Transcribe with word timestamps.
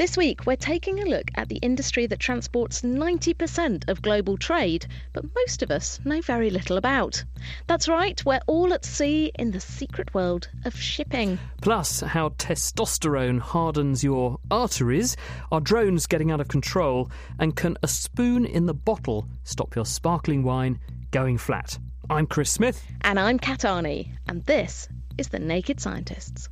This 0.00 0.16
week, 0.16 0.46
we're 0.46 0.56
taking 0.56 1.02
a 1.02 1.04
look 1.04 1.30
at 1.34 1.50
the 1.50 1.58
industry 1.58 2.06
that 2.06 2.18
transports 2.18 2.80
90% 2.80 3.86
of 3.86 4.00
global 4.00 4.38
trade, 4.38 4.86
but 5.12 5.26
most 5.34 5.62
of 5.62 5.70
us 5.70 6.00
know 6.06 6.22
very 6.22 6.48
little 6.48 6.78
about. 6.78 7.22
That's 7.66 7.86
right, 7.86 8.24
we're 8.24 8.40
all 8.46 8.72
at 8.72 8.86
sea 8.86 9.30
in 9.34 9.50
the 9.50 9.60
secret 9.60 10.14
world 10.14 10.48
of 10.64 10.74
shipping. 10.74 11.38
plus 11.60 12.00
how 12.00 12.30
testosterone 12.30 13.40
hardens 13.40 14.02
your 14.02 14.38
arteries, 14.50 15.18
are 15.52 15.60
drones 15.60 16.06
getting 16.06 16.30
out 16.30 16.40
of 16.40 16.48
control, 16.48 17.10
and 17.38 17.54
can 17.54 17.76
a 17.82 17.86
spoon 17.86 18.46
in 18.46 18.64
the 18.64 18.72
bottle 18.72 19.28
stop 19.44 19.76
your 19.76 19.84
sparkling 19.84 20.42
wine 20.42 20.80
going 21.10 21.36
flat? 21.36 21.78
I'm 22.08 22.26
Chris 22.26 22.50
Smith. 22.50 22.82
And 23.02 23.20
I'm 23.20 23.38
Kat 23.38 23.60
Arney, 23.60 24.12
and 24.26 24.46
this 24.46 24.88
is 25.18 25.28
The 25.28 25.38
Naked 25.38 25.78
Scientists. 25.78 26.48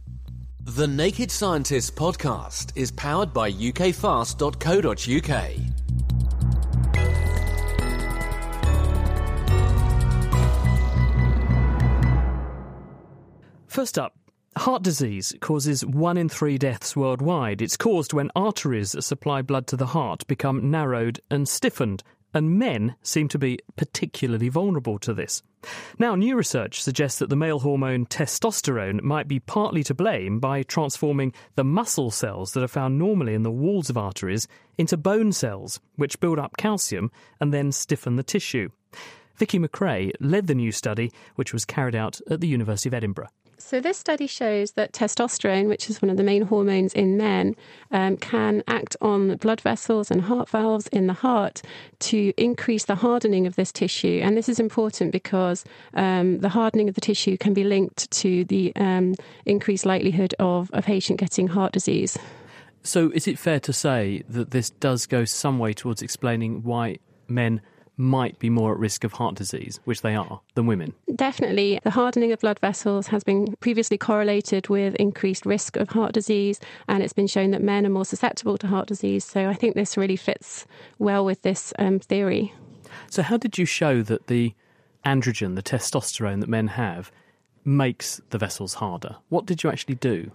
The 0.77 0.87
Naked 0.87 1.31
Scientists 1.31 1.91
podcast 1.91 2.73
is 2.77 2.93
powered 2.93 3.33
by 3.33 3.51
ukfast.co.uk. 3.51 4.35
First 13.67 13.99
up, 13.99 14.19
heart 14.59 14.83
disease 14.83 15.35
causes 15.41 15.87
one 15.87 16.19
in 16.19 16.29
three 16.29 16.59
deaths 16.59 16.95
worldwide. 16.95 17.63
It's 17.63 17.79
caused 17.79 18.13
when 18.13 18.31
arteries 18.37 18.93
that 18.93 19.01
supply 19.01 19.41
blood 19.41 19.67
to 19.69 19.77
the 19.77 19.87
heart 19.87 20.27
become 20.27 20.71
narrowed 20.71 21.19
and 21.31 21.49
stiffened, 21.49 22.03
and 22.35 22.59
men 22.59 22.95
seem 23.03 23.29
to 23.29 23.39
be 23.39 23.59
particularly 23.77 24.49
vulnerable 24.49 24.99
to 24.99 25.15
this. 25.15 25.43
Now, 25.99 26.15
new 26.15 26.37
research 26.37 26.83
suggests 26.83 27.19
that 27.19 27.31
the 27.31 27.37
male 27.37 27.59
hormone 27.61 28.07
testosterone 28.07 29.03
might 29.03 29.27
be 29.27 29.41
partly 29.41 29.83
to 29.85 29.95
blame 29.95 30.39
by 30.39 30.63
transforming 30.63 31.33
the 31.57 31.65
muscle 31.65 32.11
cells 32.11 32.53
that 32.53 32.63
are 32.63 32.69
found 32.69 32.99
normally 32.99 33.35
in 33.35 33.43
the 33.43 33.51
walls 33.51 33.91
of 33.91 33.99
arteries 33.99 34.47
into 34.77 34.97
bone 34.97 35.33
cells, 35.33 35.81
which 35.97 36.21
build 36.21 36.39
up 36.39 36.57
calcium 36.57 37.11
and 37.41 37.53
then 37.53 37.73
stiffen 37.73 38.17
the 38.17 38.23
tissue. 38.23 38.69
Vicky 39.37 39.59
McRae 39.59 40.13
led 40.21 40.47
the 40.47 40.55
new 40.55 40.73
study, 40.73 41.13
which 41.37 41.53
was 41.53 41.65
carried 41.65 41.95
out 41.95 42.21
at 42.31 42.41
the 42.41 42.49
University 42.49 42.89
of 42.89 42.95
Edinburgh. 42.95 43.29
So, 43.61 43.81
this 43.81 43.99
study 43.99 44.29
shows 44.29 44.73
that 44.73 44.93
testosterone, 44.93 45.67
which 45.67 45.91
is 45.91 46.01
one 46.01 46.11
of 46.11 46.17
the 46.17 46.23
main 46.23 46.43
hormones 46.43 46.95
in 46.95 47.17
men, 47.17 47.57
um, 47.91 48.17
can 48.17 48.63
act 48.69 48.97
on 49.01 49.37
blood 49.37 49.61
vessels 49.61 50.13
and 50.13 50.23
heart 50.23 50.49
valves 50.49 50.87
in 50.89 51.09
the 51.09 51.13
heart 51.13 51.61
to 52.01 52.33
increase 52.37 52.85
the 52.85 52.95
hardening 52.95 53.49
of 53.49 53.57
this 53.57 53.73
tissue. 53.73 54.21
And 54.23 54.37
this 54.37 54.49
is 54.49 54.61
important 54.61 55.11
because 55.11 55.65
um, 55.95 56.39
the 56.39 56.49
hardening 56.49 56.89
of 56.89 56.95
the 56.95 57.01
tissue 57.01 57.37
can 57.37 57.53
be 57.53 57.65
linked 57.65 58.09
to 58.13 58.45
the 58.45 58.73
um, 58.77 59.17
increased 59.45 59.85
likelihood 59.85 60.37
of 60.39 60.71
a 60.73 60.81
patient 60.81 61.19
getting 61.19 61.49
heart 61.49 61.73
disease. 61.73 62.17
So, 62.85 63.11
is 63.11 63.27
it 63.27 63.41
fair 63.41 63.59
to 63.61 63.73
say 63.73 64.23
that 64.29 64.53
this 64.53 64.71
does 64.71 65.07
go 65.07 65.25
some 65.25 65.59
way 65.59 65.73
towards 65.73 66.01
explaining 66.01 66.63
why 66.63 66.99
men 67.27 67.61
might 67.99 68.39
be 68.39 68.49
more 68.49 68.73
at 68.73 68.79
risk 68.79 69.05
of 69.05 69.13
heart 69.13 69.35
disease, 69.35 69.81
which 69.85 70.03
they 70.03 70.15
are, 70.15 70.41
than 70.55 70.67
women? 70.67 70.95
Definitely, 71.15 71.81
the 71.83 71.91
hardening 71.91 72.33
of 72.33 72.41
blood 72.41 72.59
vessels 72.61 73.09
has 73.09 73.25
been 73.25 73.57
previously 73.61 73.99
correlated 73.99 74.69
with 74.69 74.95
increased 74.95 75.45
risk 75.45 75.77
of 75.77 75.91
heart 75.91 76.13
disease, 76.13 76.61
and 76.87 77.03
it's 77.03 77.13
been 77.13 77.27
shown 77.27 77.51
that 77.51 77.63
men 77.63 77.85
are 77.85 77.91
more 77.91 78.05
susceptible 78.05 78.57
to 78.59 78.69
heart 78.69 78.89
disease. 78.89 79.25
So 79.25 79.49
I 79.49 79.55
think 79.55 79.75
this 79.75 79.97
really 79.97 80.17
fits 80.17 80.67
well 80.99 81.25
with 81.25 81.43
this 81.43 81.73
um, 81.79 81.99
theory. 81.99 82.55
So, 83.11 83.23
how 83.23 83.37
did 83.37 83.59
you 83.59 83.67
show 83.67 84.03
that 84.03 84.29
the 84.29 84.55
androgen, 85.05 85.57
the 85.57 85.63
testosterone 85.63 86.41
that 86.41 86.49
men 86.49 86.69
have, 86.69 87.11
makes 87.65 88.21
the 88.31 88.39
vessels 88.39 88.75
harder? 88.75 89.17
What 89.29 89.45
did 89.45 89.63
you 89.63 89.71
actually 89.71 89.97
do? 89.97 90.31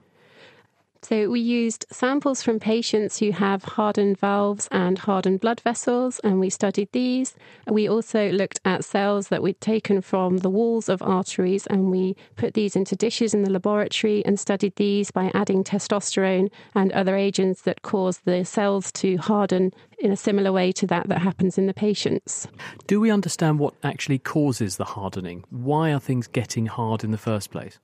So 1.03 1.29
we 1.29 1.41
used 1.41 1.85
samples 1.91 2.41
from 2.41 2.61
patients 2.61 3.19
who 3.19 3.31
have 3.31 3.61
hardened 3.63 4.17
valves 4.17 4.69
and 4.71 4.97
hardened 4.97 5.41
blood 5.41 5.59
vessels, 5.59 6.19
and 6.19 6.39
we 6.39 6.49
studied 6.49 6.89
these. 6.93 7.35
We 7.67 7.89
also 7.89 8.31
looked 8.31 8.61
at 8.63 8.85
cells 8.85 9.27
that 9.27 9.43
we'd 9.43 9.59
taken 9.59 9.99
from 10.01 10.37
the 10.37 10.49
walls 10.49 10.87
of 10.87 11.01
arteries, 11.01 11.67
and 11.67 11.91
we 11.91 12.15
put 12.37 12.53
these 12.53 12.77
into 12.77 12.95
dishes 12.95 13.33
in 13.33 13.43
the 13.43 13.51
laboratory 13.51 14.23
and 14.25 14.39
studied 14.39 14.77
these 14.77 15.11
by 15.11 15.29
adding 15.33 15.65
testosterone 15.65 16.49
and 16.73 16.93
other 16.93 17.17
agents 17.17 17.63
that 17.63 17.81
cause 17.81 18.19
the 18.19 18.45
cells 18.45 18.89
to 18.93 19.17
harden 19.17 19.73
in 19.99 20.09
a 20.09 20.17
similar 20.17 20.53
way 20.53 20.71
to 20.71 20.87
that 20.87 21.09
that 21.09 21.19
happens 21.19 21.57
in 21.57 21.67
the 21.67 21.73
patients. 21.73 22.47
Do 22.87 23.01
we 23.01 23.11
understand 23.11 23.59
what 23.59 23.73
actually 23.83 24.19
causes 24.19 24.77
the 24.77 24.85
hardening? 24.85 25.43
Why 25.49 25.93
are 25.93 25.99
things 25.99 26.27
getting 26.27 26.67
hard 26.67 27.03
in 27.03 27.11
the 27.11 27.17
first 27.17 27.51
place? 27.51 27.77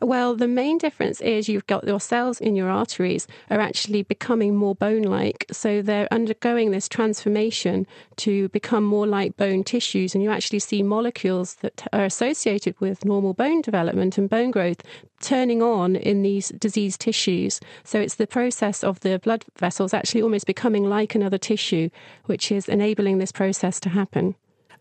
Well, 0.00 0.34
the 0.34 0.48
main 0.48 0.78
difference 0.78 1.20
is 1.20 1.48
you've 1.48 1.66
got 1.66 1.86
your 1.86 2.00
cells 2.00 2.40
in 2.40 2.56
your 2.56 2.68
arteries 2.68 3.26
are 3.50 3.60
actually 3.60 4.02
becoming 4.02 4.56
more 4.56 4.74
bone 4.74 5.02
like. 5.02 5.46
So 5.52 5.82
they're 5.82 6.08
undergoing 6.12 6.70
this 6.70 6.88
transformation 6.88 7.86
to 8.16 8.48
become 8.48 8.84
more 8.84 9.06
like 9.06 9.36
bone 9.36 9.64
tissues. 9.64 10.14
And 10.14 10.22
you 10.22 10.30
actually 10.30 10.58
see 10.58 10.82
molecules 10.82 11.54
that 11.56 11.86
are 11.92 12.04
associated 12.04 12.78
with 12.80 13.04
normal 13.04 13.34
bone 13.34 13.60
development 13.60 14.18
and 14.18 14.28
bone 14.28 14.50
growth 14.50 14.82
turning 15.20 15.62
on 15.62 15.96
in 15.96 16.22
these 16.22 16.48
diseased 16.50 17.00
tissues. 17.00 17.60
So 17.84 18.00
it's 18.00 18.16
the 18.16 18.26
process 18.26 18.84
of 18.84 19.00
the 19.00 19.18
blood 19.18 19.44
vessels 19.58 19.94
actually 19.94 20.22
almost 20.22 20.46
becoming 20.46 20.84
like 20.84 21.14
another 21.14 21.38
tissue, 21.38 21.88
which 22.26 22.52
is 22.52 22.68
enabling 22.68 23.18
this 23.18 23.32
process 23.32 23.80
to 23.80 23.88
happen. 23.88 24.34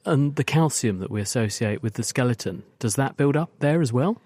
And 0.05 0.35
the 0.35 0.43
calcium 0.43 0.99
that 0.99 1.09
we 1.09 1.21
associate 1.21 1.81
with 1.81 1.93
the 1.93 2.03
skeleton, 2.03 2.63
does 2.79 2.95
that 2.95 3.15
build 3.15 3.37
up 3.37 3.51
there 3.59 3.81
as 3.81 3.93
well? 3.93 4.17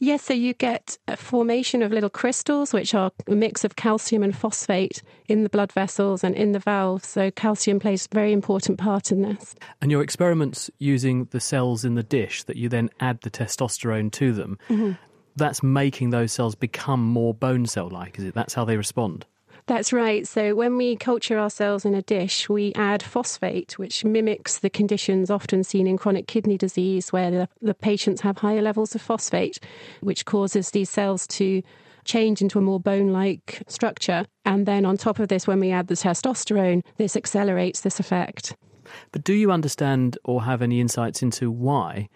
Yes, 0.00 0.22
so 0.22 0.34
you 0.34 0.54
get 0.54 0.96
a 1.08 1.16
formation 1.16 1.82
of 1.82 1.90
little 1.90 2.10
crystals, 2.10 2.72
which 2.72 2.94
are 2.94 3.10
a 3.26 3.34
mix 3.34 3.64
of 3.64 3.76
calcium 3.76 4.22
and 4.22 4.36
phosphate 4.36 5.02
in 5.26 5.42
the 5.42 5.48
blood 5.48 5.72
vessels 5.72 6.22
and 6.22 6.34
in 6.34 6.52
the 6.52 6.58
valves. 6.58 7.08
So 7.08 7.30
calcium 7.30 7.80
plays 7.80 8.08
a 8.10 8.14
very 8.14 8.32
important 8.32 8.78
part 8.78 9.10
in 9.10 9.22
this. 9.22 9.56
And 9.80 9.90
your 9.90 10.02
experiments 10.02 10.70
using 10.78 11.24
the 11.26 11.40
cells 11.40 11.84
in 11.84 11.94
the 11.94 12.02
dish 12.02 12.44
that 12.44 12.56
you 12.56 12.68
then 12.68 12.90
add 13.00 13.20
the 13.22 13.30
testosterone 13.30 14.12
to 14.12 14.32
them, 14.32 14.58
mm-hmm. 14.68 14.92
that's 15.36 15.62
making 15.62 16.10
those 16.10 16.32
cells 16.32 16.54
become 16.54 17.04
more 17.04 17.34
bone 17.34 17.66
cell 17.66 17.88
like, 17.88 18.18
is 18.18 18.24
it? 18.24 18.34
That's 18.34 18.54
how 18.54 18.64
they 18.64 18.76
respond. 18.76 19.26
That's 19.68 19.92
right. 19.92 20.26
So 20.26 20.54
when 20.54 20.78
we 20.78 20.96
culture 20.96 21.38
our 21.38 21.50
cells 21.50 21.84
in 21.84 21.94
a 21.94 22.00
dish, 22.00 22.48
we 22.48 22.72
add 22.74 23.02
phosphate, 23.02 23.78
which 23.78 24.02
mimics 24.02 24.60
the 24.60 24.70
conditions 24.70 25.30
often 25.30 25.62
seen 25.62 25.86
in 25.86 25.98
chronic 25.98 26.26
kidney 26.26 26.56
disease, 26.56 27.12
where 27.12 27.30
the, 27.30 27.48
the 27.60 27.74
patients 27.74 28.22
have 28.22 28.38
higher 28.38 28.62
levels 28.62 28.94
of 28.94 29.02
phosphate, 29.02 29.60
which 30.00 30.24
causes 30.24 30.70
these 30.70 30.88
cells 30.88 31.26
to 31.26 31.62
change 32.04 32.40
into 32.40 32.58
a 32.58 32.62
more 32.62 32.80
bone 32.80 33.12
like 33.12 33.62
structure. 33.68 34.24
And 34.46 34.64
then 34.64 34.86
on 34.86 34.96
top 34.96 35.18
of 35.18 35.28
this, 35.28 35.46
when 35.46 35.60
we 35.60 35.70
add 35.70 35.88
the 35.88 35.94
testosterone, 35.94 36.82
this 36.96 37.14
accelerates 37.14 37.82
this 37.82 38.00
effect. 38.00 38.56
But 39.12 39.22
do 39.22 39.34
you 39.34 39.52
understand 39.52 40.16
or 40.24 40.44
have 40.44 40.62
any 40.62 40.80
insights 40.80 41.22
into 41.22 41.50
why 41.50 42.08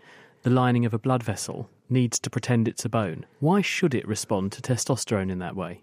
the 0.42 0.48
lining 0.48 0.86
of 0.86 0.94
a 0.94 0.98
blood 0.98 1.22
vessel 1.22 1.68
needs 1.90 2.18
to 2.20 2.30
pretend 2.30 2.66
it's 2.66 2.86
a 2.86 2.88
bone? 2.88 3.26
Why 3.40 3.60
should 3.60 3.94
it 3.94 4.08
respond 4.08 4.52
to 4.52 4.62
testosterone 4.62 5.30
in 5.30 5.38
that 5.40 5.54
way? 5.54 5.82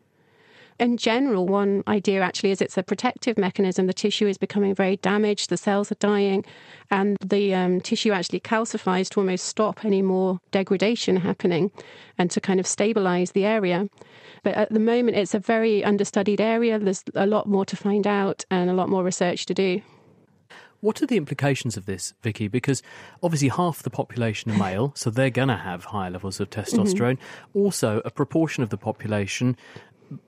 In 0.79 0.97
general, 0.97 1.47
one 1.47 1.83
idea 1.87 2.21
actually 2.21 2.51
is 2.51 2.61
it's 2.61 2.77
a 2.77 2.83
protective 2.83 3.37
mechanism. 3.37 3.87
The 3.87 3.93
tissue 3.93 4.27
is 4.27 4.37
becoming 4.37 4.73
very 4.73 4.97
damaged, 4.97 5.49
the 5.49 5.57
cells 5.57 5.91
are 5.91 5.95
dying, 5.95 6.45
and 6.89 7.17
the 7.23 7.53
um, 7.53 7.81
tissue 7.81 8.11
actually 8.11 8.39
calcifies 8.39 9.09
to 9.09 9.19
almost 9.19 9.45
stop 9.45 9.83
any 9.83 10.01
more 10.01 10.39
degradation 10.51 11.17
happening 11.17 11.71
and 12.17 12.31
to 12.31 12.41
kind 12.41 12.59
of 12.59 12.67
stabilize 12.67 13.31
the 13.31 13.45
area. 13.45 13.87
But 14.43 14.55
at 14.55 14.71
the 14.71 14.79
moment, 14.79 15.17
it's 15.17 15.33
a 15.33 15.39
very 15.39 15.83
understudied 15.83 16.39
area. 16.39 16.79
There's 16.79 17.03
a 17.13 17.25
lot 17.25 17.47
more 17.47 17.65
to 17.65 17.75
find 17.75 18.07
out 18.07 18.45
and 18.49 18.69
a 18.69 18.73
lot 18.73 18.89
more 18.89 19.03
research 19.03 19.45
to 19.47 19.53
do. 19.53 19.81
What 20.81 21.01
are 21.01 21.05
the 21.05 21.17
implications 21.17 21.75
of 21.75 21.85
this, 21.85 22.13
Vicky? 22.21 22.47
Because 22.47 22.81
obviously 23.21 23.49
half 23.49 23.83
the 23.83 23.89
population 23.89 24.49
are 24.51 24.57
male, 24.57 24.93
so 24.95 25.09
they're 25.09 25.29
going 25.29 25.49
to 25.49 25.57
have 25.57 25.83
higher 25.85 26.09
levels 26.09 26.39
of 26.39 26.49
testosterone. 26.49 27.17
Also, 27.53 28.01
a 28.05 28.09
proportion 28.09 28.63
of 28.63 28.69
the 28.69 28.77
population, 28.77 29.57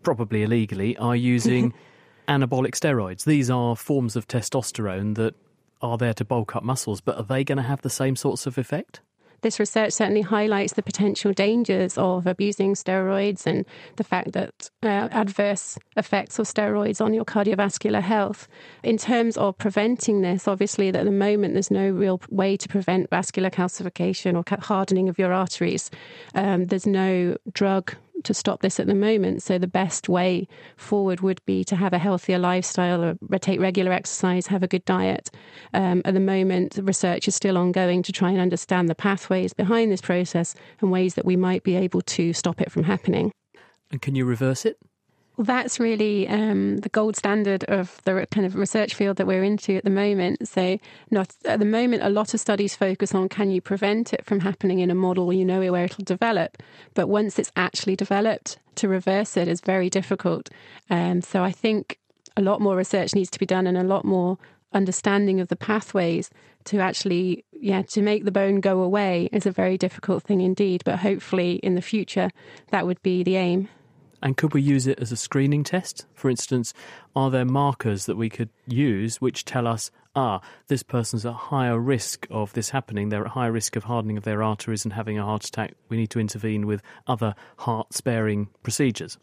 probably 0.03 0.43
illegally, 0.43 0.97
are 0.97 1.15
using 1.15 1.73
anabolic 2.27 2.71
steroids. 2.71 3.23
These 3.25 3.49
are 3.49 3.75
forms 3.75 4.15
of 4.15 4.27
testosterone 4.27 5.15
that 5.15 5.35
are 5.81 5.97
there 5.97 6.13
to 6.13 6.25
bulk 6.25 6.55
up 6.55 6.63
muscles, 6.63 7.01
but 7.01 7.17
are 7.17 7.23
they 7.23 7.43
going 7.43 7.57
to 7.57 7.63
have 7.63 7.81
the 7.81 7.89
same 7.89 8.15
sorts 8.15 8.45
of 8.45 8.57
effect? 8.57 9.01
This 9.41 9.59
research 9.59 9.93
certainly 9.93 10.21
highlights 10.21 10.73
the 10.73 10.83
potential 10.83 11.33
dangers 11.33 11.97
of 11.97 12.27
abusing 12.27 12.75
steroids 12.75 13.47
and 13.47 13.65
the 13.95 14.03
fact 14.03 14.33
that 14.33 14.69
uh, 14.83 15.09
adverse 15.11 15.79
effects 15.97 16.37
of 16.37 16.45
steroids 16.45 17.03
on 17.03 17.13
your 17.13 17.25
cardiovascular 17.25 18.01
health. 18.01 18.47
In 18.83 18.97
terms 18.97 19.37
of 19.37 19.57
preventing 19.57 20.21
this, 20.21 20.47
obviously, 20.47 20.89
at 20.89 21.05
the 21.05 21.11
moment, 21.11 21.53
there's 21.53 21.71
no 21.71 21.89
real 21.89 22.21
way 22.29 22.55
to 22.55 22.67
prevent 22.67 23.09
vascular 23.09 23.49
calcification 23.49 24.35
or 24.35 24.43
hardening 24.61 25.09
of 25.09 25.17
your 25.17 25.33
arteries. 25.33 25.89
Um, 26.35 26.67
there's 26.67 26.85
no 26.85 27.35
drug 27.51 27.95
to 28.25 28.33
stop 28.33 28.61
this 28.61 28.79
at 28.79 28.87
the 28.87 28.95
moment. 28.95 29.43
So 29.43 29.57
the 29.57 29.67
best 29.67 30.09
way 30.09 30.47
forward 30.77 31.21
would 31.21 31.43
be 31.45 31.63
to 31.65 31.75
have 31.75 31.93
a 31.93 31.97
healthier 31.97 32.39
lifestyle, 32.39 33.03
or 33.03 33.17
take 33.39 33.59
regular 33.59 33.91
exercise, 33.91 34.47
have 34.47 34.63
a 34.63 34.67
good 34.67 34.85
diet. 34.85 35.29
Um, 35.73 36.01
at 36.05 36.13
the 36.13 36.19
moment, 36.19 36.79
research 36.81 37.27
is 37.27 37.35
still 37.35 37.57
ongoing 37.57 38.03
to 38.03 38.11
try 38.11 38.29
and 38.29 38.39
understand 38.39 38.89
the 38.89 38.95
pathways 38.95 39.53
behind 39.53 39.91
this 39.91 40.01
process 40.01 40.55
and 40.81 40.91
ways 40.91 41.15
that 41.15 41.25
we 41.25 41.35
might 41.35 41.63
be 41.63 41.75
able 41.75 42.01
to 42.01 42.33
stop 42.33 42.61
it 42.61 42.71
from 42.71 42.83
happening. 42.83 43.31
And 43.91 44.01
can 44.01 44.15
you 44.15 44.25
reverse 44.25 44.65
it? 44.65 44.77
Well, 45.37 45.45
that's 45.45 45.79
really 45.79 46.27
um, 46.27 46.77
the 46.77 46.89
gold 46.89 47.15
standard 47.15 47.63
of 47.65 48.01
the 48.03 48.27
kind 48.31 48.45
of 48.45 48.55
research 48.55 48.93
field 48.93 49.15
that 49.17 49.25
we're 49.25 49.43
into 49.43 49.75
at 49.75 49.85
the 49.85 49.89
moment. 49.89 50.47
So, 50.47 50.77
not 51.09 51.33
at 51.45 51.59
the 51.59 51.65
moment, 51.65 52.03
a 52.03 52.09
lot 52.09 52.33
of 52.33 52.39
studies 52.39 52.75
focus 52.75 53.15
on 53.15 53.29
can 53.29 53.49
you 53.49 53.61
prevent 53.61 54.13
it 54.13 54.25
from 54.25 54.41
happening 54.41 54.79
in 54.79 54.91
a 54.91 54.95
model 54.95 55.31
you 55.31 55.45
know 55.45 55.71
where 55.71 55.85
it'll 55.85 56.03
develop. 56.03 56.61
But 56.93 57.07
once 57.07 57.39
it's 57.39 57.51
actually 57.55 57.95
developed, 57.95 58.59
to 58.75 58.89
reverse 58.89 59.37
it 59.37 59.47
is 59.47 59.61
very 59.61 59.89
difficult. 59.89 60.49
Um, 60.89 61.21
so, 61.21 61.43
I 61.43 61.51
think 61.51 61.97
a 62.35 62.41
lot 62.41 62.59
more 62.59 62.75
research 62.75 63.15
needs 63.15 63.29
to 63.31 63.39
be 63.39 63.45
done 63.45 63.67
and 63.67 63.77
a 63.77 63.83
lot 63.83 64.03
more 64.03 64.37
understanding 64.73 65.39
of 65.39 65.47
the 65.47 65.55
pathways 65.55 66.29
to 66.65 66.79
actually, 66.79 67.45
yeah, 67.53 67.81
to 67.83 68.01
make 68.01 68.25
the 68.25 68.31
bone 68.31 68.59
go 68.59 68.81
away 68.81 69.29
is 69.31 69.45
a 69.45 69.51
very 69.51 69.77
difficult 69.77 70.23
thing 70.23 70.41
indeed. 70.41 70.83
But 70.83 70.99
hopefully, 70.99 71.53
in 71.63 71.75
the 71.75 71.81
future, 71.81 72.31
that 72.71 72.85
would 72.85 73.01
be 73.01 73.23
the 73.23 73.37
aim. 73.37 73.69
And 74.21 74.37
could 74.37 74.53
we 74.53 74.61
use 74.61 74.87
it 74.87 74.99
as 74.99 75.11
a 75.11 75.17
screening 75.17 75.63
test? 75.63 76.05
For 76.13 76.29
instance, 76.29 76.73
are 77.15 77.31
there 77.31 77.45
markers 77.45 78.05
that 78.05 78.17
we 78.17 78.29
could 78.29 78.49
use 78.67 79.19
which 79.19 79.45
tell 79.45 79.67
us, 79.67 79.89
ah, 80.15 80.41
this 80.67 80.83
person's 80.83 81.25
at 81.25 81.33
higher 81.33 81.79
risk 81.79 82.27
of 82.29 82.53
this 82.53 82.69
happening, 82.69 83.09
they're 83.09 83.25
at 83.25 83.31
higher 83.31 83.51
risk 83.51 83.75
of 83.75 83.85
hardening 83.85 84.17
of 84.17 84.23
their 84.23 84.43
arteries 84.43 84.85
and 84.85 84.93
having 84.93 85.17
a 85.17 85.25
heart 85.25 85.45
attack, 85.45 85.73
we 85.89 85.97
need 85.97 86.11
to 86.11 86.19
intervene 86.19 86.67
with 86.67 86.81
other 87.07 87.33
heart 87.57 87.93
sparing 87.93 88.49
procedures? 88.63 89.17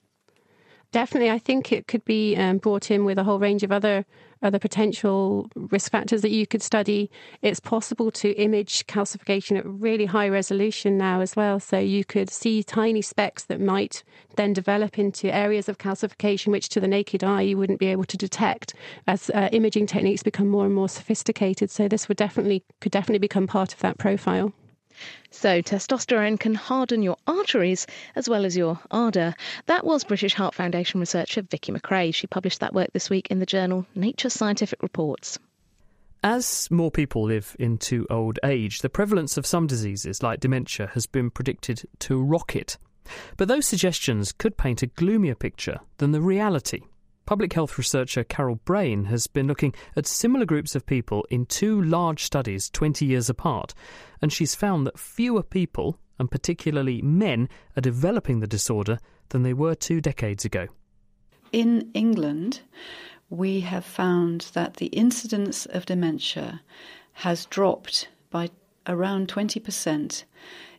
Definitely, 0.90 1.30
I 1.30 1.38
think 1.38 1.70
it 1.70 1.86
could 1.86 2.04
be 2.06 2.34
um, 2.34 2.58
brought 2.58 2.90
in 2.90 3.04
with 3.04 3.18
a 3.18 3.24
whole 3.24 3.38
range 3.38 3.62
of 3.62 3.70
other 3.70 4.06
other 4.40 4.58
potential 4.60 5.50
risk 5.56 5.90
factors 5.90 6.22
that 6.22 6.30
you 6.30 6.46
could 6.46 6.62
study. 6.62 7.10
It's 7.42 7.58
possible 7.58 8.12
to 8.12 8.30
image 8.34 8.86
calcification 8.86 9.58
at 9.58 9.66
really 9.66 10.06
high 10.06 10.28
resolution 10.28 10.96
now 10.96 11.20
as 11.20 11.34
well. 11.34 11.58
So 11.58 11.78
you 11.78 12.04
could 12.04 12.30
see 12.30 12.62
tiny 12.62 13.02
specks 13.02 13.44
that 13.46 13.60
might 13.60 14.04
then 14.36 14.52
develop 14.52 14.96
into 14.96 15.34
areas 15.34 15.68
of 15.68 15.78
calcification, 15.78 16.52
which 16.52 16.68
to 16.70 16.80
the 16.80 16.86
naked 16.86 17.24
eye 17.24 17.42
you 17.42 17.58
wouldn't 17.58 17.80
be 17.80 17.88
able 17.88 18.04
to 18.04 18.16
detect 18.16 18.74
as 19.08 19.28
uh, 19.30 19.48
imaging 19.52 19.86
techniques 19.86 20.22
become 20.22 20.48
more 20.48 20.64
and 20.64 20.74
more 20.74 20.88
sophisticated. 20.88 21.68
So 21.70 21.88
this 21.88 22.06
would 22.08 22.16
definitely 22.16 22.62
could 22.80 22.92
definitely 22.92 23.18
become 23.18 23.46
part 23.46 23.74
of 23.74 23.80
that 23.80 23.98
profile. 23.98 24.54
So, 25.30 25.62
testosterone 25.62 26.40
can 26.40 26.54
harden 26.54 27.02
your 27.02 27.16
arteries 27.26 27.86
as 28.16 28.28
well 28.28 28.44
as 28.44 28.56
your 28.56 28.80
ardour. 28.90 29.34
That 29.66 29.84
was 29.84 30.04
British 30.04 30.34
Heart 30.34 30.54
Foundation 30.54 31.00
researcher 31.00 31.42
Vicky 31.42 31.72
McRae. 31.72 32.14
She 32.14 32.26
published 32.26 32.60
that 32.60 32.74
work 32.74 32.92
this 32.92 33.10
week 33.10 33.28
in 33.30 33.38
the 33.38 33.46
journal 33.46 33.86
Nature 33.94 34.30
Scientific 34.30 34.82
Reports. 34.82 35.38
As 36.24 36.68
more 36.70 36.90
people 36.90 37.22
live 37.22 37.54
into 37.60 38.06
old 38.10 38.40
age, 38.42 38.80
the 38.80 38.88
prevalence 38.88 39.36
of 39.36 39.46
some 39.46 39.66
diseases 39.68 40.22
like 40.22 40.40
dementia 40.40 40.90
has 40.94 41.06
been 41.06 41.30
predicted 41.30 41.82
to 42.00 42.20
rocket. 42.20 42.76
But 43.36 43.48
those 43.48 43.66
suggestions 43.66 44.32
could 44.32 44.56
paint 44.56 44.82
a 44.82 44.86
gloomier 44.86 45.36
picture 45.36 45.78
than 45.98 46.10
the 46.10 46.20
reality. 46.20 46.82
Public 47.28 47.52
health 47.52 47.76
researcher 47.76 48.24
Carol 48.24 48.58
Brayne 48.64 49.04
has 49.08 49.26
been 49.26 49.46
looking 49.46 49.74
at 49.94 50.06
similar 50.06 50.46
groups 50.46 50.74
of 50.74 50.86
people 50.86 51.26
in 51.28 51.44
two 51.44 51.82
large 51.82 52.24
studies 52.24 52.70
20 52.70 53.04
years 53.04 53.28
apart, 53.28 53.74
and 54.22 54.32
she's 54.32 54.54
found 54.54 54.86
that 54.86 54.98
fewer 54.98 55.42
people, 55.42 55.98
and 56.18 56.30
particularly 56.30 57.02
men, 57.02 57.50
are 57.76 57.82
developing 57.82 58.40
the 58.40 58.46
disorder 58.46 58.98
than 59.28 59.42
they 59.42 59.52
were 59.52 59.74
two 59.74 60.00
decades 60.00 60.46
ago. 60.46 60.68
In 61.52 61.90
England, 61.92 62.62
we 63.28 63.60
have 63.60 63.84
found 63.84 64.50
that 64.54 64.78
the 64.78 64.86
incidence 64.86 65.66
of 65.66 65.84
dementia 65.84 66.62
has 67.12 67.44
dropped 67.44 68.08
by 68.30 68.48
around 68.86 69.28
20% 69.28 70.24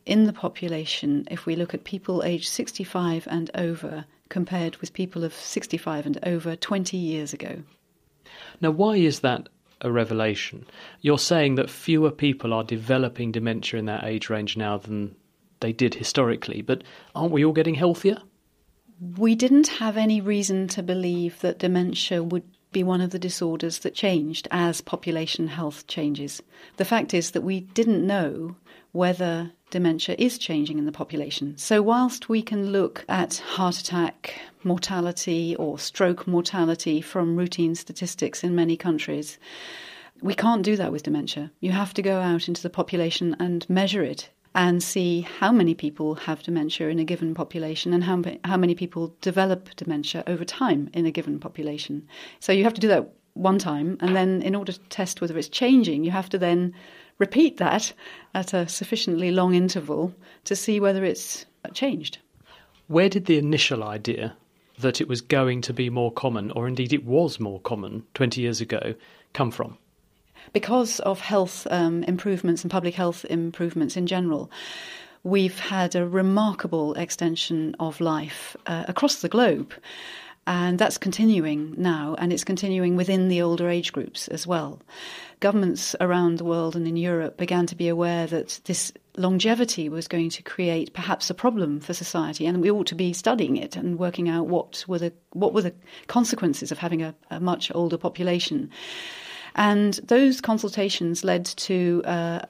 in 0.04 0.24
the 0.24 0.32
population 0.32 1.28
if 1.30 1.46
we 1.46 1.54
look 1.54 1.74
at 1.74 1.84
people 1.84 2.24
aged 2.24 2.48
65 2.48 3.28
and 3.30 3.52
over 3.54 4.04
compared 4.30 4.76
with 4.78 4.94
people 4.94 5.22
of 5.22 5.34
65 5.34 6.06
and 6.06 6.18
over 6.22 6.56
20 6.56 6.96
years 6.96 7.34
ago. 7.34 7.62
Now, 8.62 8.70
why 8.70 8.96
is 8.96 9.20
that 9.20 9.50
a 9.82 9.92
revelation? 9.92 10.64
You're 11.02 11.18
saying 11.18 11.56
that 11.56 11.68
fewer 11.68 12.10
people 12.10 12.54
are 12.54 12.64
developing 12.64 13.32
dementia 13.32 13.78
in 13.78 13.84
that 13.86 14.04
age 14.04 14.30
range 14.30 14.56
now 14.56 14.78
than 14.78 15.14
they 15.60 15.72
did 15.74 15.94
historically, 15.94 16.62
but 16.62 16.82
aren't 17.14 17.32
we 17.32 17.44
all 17.44 17.52
getting 17.52 17.74
healthier? 17.74 18.18
We 19.18 19.34
didn't 19.34 19.68
have 19.68 19.96
any 19.96 20.20
reason 20.20 20.68
to 20.68 20.82
believe 20.82 21.40
that 21.40 21.58
dementia 21.58 22.22
would 22.22 22.44
be 22.72 22.82
one 22.82 23.00
of 23.00 23.10
the 23.10 23.18
disorders 23.18 23.78
that 23.80 23.94
changed 23.94 24.46
as 24.50 24.80
population 24.80 25.48
health 25.48 25.86
changes. 25.86 26.42
The 26.76 26.84
fact 26.84 27.12
is 27.14 27.32
that 27.32 27.42
we 27.42 27.60
didn't 27.60 28.06
know 28.06 28.56
whether 28.92 29.52
dementia 29.70 30.14
is 30.18 30.38
changing 30.38 30.78
in 30.78 30.86
the 30.86 30.92
population. 30.92 31.56
So, 31.56 31.82
whilst 31.82 32.28
we 32.28 32.42
can 32.42 32.70
look 32.72 33.04
at 33.08 33.36
heart 33.36 33.78
attack 33.78 34.40
mortality 34.64 35.56
or 35.56 35.78
stroke 35.78 36.26
mortality 36.26 37.00
from 37.00 37.36
routine 37.36 37.74
statistics 37.74 38.44
in 38.44 38.54
many 38.54 38.76
countries, 38.76 39.38
we 40.20 40.34
can't 40.34 40.62
do 40.62 40.76
that 40.76 40.92
with 40.92 41.02
dementia. 41.02 41.50
You 41.60 41.72
have 41.72 41.94
to 41.94 42.02
go 42.02 42.20
out 42.20 42.48
into 42.48 42.62
the 42.62 42.70
population 42.70 43.36
and 43.38 43.68
measure 43.70 44.02
it 44.02 44.28
and 44.54 44.82
see 44.82 45.20
how 45.20 45.52
many 45.52 45.74
people 45.74 46.14
have 46.16 46.42
dementia 46.42 46.88
in 46.88 46.98
a 46.98 47.04
given 47.04 47.34
population 47.34 47.92
and 47.92 48.02
how, 48.04 48.22
how 48.44 48.56
many 48.56 48.74
people 48.74 49.14
develop 49.20 49.74
dementia 49.76 50.24
over 50.26 50.44
time 50.44 50.90
in 50.92 51.06
a 51.06 51.10
given 51.10 51.38
population. 51.38 52.06
So 52.40 52.52
you 52.52 52.64
have 52.64 52.74
to 52.74 52.80
do 52.80 52.88
that 52.88 53.12
one 53.34 53.58
time, 53.58 53.96
and 54.00 54.14
then 54.16 54.42
in 54.42 54.56
order 54.56 54.72
to 54.72 54.80
test 54.88 55.20
whether 55.20 55.38
it's 55.38 55.48
changing, 55.48 56.02
you 56.04 56.10
have 56.10 56.28
to 56.30 56.38
then 56.38 56.74
repeat 57.20 57.58
that 57.58 57.92
at 58.34 58.52
a 58.52 58.66
sufficiently 58.66 59.30
long 59.30 59.54
interval 59.54 60.12
to 60.44 60.56
see 60.56 60.80
whether 60.80 61.04
it's 61.04 61.46
changed. 61.72 62.18
Where 62.88 63.08
did 63.08 63.26
the 63.26 63.38
initial 63.38 63.84
idea 63.84 64.34
that 64.78 65.00
it 65.00 65.06
was 65.06 65.20
going 65.20 65.60
to 65.60 65.72
be 65.72 65.90
more 65.90 66.10
common, 66.10 66.50
or 66.52 66.66
indeed 66.66 66.92
it 66.92 67.04
was 67.04 67.38
more 67.38 67.60
common 67.60 68.02
20 68.14 68.40
years 68.40 68.60
ago, 68.60 68.94
come 69.34 69.52
from? 69.52 69.78
Because 70.52 70.98
of 71.00 71.20
health 71.20 71.68
um, 71.70 72.02
improvements 72.04 72.62
and 72.62 72.70
public 72.70 72.94
health 72.94 73.24
improvements 73.26 73.96
in 73.96 74.06
general, 74.06 74.50
we've 75.22 75.60
had 75.60 75.94
a 75.94 76.08
remarkable 76.08 76.94
extension 76.94 77.76
of 77.78 78.00
life 78.00 78.56
uh, 78.66 78.84
across 78.88 79.20
the 79.20 79.28
globe. 79.28 79.74
And 80.46 80.78
that's 80.78 80.98
continuing 80.98 81.74
now, 81.76 82.16
and 82.18 82.32
it's 82.32 82.44
continuing 82.44 82.96
within 82.96 83.28
the 83.28 83.42
older 83.42 83.68
age 83.68 83.92
groups 83.92 84.26
as 84.28 84.46
well. 84.46 84.80
Governments 85.38 85.94
around 86.00 86.38
the 86.38 86.44
world 86.44 86.74
and 86.74 86.88
in 86.88 86.96
Europe 86.96 87.36
began 87.36 87.66
to 87.66 87.76
be 87.76 87.88
aware 87.88 88.26
that 88.26 88.60
this 88.64 88.92
longevity 89.16 89.88
was 89.88 90.08
going 90.08 90.30
to 90.30 90.42
create 90.42 90.92
perhaps 90.92 91.30
a 91.30 91.34
problem 91.34 91.78
for 91.78 91.92
society, 91.92 92.46
and 92.46 92.62
we 92.62 92.70
ought 92.70 92.86
to 92.88 92.94
be 92.94 93.12
studying 93.12 93.56
it 93.56 93.76
and 93.76 93.98
working 93.98 94.28
out 94.28 94.46
what 94.46 94.84
were 94.88 94.98
the 94.98 95.12
what 95.34 95.52
were 95.52 95.62
the 95.62 95.74
consequences 96.06 96.72
of 96.72 96.78
having 96.78 97.02
a, 97.02 97.14
a 97.30 97.38
much 97.38 97.70
older 97.74 97.98
population. 97.98 98.70
And 99.54 99.94
those 99.94 100.40
consultations 100.40 101.22
led 101.22 101.44
to 101.44 102.02
uh, 102.04 102.40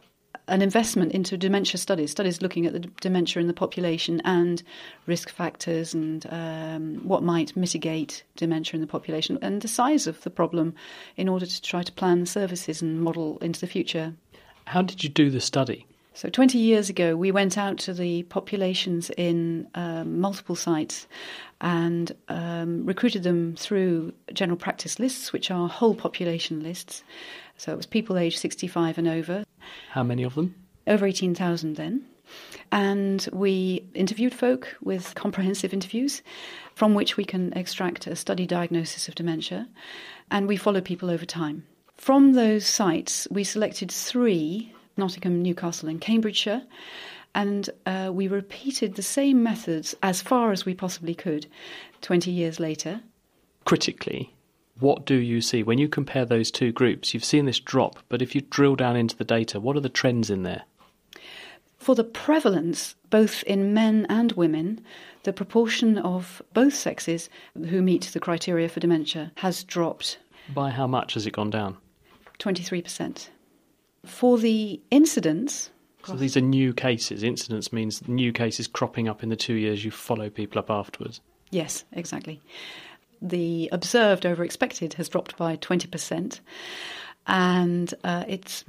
an 0.51 0.63
investment 0.63 1.13
into 1.13 1.39
dementia 1.39 1.79
studies, 1.79 2.11
studies 2.11 2.43
looking 2.43 2.67
at 2.67 2.73
the 2.73 2.81
d- 2.81 2.91
dementia 3.01 3.41
in 3.41 3.47
the 3.47 3.55
population 3.55 4.21
and 4.25 4.63
risk 5.07 5.31
factors 5.31 5.95
and 5.95 6.27
um, 6.31 6.97
what 7.05 7.23
might 7.23 7.57
mitigate 7.57 8.25
dementia 8.37 8.75
in 8.75 8.81
the 8.81 8.87
population 8.87 9.39
and 9.41 9.63
the 9.63 9.69
size 9.69 10.07
of 10.07 10.21
the 10.23 10.31
problem 10.31 10.75
in 11.17 11.29
order 11.29 11.47
to 11.47 11.63
try 11.63 11.83
to 11.83 11.93
plan 11.93 12.27
services 12.27 12.83
and 12.83 13.01
model 13.01 13.39
into 13.39 13.61
the 13.61 13.67
future. 13.67 14.13
How 14.67 14.83
did 14.83 15.03
you 15.05 15.09
do 15.09 15.31
the 15.31 15.41
study? 15.41 15.87
So, 16.15 16.29
20 16.29 16.59
years 16.59 16.91
ago, 16.91 17.17
we 17.17 17.31
went 17.31 17.57
out 17.57 17.79
to 17.79 17.95
the 17.95 18.25
populations 18.25 19.11
in 19.17 19.69
um, 19.75 20.21
multiple 20.21 20.57
sites 20.57 21.07
and 21.61 22.11
um, 22.29 22.85
recruited 22.85 23.23
them 23.23 23.55
through 23.57 24.13
general 24.33 24.59
practice 24.59 24.99
lists, 24.99 25.33
which 25.33 25.51
are 25.51 25.69
whole 25.69 25.95
population 25.95 26.63
lists. 26.63 27.05
So, 27.61 27.75
it 27.75 27.77
was 27.77 27.85
people 27.85 28.17
aged 28.17 28.39
65 28.39 28.97
and 28.97 29.07
over. 29.07 29.45
How 29.91 30.03
many 30.03 30.23
of 30.23 30.35
them? 30.35 30.55
Over 30.87 31.05
18,000 31.05 31.77
then. 31.77 32.07
And 32.73 33.29
we 33.35 33.85
interviewed 33.93 34.33
folk 34.33 34.75
with 34.81 35.15
comprehensive 35.15 35.75
interviews 35.75 36.23
from 36.75 36.95
which 36.95 37.19
we 37.19 37.25
can 37.27 37.53
extract 37.53 38.07
a 38.07 38.17
study 38.17 38.47
diagnosis 38.47 39.09
of 39.09 39.15
dementia. 39.15 39.69
And 40.31 40.49
we 40.49 40.57
followed 40.57 40.87
people 40.87 41.11
over 41.11 41.27
time. 41.27 41.67
From 41.99 42.33
those 42.33 42.65
sites, 42.65 43.29
we 43.31 43.45
selected 43.45 43.93
three 43.93 44.73
Nottingham, 44.97 45.43
Newcastle, 45.43 45.91
and 45.91 46.01
Cambridgeshire. 46.01 46.63
And 47.35 47.69
uh, 47.85 48.11
we 48.11 48.27
repeated 48.27 48.95
the 48.95 49.03
same 49.03 49.43
methods 49.43 49.95
as 50.03 50.23
far 50.23 50.51
as 50.51 50.65
we 50.65 50.73
possibly 50.73 51.15
could 51.15 51.47
20 52.01 52.31
years 52.31 52.59
later. 52.59 53.03
Critically, 53.67 54.33
what 54.81 55.05
do 55.07 55.15
you 55.15 55.41
see 55.41 55.63
when 55.63 55.79
you 55.79 55.89
compare 55.89 56.25
those 56.25 56.51
two 56.51 56.73
groups? 56.73 57.15
You've 57.15 57.25
seen 57.25 57.45
this 57.47 57.61
drop, 57.61 57.99
but 58.09 58.23
if 58.23 58.35
you 58.35 58.41
drill 58.41 58.77
down 58.77 58.97
into 58.97 59.17
the 59.17 59.25
data, 59.25 59.61
what 59.61 59.77
are 59.77 59.81
the 59.81 59.89
trends 59.89 60.31
in 60.31 60.43
there? 60.43 60.63
For 61.79 61.95
the 61.95 62.05
prevalence, 62.05 62.95
both 63.09 63.43
in 63.45 63.73
men 63.73 64.07
and 64.09 64.33
women, 64.33 64.85
the 65.23 65.33
proportion 65.33 65.99
of 65.99 66.43
both 66.53 66.75
sexes 66.75 67.31
who 67.55 67.81
meet 67.83 68.03
the 68.13 68.21
criteria 68.21 68.69
for 68.69 68.81
dementia 68.81 69.33
has 69.37 69.65
dropped. 69.65 70.19
By 70.53 70.71
how 70.71 70.87
much 70.87 71.15
has 71.15 71.27
it 71.27 71.33
gone 71.33 71.51
down? 71.51 71.77
23%. 72.39 73.29
For 74.05 74.39
the 74.39 74.81
incidence, 74.91 75.71
so 76.05 76.15
these 76.15 76.37
are 76.37 76.41
new 76.41 76.73
cases. 76.73 77.23
Incidence 77.23 77.73
means 77.73 78.07
new 78.09 78.33
cases 78.33 78.67
cropping 78.67 79.09
up 79.09 79.23
in 79.23 79.29
the 79.29 79.37
two 79.37 79.55
years 79.55 79.85
you 79.85 79.91
follow 79.91 80.31
people 80.31 80.59
up 80.59 80.71
afterwards. 80.71 81.21
Yes, 81.51 81.85
exactly. 81.93 82.41
The 83.23 83.69
observed 83.73 84.25
over 84.27 84.43
expected 84.43 84.95
has 84.95 85.09
dropped 85.09 85.37
by 85.37 85.57
20%, 85.57 86.41
and 87.27 87.95
uh, 88.03 88.25
it's 88.27 88.65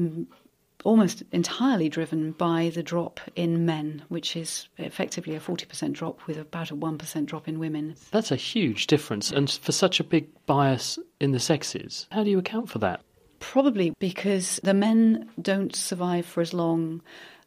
almost 0.84 1.24
entirely 1.32 1.90
driven 1.90 2.32
by 2.32 2.72
the 2.74 2.84
drop 2.84 3.20
in 3.36 3.66
men, 3.66 4.04
which 4.10 4.36
is 4.36 4.68
effectively 4.78 5.36
a 5.36 5.40
40% 5.40 5.94
drop 5.94 6.26
with 6.28 6.38
about 6.38 6.72
a 6.72 6.76
1% 6.76 7.26
drop 7.26 7.48
in 7.48 7.60
women. 7.60 7.96
That's 8.12 8.32
a 8.32 8.36
huge 8.36 8.88
difference. 8.88 9.32
And 9.32 9.50
for 9.50 9.72
such 9.72 10.00
a 10.00 10.04
big 10.04 10.28
bias 10.46 10.98
in 11.20 11.32
the 11.32 11.40
sexes, 11.40 12.08
how 12.12 12.24
do 12.24 12.30
you 12.30 12.40
account 12.40 12.70
for 12.70 12.80
that? 12.80 13.02
Probably 13.40 13.94
because 14.00 14.60
the 14.64 14.74
men 14.74 15.30
don't 15.42 15.76
survive 15.76 16.26
for 16.26 16.42
as 16.42 16.54
long 16.54 17.02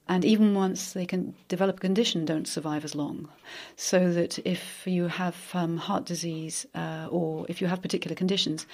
and 0.06 0.25
even 0.25 0.54
once 0.54 0.92
they 0.92 1.06
can 1.06 1.34
develop 1.49 1.78
a 1.78 1.80
condition, 1.80 2.25
don't 2.25 2.46
survive 2.46 2.84
as 2.84 2.94
long. 2.94 3.28
So 3.76 4.12
that 4.12 4.38
if 4.46 4.87
you 4.87 5.08
have 5.08 5.37
um, 5.54 5.78
heart 5.78 6.04
disease 6.04 6.66
uh, 6.75 7.08
or 7.11 7.46
if 7.49 7.61
you 7.61 7.66
have 7.66 7.80
particular 7.80 8.14
conditions, 8.14 8.66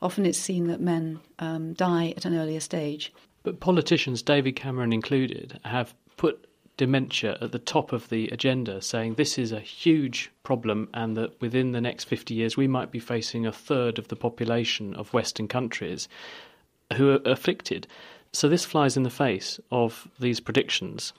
often 0.00 0.24
it's 0.24 0.38
seen 0.38 0.68
that 0.68 0.80
men 0.80 1.18
um, 1.40 1.72
die 1.72 2.14
at 2.16 2.24
an 2.24 2.36
earlier 2.36 2.60
stage. 2.60 3.12
But 3.42 3.58
politicians, 3.58 4.22
David 4.22 4.56
Cameron 4.56 4.92
included, 4.92 5.58
have 5.64 5.94
put 6.16 6.46
dementia 6.76 7.38
at 7.40 7.52
the 7.52 7.58
top 7.58 7.92
of 7.92 8.08
the 8.08 8.28
agenda, 8.28 8.80
saying 8.80 9.14
this 9.14 9.38
is 9.38 9.50
a 9.50 9.60
huge 9.60 10.30
problem 10.42 10.88
and 10.94 11.16
that 11.16 11.40
within 11.40 11.72
the 11.72 11.80
next 11.80 12.04
50 12.04 12.34
years 12.34 12.56
we 12.56 12.68
might 12.68 12.90
be 12.90 12.98
facing 12.98 13.46
a 13.46 13.52
third 13.52 13.98
of 13.98 14.08
the 14.08 14.16
population 14.16 14.94
of 14.94 15.12
Western 15.12 15.48
countries 15.48 16.08
who 16.96 17.10
are 17.10 17.20
afflicted. 17.24 17.86
So 18.36 18.50
this 18.50 18.66
flies 18.66 18.98
in 18.98 19.02
the 19.02 19.08
face 19.08 19.58
of 19.70 20.08
these 20.20 20.40
predictions. 20.40 21.14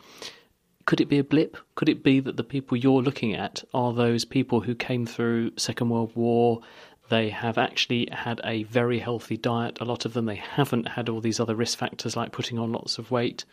Could 0.86 1.01
it 1.01 1.09
be 1.09 1.17
a 1.17 1.24
blip? 1.24 1.57
Could 1.74 1.89
it 1.89 2.03
be 2.03 2.19
that 2.19 2.38
the 2.38 2.43
people 2.43 2.77
you're 2.77 3.01
looking 3.01 3.33
at 3.33 3.63
are 3.74 3.91
those 3.91 4.24
people 4.24 4.62
who 4.62 4.75
came 4.75 5.07
through 5.07 5.57
Second 5.57 5.89
World 5.89 6.12
War, 6.13 6.62
they 7.09 7.29
have 7.29 7.57
actually 7.57 8.07
had 8.12 8.39
a 8.43 8.65
very 8.65 9.00
healthy 9.00 9.36
diet. 9.36 9.79
A 9.81 9.83
lot 9.83 10.05
of 10.05 10.13
them, 10.13 10.27
they 10.27 10.36
haven't 10.36 10.89
had 10.89 11.09
all 11.09 11.19
these 11.19 11.39
other 11.39 11.55
risk 11.55 11.79
factors 11.79 12.15
like 12.15 12.31
putting 12.31 12.59
on 12.59 12.71
lots 12.71 13.00
of 13.00 13.09
weight. 13.09 13.45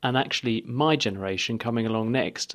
And 0.00 0.16
actually, 0.16 0.62
my 0.64 0.94
generation 0.94 1.58
coming 1.58 1.86
along 1.86 2.12
next, 2.12 2.54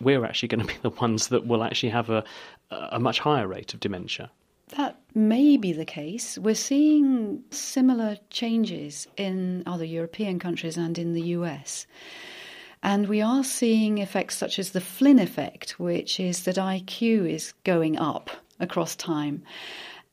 we're 0.00 0.24
actually 0.24 0.48
going 0.48 0.66
to 0.66 0.74
be 0.74 0.78
the 0.82 0.90
ones 0.90 1.28
that 1.28 1.46
will 1.46 1.62
actually 1.62 1.90
have 1.90 2.10
a, 2.10 2.24
a 2.72 2.98
much 2.98 3.20
higher 3.20 3.46
rate 3.46 3.74
of 3.74 3.78
dementia. 3.78 4.32
That 4.76 4.99
may 5.14 5.56
be 5.56 5.72
the 5.72 5.84
case. 5.84 6.38
We're 6.38 6.54
seeing 6.54 7.42
similar 7.50 8.16
changes 8.30 9.06
in 9.16 9.62
other 9.66 9.84
European 9.84 10.38
countries 10.38 10.76
and 10.76 10.98
in 10.98 11.12
the 11.12 11.22
US. 11.38 11.86
And 12.82 13.08
we 13.08 13.20
are 13.20 13.44
seeing 13.44 13.98
effects 13.98 14.36
such 14.36 14.58
as 14.58 14.70
the 14.70 14.80
Flynn 14.80 15.18
effect, 15.18 15.78
which 15.78 16.18
is 16.18 16.44
that 16.44 16.56
IQ 16.56 17.30
is 17.30 17.52
going 17.64 17.98
up 17.98 18.30
across 18.58 18.96
time. 18.96 19.42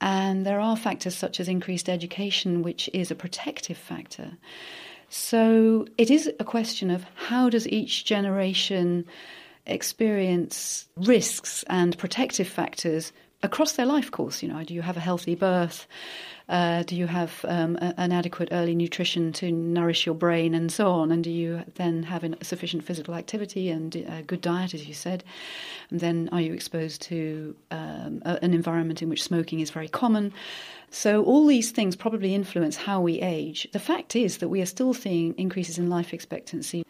And 0.02 0.46
there 0.46 0.60
are 0.60 0.76
factors 0.76 1.16
such 1.16 1.40
as 1.40 1.48
increased 1.48 1.90
education, 1.90 2.62
which 2.62 2.90
is 2.94 3.10
a 3.10 3.16
protective 3.16 3.78
factor. 3.78 4.38
So 5.10 5.88
it 5.98 6.12
is 6.12 6.30
a 6.40 6.44
question 6.44 6.92
of 6.92 7.06
how 7.16 7.50
does 7.50 7.68
each 7.68 8.06
generation 8.06 9.06
experience 9.66 10.88
risks 10.98 11.64
and 11.68 11.98
protective 11.98 12.48
factors 12.48 13.12
across 13.44 13.74
their 13.74 13.86
life 13.86 14.12
course. 14.12 14.42
You 14.42 14.50
know, 14.50 14.64
do 14.64 14.74
you 14.74 14.82
have 14.82 14.98
a 14.98 15.02
healthy 15.02 15.36
birth? 15.36 15.88
Uh, 16.50 16.84
do 16.84 16.96
you 16.96 17.08
have 17.08 17.44
um, 17.48 17.76
a, 17.82 17.94
an 17.98 18.14
adequate 18.14 18.50
early 18.52 18.74
nutrition 18.74 19.34
to 19.34 19.52
nourish 19.52 20.06
your 20.06 20.16
brain 20.16 20.54
and 20.54 20.72
so 20.72 20.92
on? 20.92 21.12
And 21.12 21.24
do 21.24 21.30
you 21.30 21.64
then 21.76 22.04
have 22.04 22.24
sufficient 22.42 22.84
physical 22.84 23.16
activity 23.16 23.70
and 23.70 23.96
a 23.96 24.24
good 24.26 24.42
diet, 24.42 24.74
as 24.74 24.88
you 24.88 24.94
said? 24.94 25.24
And 25.90 26.00
then 26.00 26.30
are 26.32 26.40
you 26.40 26.54
exposed 26.54 27.02
to 27.04 27.56
um, 27.70 28.22
a, 28.26 28.42
an 28.42 28.54
environment 28.54 29.02
in 29.02 29.10
which 29.10 29.24
smoking 29.24 29.60
is 29.60 29.72
very 29.72 29.90
common? 29.90 30.32
So, 30.90 31.24
all 31.26 31.46
these 31.46 31.72
things 31.72 31.98
probably 31.98 32.34
influence 32.34 32.78
how 32.78 33.02
we 33.02 33.20
age. 33.20 33.68
The 33.74 33.80
fact 33.80 34.16
is 34.16 34.38
that 34.38 34.48
we 34.48 34.62
are 34.62 34.66
still 34.66 34.94
seeing 34.94 35.34
increases 35.34 35.78
in 35.78 35.90
life 35.90 36.14
expectancy. 36.14 36.86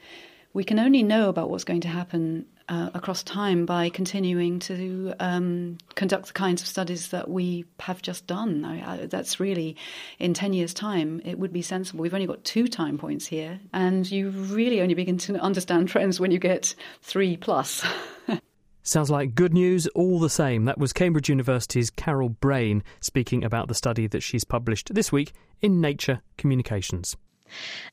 We 0.58 0.64
can 0.64 0.80
only 0.80 1.04
know 1.04 1.30
about 1.30 1.52
what's 1.52 1.64
going 1.64 1.82
to 1.82 1.88
happen 1.88 2.48
uh, 2.68 2.90
across 2.96 3.22
time 3.22 3.68
by 3.68 3.90
continuing 3.90 4.58
to 4.62 5.14
um, 5.20 5.78
conduct 5.94 6.26
the 6.26 6.34
kinds 6.34 6.64
of 6.64 6.68
studies 6.68 7.10
that 7.10 7.30
we 7.30 7.66
have 7.80 8.02
just 8.02 8.26
done. 8.26 8.66
I, 8.66 8.94
I, 8.94 9.06
that's 9.06 9.40
really, 9.40 9.78
in 10.18 10.34
10 10.34 10.54
years' 10.54 10.74
time, 10.74 11.22
it 11.24 11.38
would 11.38 11.54
be 11.54 11.62
sensible. 11.62 12.02
We've 12.02 12.16
only 12.16 12.26
got 12.26 12.44
two 12.44 12.68
time 12.68 12.98
points 12.98 13.28
here, 13.28 13.60
and 13.72 14.10
you 14.10 14.32
really 14.32 14.82
only 14.82 14.96
begin 14.96 15.20
to 15.20 15.36
understand 15.36 15.90
trends 15.90 16.20
when 16.20 16.32
you 16.32 16.40
get 16.40 16.74
three 17.04 17.38
plus. 17.38 17.86
Sounds 18.82 19.12
like 19.12 19.36
good 19.36 19.54
news 19.54 19.86
all 19.94 20.20
the 20.20 20.28
same. 20.28 20.66
That 20.66 20.80
was 20.80 20.92
Cambridge 20.92 21.30
University's 21.30 21.92
Carol 21.92 22.32
Brayne 22.32 22.82
speaking 23.00 23.44
about 23.44 23.68
the 23.68 23.76
study 23.76 24.08
that 24.08 24.24
she's 24.24 24.44
published 24.44 24.92
this 24.96 25.12
week 25.12 25.34
in 25.62 25.82
Nature 25.82 26.22
Communications. 26.36 27.16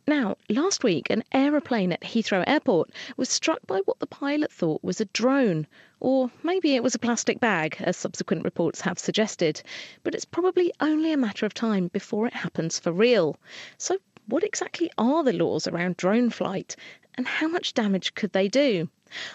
Now, 0.06 0.36
last 0.48 0.84
week, 0.84 1.10
an 1.10 1.24
aeroplane 1.32 1.92
at 1.92 2.02
Heathrow 2.02 2.44
Airport 2.46 2.90
was 3.16 3.28
struck 3.28 3.66
by 3.66 3.80
what 3.84 3.98
the 3.98 4.06
pilot 4.06 4.52
thought 4.52 4.82
was 4.82 5.00
a 5.00 5.06
drone. 5.06 5.66
Or 6.00 6.30
maybe 6.42 6.74
it 6.74 6.82
was 6.82 6.94
a 6.94 6.98
plastic 6.98 7.40
bag, 7.40 7.76
as 7.80 7.96
subsequent 7.96 8.44
reports 8.44 8.80
have 8.82 8.98
suggested. 8.98 9.62
But 10.02 10.14
it's 10.14 10.24
probably 10.24 10.72
only 10.80 11.12
a 11.12 11.16
matter 11.16 11.46
of 11.46 11.54
time 11.54 11.88
before 11.88 12.26
it 12.26 12.34
happens 12.34 12.78
for 12.78 12.92
real. 12.92 13.36
So, 13.78 13.98
what 14.26 14.44
exactly 14.44 14.90
are 14.98 15.22
the 15.22 15.32
laws 15.32 15.66
around 15.66 15.96
drone 15.96 16.30
flight? 16.30 16.76
And 17.16 17.26
how 17.26 17.48
much 17.48 17.74
damage 17.74 18.14
could 18.14 18.32
they 18.32 18.48
do? 18.48 18.88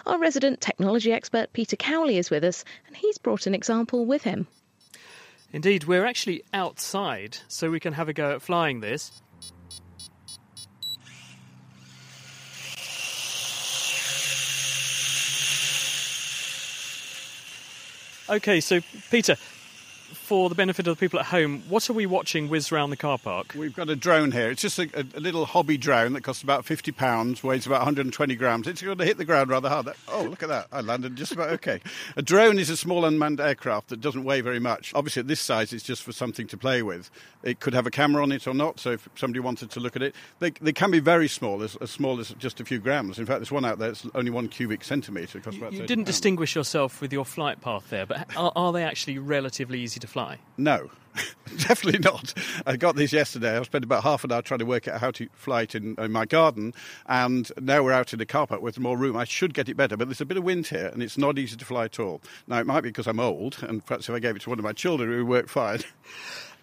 Our 0.06 0.18
resident 0.18 0.60
technology 0.60 1.12
expert 1.12 1.52
Peter 1.52 1.76
Cowley 1.76 2.18
is 2.18 2.30
with 2.30 2.44
us, 2.44 2.64
and 2.86 2.96
he's 2.96 3.18
brought 3.18 3.46
an 3.46 3.54
example 3.54 4.04
with 4.04 4.22
him. 4.22 4.46
Indeed, 5.52 5.84
we're 5.84 6.06
actually 6.06 6.44
outside, 6.54 7.38
so 7.48 7.70
we 7.70 7.80
can 7.80 7.94
have 7.94 8.08
a 8.08 8.12
go 8.12 8.32
at 8.32 8.42
flying 8.42 8.80
this. 8.80 9.22
Okay, 18.30 18.60
so 18.60 18.80
Peter, 19.10 19.36
for 20.12 20.48
the 20.48 20.54
benefit 20.54 20.86
of 20.86 20.96
the 20.96 21.00
people 21.00 21.18
at 21.18 21.26
home, 21.26 21.62
what 21.68 21.88
are 21.88 21.92
we 21.92 22.06
watching 22.06 22.48
whiz 22.48 22.72
around 22.72 22.90
the 22.90 22.96
car 22.96 23.18
park? 23.18 23.54
We've 23.56 23.74
got 23.74 23.88
a 23.88 23.96
drone 23.96 24.32
here. 24.32 24.50
It's 24.50 24.62
just 24.62 24.78
a, 24.78 25.06
a, 25.14 25.20
little 25.20 25.46
hobby 25.46 25.76
drone 25.76 26.12
that 26.14 26.22
costs 26.22 26.42
about 26.42 26.64
fifty 26.64 26.92
pounds, 26.92 27.42
weighs 27.42 27.66
about 27.66 27.80
120 27.80 28.34
grams. 28.36 28.66
It's 28.66 28.82
going 28.82 28.98
to 28.98 29.04
hit 29.04 29.18
the 29.18 29.24
ground 29.24 29.50
rather 29.50 29.68
hard. 29.68 29.88
Oh, 30.08 30.22
look 30.24 30.42
at 30.42 30.48
that! 30.48 30.68
I 30.72 30.80
landed 30.80 31.16
just 31.16 31.32
about 31.32 31.50
okay. 31.50 31.80
A 32.16 32.22
drone 32.22 32.58
is 32.58 32.70
a 32.70 32.76
small 32.76 33.04
unmanned 33.04 33.40
aircraft 33.40 33.88
that 33.88 34.00
doesn't 34.00 34.24
weigh 34.24 34.40
very 34.40 34.60
much. 34.60 34.92
Obviously, 34.94 35.20
at 35.20 35.28
this 35.28 35.40
size, 35.40 35.72
it's 35.72 35.84
just 35.84 36.02
for 36.02 36.12
something 36.12 36.46
to 36.48 36.56
play 36.56 36.82
with. 36.82 37.10
It 37.42 37.60
could 37.60 37.74
have 37.74 37.86
a 37.86 37.90
camera 37.90 38.22
on 38.22 38.32
it 38.32 38.46
or 38.46 38.54
not. 38.54 38.80
So 38.80 38.92
if 38.92 39.08
somebody 39.14 39.40
wanted 39.40 39.70
to 39.70 39.80
look 39.80 39.96
at 39.96 40.02
it, 40.02 40.14
they, 40.40 40.50
they 40.50 40.72
can 40.72 40.90
be 40.90 41.00
very 41.00 41.28
small, 41.28 41.62
as, 41.62 41.76
as 41.76 41.90
small 41.90 42.20
as 42.20 42.30
just 42.38 42.60
a 42.60 42.64
few 42.64 42.78
grams. 42.78 43.18
In 43.18 43.26
fact, 43.26 43.40
there's 43.40 43.52
one 43.52 43.64
out 43.64 43.78
there 43.78 43.88
that's 43.88 44.06
only 44.14 44.30
one 44.30 44.48
cubic 44.48 44.84
centimetre. 44.84 45.38
you 45.38 45.70
didn't 45.70 45.88
pounds. 45.88 46.06
distinguish 46.06 46.54
yourself 46.54 47.00
with 47.00 47.12
your 47.12 47.24
flight 47.24 47.60
path 47.60 47.88
there, 47.90 48.06
but 48.06 48.26
are, 48.36 48.52
are 48.56 48.72
they 48.72 48.82
actually 48.82 49.18
relatively 49.18 49.80
easy 49.80 49.99
to 50.00 50.06
fly? 50.06 50.38
No. 50.56 50.90
Definitely 51.58 52.00
not. 52.00 52.34
I 52.66 52.76
got 52.76 52.96
these 52.96 53.12
yesterday. 53.12 53.58
I 53.58 53.62
spent 53.62 53.84
about 53.84 54.02
half 54.04 54.22
an 54.24 54.32
hour 54.32 54.42
trying 54.42 54.60
to 54.60 54.66
work 54.66 54.86
out 54.86 55.00
how 55.00 55.10
to 55.12 55.28
fly 55.32 55.62
it 55.62 55.74
in, 55.74 55.96
in, 55.98 56.12
my 56.12 56.24
garden, 56.24 56.72
and 57.06 57.50
now 57.60 57.82
we're 57.82 57.92
out 57.92 58.12
in 58.12 58.18
the 58.18 58.26
car 58.26 58.46
park 58.46 58.62
with 58.62 58.78
more 58.78 58.96
room. 58.96 59.16
I 59.16 59.24
should 59.24 59.54
get 59.54 59.68
it 59.68 59.76
better, 59.76 59.96
but 59.96 60.08
there's 60.08 60.20
a 60.20 60.26
bit 60.26 60.36
of 60.36 60.44
wind 60.44 60.68
here, 60.68 60.86
and 60.86 61.02
it's 61.02 61.18
not 61.18 61.38
easy 61.38 61.56
to 61.56 61.64
fly 61.64 61.86
at 61.86 61.98
all. 61.98 62.20
Now, 62.46 62.60
it 62.60 62.66
might 62.66 62.82
be 62.82 62.90
because 62.90 63.06
I'm 63.06 63.20
old, 63.20 63.58
and 63.62 63.84
perhaps 63.84 64.08
if 64.08 64.14
I 64.14 64.20
gave 64.20 64.36
it 64.36 64.42
to 64.42 64.50
one 64.50 64.58
of 64.58 64.64
my 64.64 64.72
children, 64.72 65.12
it 65.12 65.16
would 65.18 65.28
work 65.28 65.48
fine. 65.48 65.80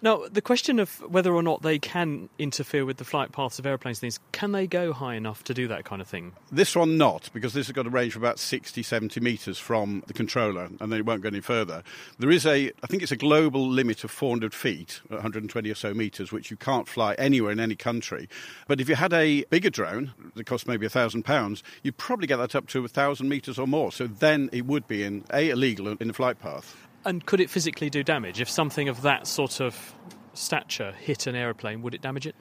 Now, 0.00 0.22
the 0.30 0.40
question 0.40 0.78
of 0.78 1.00
whether 1.10 1.34
or 1.34 1.42
not 1.42 1.62
they 1.62 1.78
can 1.78 2.28
interfere 2.38 2.84
with 2.84 2.98
the 2.98 3.04
flight 3.04 3.32
paths 3.32 3.58
of 3.58 3.66
aeroplanes 3.66 3.98
things, 3.98 4.20
can 4.30 4.52
they 4.52 4.66
go 4.66 4.92
high 4.92 5.14
enough 5.14 5.42
to 5.44 5.54
do 5.54 5.66
that 5.68 5.84
kind 5.84 6.00
of 6.00 6.06
thing? 6.06 6.32
This 6.52 6.76
one 6.76 6.96
not, 6.96 7.30
because 7.32 7.52
this 7.52 7.66
has 7.66 7.74
got 7.74 7.86
a 7.86 7.90
range 7.90 8.14
of 8.14 8.22
about 8.22 8.38
60, 8.38 8.82
70 8.82 9.20
metres 9.20 9.58
from 9.58 10.04
the 10.06 10.12
controller, 10.12 10.68
and 10.80 10.92
then 10.92 11.00
it 11.00 11.06
won't 11.06 11.22
go 11.22 11.28
any 11.28 11.40
further. 11.40 11.82
There 12.18 12.30
is 12.30 12.46
a, 12.46 12.72
I 12.82 12.86
think 12.86 13.02
it's 13.02 13.12
a 13.12 13.16
global 13.16 13.68
limit 13.68 14.04
of 14.04 14.10
400 14.10 14.54
feet, 14.54 15.00
120 15.08 15.70
or 15.70 15.74
so 15.74 15.92
metres, 15.92 16.30
which 16.30 16.50
you 16.50 16.56
can't 16.56 16.86
fly 16.86 17.14
anywhere 17.14 17.50
in 17.50 17.60
any 17.60 17.76
country. 17.76 18.28
But 18.68 18.80
if 18.80 18.88
you 18.88 18.94
had 18.94 19.12
a 19.12 19.44
bigger 19.50 19.70
drone 19.70 20.12
that 20.34 20.46
cost 20.46 20.68
maybe 20.68 20.86
a 20.86 20.90
thousand 20.90 21.24
pounds, 21.24 21.64
you'd 21.82 21.96
probably 21.96 22.28
get 22.28 22.36
that 22.36 22.54
up 22.54 22.68
to 22.68 22.84
a 22.84 22.88
thousand 22.88 23.28
metres 23.28 23.58
or 23.58 23.66
more. 23.66 23.90
So 23.90 24.06
then 24.06 24.48
it 24.52 24.66
would 24.66 24.86
be 24.86 25.02
in 25.02 25.24
a 25.32 25.50
illegal 25.50 25.88
in 25.88 26.06
the 26.06 26.14
flight 26.14 26.38
path. 26.38 26.76
And 27.04 27.24
could 27.24 27.40
it 27.40 27.50
physically 27.50 27.90
do 27.90 28.02
damage? 28.02 28.40
If 28.40 28.50
something 28.50 28.88
of 28.88 29.02
that 29.02 29.26
sort 29.26 29.60
of 29.60 29.94
stature 30.34 30.92
hit 30.92 31.26
an 31.26 31.34
aeroplane, 31.34 31.82
would 31.82 31.94
it 31.94 32.02
damage 32.02 32.26
it? 32.26 32.34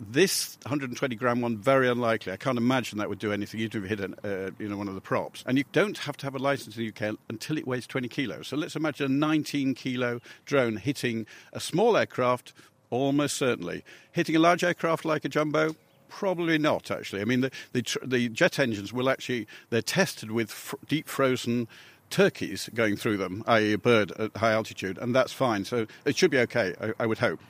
This 0.00 0.56
120 0.62 1.16
gram 1.16 1.40
one, 1.40 1.58
very 1.58 1.88
unlikely. 1.88 2.32
I 2.32 2.36
can't 2.36 2.56
imagine 2.56 2.98
that 2.98 3.08
would 3.08 3.18
do 3.18 3.32
anything, 3.32 3.58
even 3.60 3.84
if 3.84 3.90
it 3.90 3.98
hit 3.98 4.00
an, 4.00 4.14
uh, 4.22 4.50
you 4.58 4.68
know, 4.68 4.76
one 4.76 4.86
of 4.86 4.94
the 4.94 5.00
props. 5.00 5.42
And 5.44 5.58
you 5.58 5.64
don't 5.72 5.98
have 5.98 6.16
to 6.18 6.26
have 6.26 6.36
a 6.36 6.38
license 6.38 6.76
in 6.76 6.84
the 6.84 6.88
UK 7.08 7.16
until 7.28 7.58
it 7.58 7.66
weighs 7.66 7.86
20 7.86 8.06
kilos. 8.08 8.46
So 8.46 8.56
let's 8.56 8.76
imagine 8.76 9.06
a 9.06 9.08
19 9.08 9.74
kilo 9.74 10.20
drone 10.44 10.76
hitting 10.76 11.26
a 11.52 11.58
small 11.58 11.96
aircraft, 11.96 12.52
almost 12.90 13.36
certainly. 13.36 13.82
Hitting 14.12 14.36
a 14.36 14.38
large 14.38 14.62
aircraft 14.62 15.04
like 15.04 15.24
a 15.24 15.28
jumbo, 15.28 15.74
Probably 16.08 16.56
not, 16.56 16.90
actually. 16.90 17.20
I 17.20 17.24
mean, 17.26 17.42
the, 17.42 17.50
the, 17.72 17.96
the, 18.02 18.28
jet 18.30 18.58
engines 18.58 18.92
will 18.92 19.10
actually, 19.10 19.46
they're 19.70 19.82
tested 19.82 20.30
with 20.30 20.50
fr- 20.50 20.76
deep 20.88 21.06
frozen 21.06 21.68
turkeys 22.10 22.68
going 22.74 22.96
through 22.96 23.16
them, 23.16 23.44
i.e., 23.46 23.72
a 23.72 23.78
bird 23.78 24.12
at 24.12 24.36
high 24.36 24.52
altitude, 24.52 24.98
and 24.98 25.14
that's 25.14 25.32
fine. 25.32 25.64
So 25.64 25.86
it 26.04 26.16
should 26.16 26.30
be 26.30 26.38
okay, 26.40 26.74
I, 26.80 27.04
I 27.04 27.06
would 27.06 27.18
hope. 27.18 27.40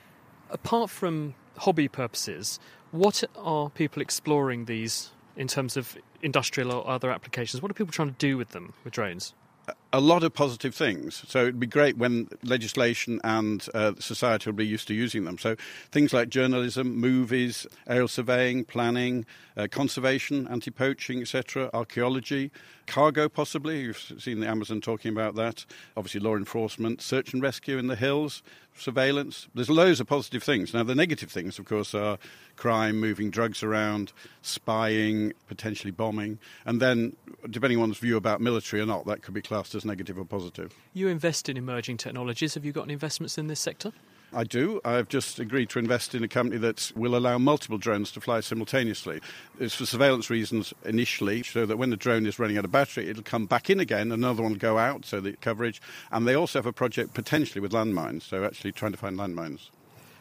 Apart 0.49 0.89
from 0.89 1.35
hobby 1.57 1.87
purposes, 1.87 2.59
what 2.91 3.23
are 3.37 3.69
people 3.69 4.01
exploring 4.01 4.65
these 4.65 5.11
in 5.35 5.47
terms 5.47 5.77
of 5.77 5.97
industrial 6.21 6.71
or 6.71 6.87
other 6.87 7.11
applications? 7.11 7.61
What 7.61 7.71
are 7.71 7.75
people 7.75 7.93
trying 7.93 8.09
to 8.09 8.17
do 8.17 8.37
with 8.37 8.49
them, 8.49 8.73
with 8.83 8.93
drones? 8.93 9.33
Uh, 9.67 9.73
a 9.91 9.99
lot 9.99 10.23
of 10.23 10.33
positive 10.33 10.75
things. 10.75 11.23
So 11.27 11.41
it'd 11.41 11.59
be 11.59 11.67
great 11.67 11.97
when 11.97 12.29
legislation 12.43 13.19
and 13.23 13.65
uh, 13.73 13.93
society 13.99 14.49
will 14.49 14.57
be 14.57 14.67
used 14.67 14.87
to 14.89 14.93
using 14.93 15.25
them. 15.25 15.37
So 15.37 15.55
things 15.91 16.13
like 16.13 16.29
journalism, 16.29 16.95
movies, 16.95 17.65
aerial 17.87 18.07
surveying, 18.07 18.65
planning, 18.65 19.25
uh, 19.57 19.67
conservation, 19.69 20.47
anti-poaching, 20.47 21.21
etc., 21.21 21.69
archaeology, 21.73 22.51
cargo 22.85 23.27
possibly. 23.27 23.81
You've 23.81 24.13
seen 24.19 24.39
the 24.39 24.47
Amazon 24.47 24.79
talking 24.79 25.11
about 25.11 25.35
that. 25.35 25.65
Obviously, 25.97 26.19
law 26.19 26.35
enforcement, 26.35 27.01
search 27.01 27.33
and 27.33 27.41
rescue 27.41 27.77
in 27.77 27.87
the 27.87 27.95
hills, 27.95 28.43
surveillance. 28.75 29.47
There's 29.53 29.69
loads 29.69 29.99
of 29.99 30.07
positive 30.07 30.43
things. 30.43 30.73
Now, 30.73 30.83
the 30.83 30.95
negative 30.95 31.31
things, 31.31 31.59
of 31.59 31.65
course, 31.65 31.93
are 31.93 32.17
crime, 32.55 32.99
moving 32.99 33.29
drugs 33.29 33.63
around, 33.63 34.11
spying, 34.41 35.33
potentially 35.47 35.91
bombing, 35.91 36.39
and 36.65 36.81
then, 36.81 37.15
depending 37.49 37.77
on 37.77 37.89
one's 37.89 37.97
view 37.97 38.17
about 38.17 38.41
military 38.41 38.81
or 38.81 38.85
not, 38.85 39.05
that 39.05 39.21
could 39.21 39.33
be 39.33 39.41
classed 39.41 39.75
as 39.75 39.78
negative 39.85 40.17
or 40.17 40.25
positive. 40.25 40.73
You 40.93 41.07
invest 41.07 41.49
in 41.49 41.57
emerging 41.57 41.97
technologies. 41.97 42.53
Have 42.53 42.65
you 42.65 42.71
got 42.71 42.83
any 42.83 42.93
investments 42.93 43.37
in 43.37 43.47
this 43.47 43.59
sector? 43.59 43.91
I 44.31 44.43
do. 44.43 44.79
I've 44.85 45.09
just 45.09 45.39
agreed 45.39 45.69
to 45.71 45.79
invest 45.79 46.13
in 46.13 46.23
a 46.23 46.27
company 46.27 46.59
that 46.59 46.91
will 46.95 47.15
allow 47.15 47.39
multiple 47.39 47.79
drones 47.79 48.11
to 48.11 48.21
fly 48.21 48.41
simultaneously. 48.41 49.21
It's 49.59 49.73
for 49.73 49.87
surveillance 49.87 50.29
reasons 50.29 50.71
initially, 50.85 51.41
so 51.41 51.65
that 51.65 51.77
when 51.77 51.89
the 51.89 51.97
drone 51.97 52.27
is 52.27 52.37
running 52.37 52.57
out 52.57 52.65
of 52.65 52.71
battery, 52.71 53.07
it'll 53.07 53.23
come 53.23 53.47
back 53.47 53.69
in 53.71 53.79
again, 53.79 54.11
another 54.11 54.43
one 54.43 54.51
will 54.51 54.59
go 54.59 54.77
out, 54.77 55.05
so 55.05 55.19
the 55.19 55.33
coverage. 55.33 55.81
And 56.11 56.27
they 56.27 56.35
also 56.35 56.59
have 56.59 56.67
a 56.67 56.73
project 56.73 57.15
potentially 57.15 57.59
with 57.59 57.71
landmines, 57.71 58.21
so 58.21 58.43
actually 58.43 58.71
trying 58.71 58.91
to 58.91 58.99
find 58.99 59.17
landmines. 59.17 59.69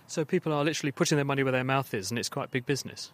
So 0.06 0.24
people 0.24 0.54
are 0.54 0.64
literally 0.64 0.92
putting 0.92 1.16
their 1.16 1.24
money 1.26 1.42
where 1.42 1.52
their 1.52 1.64
mouth 1.64 1.92
is, 1.92 2.10
and 2.10 2.18
it's 2.18 2.30
quite 2.30 2.50
big 2.50 2.64
business. 2.64 3.12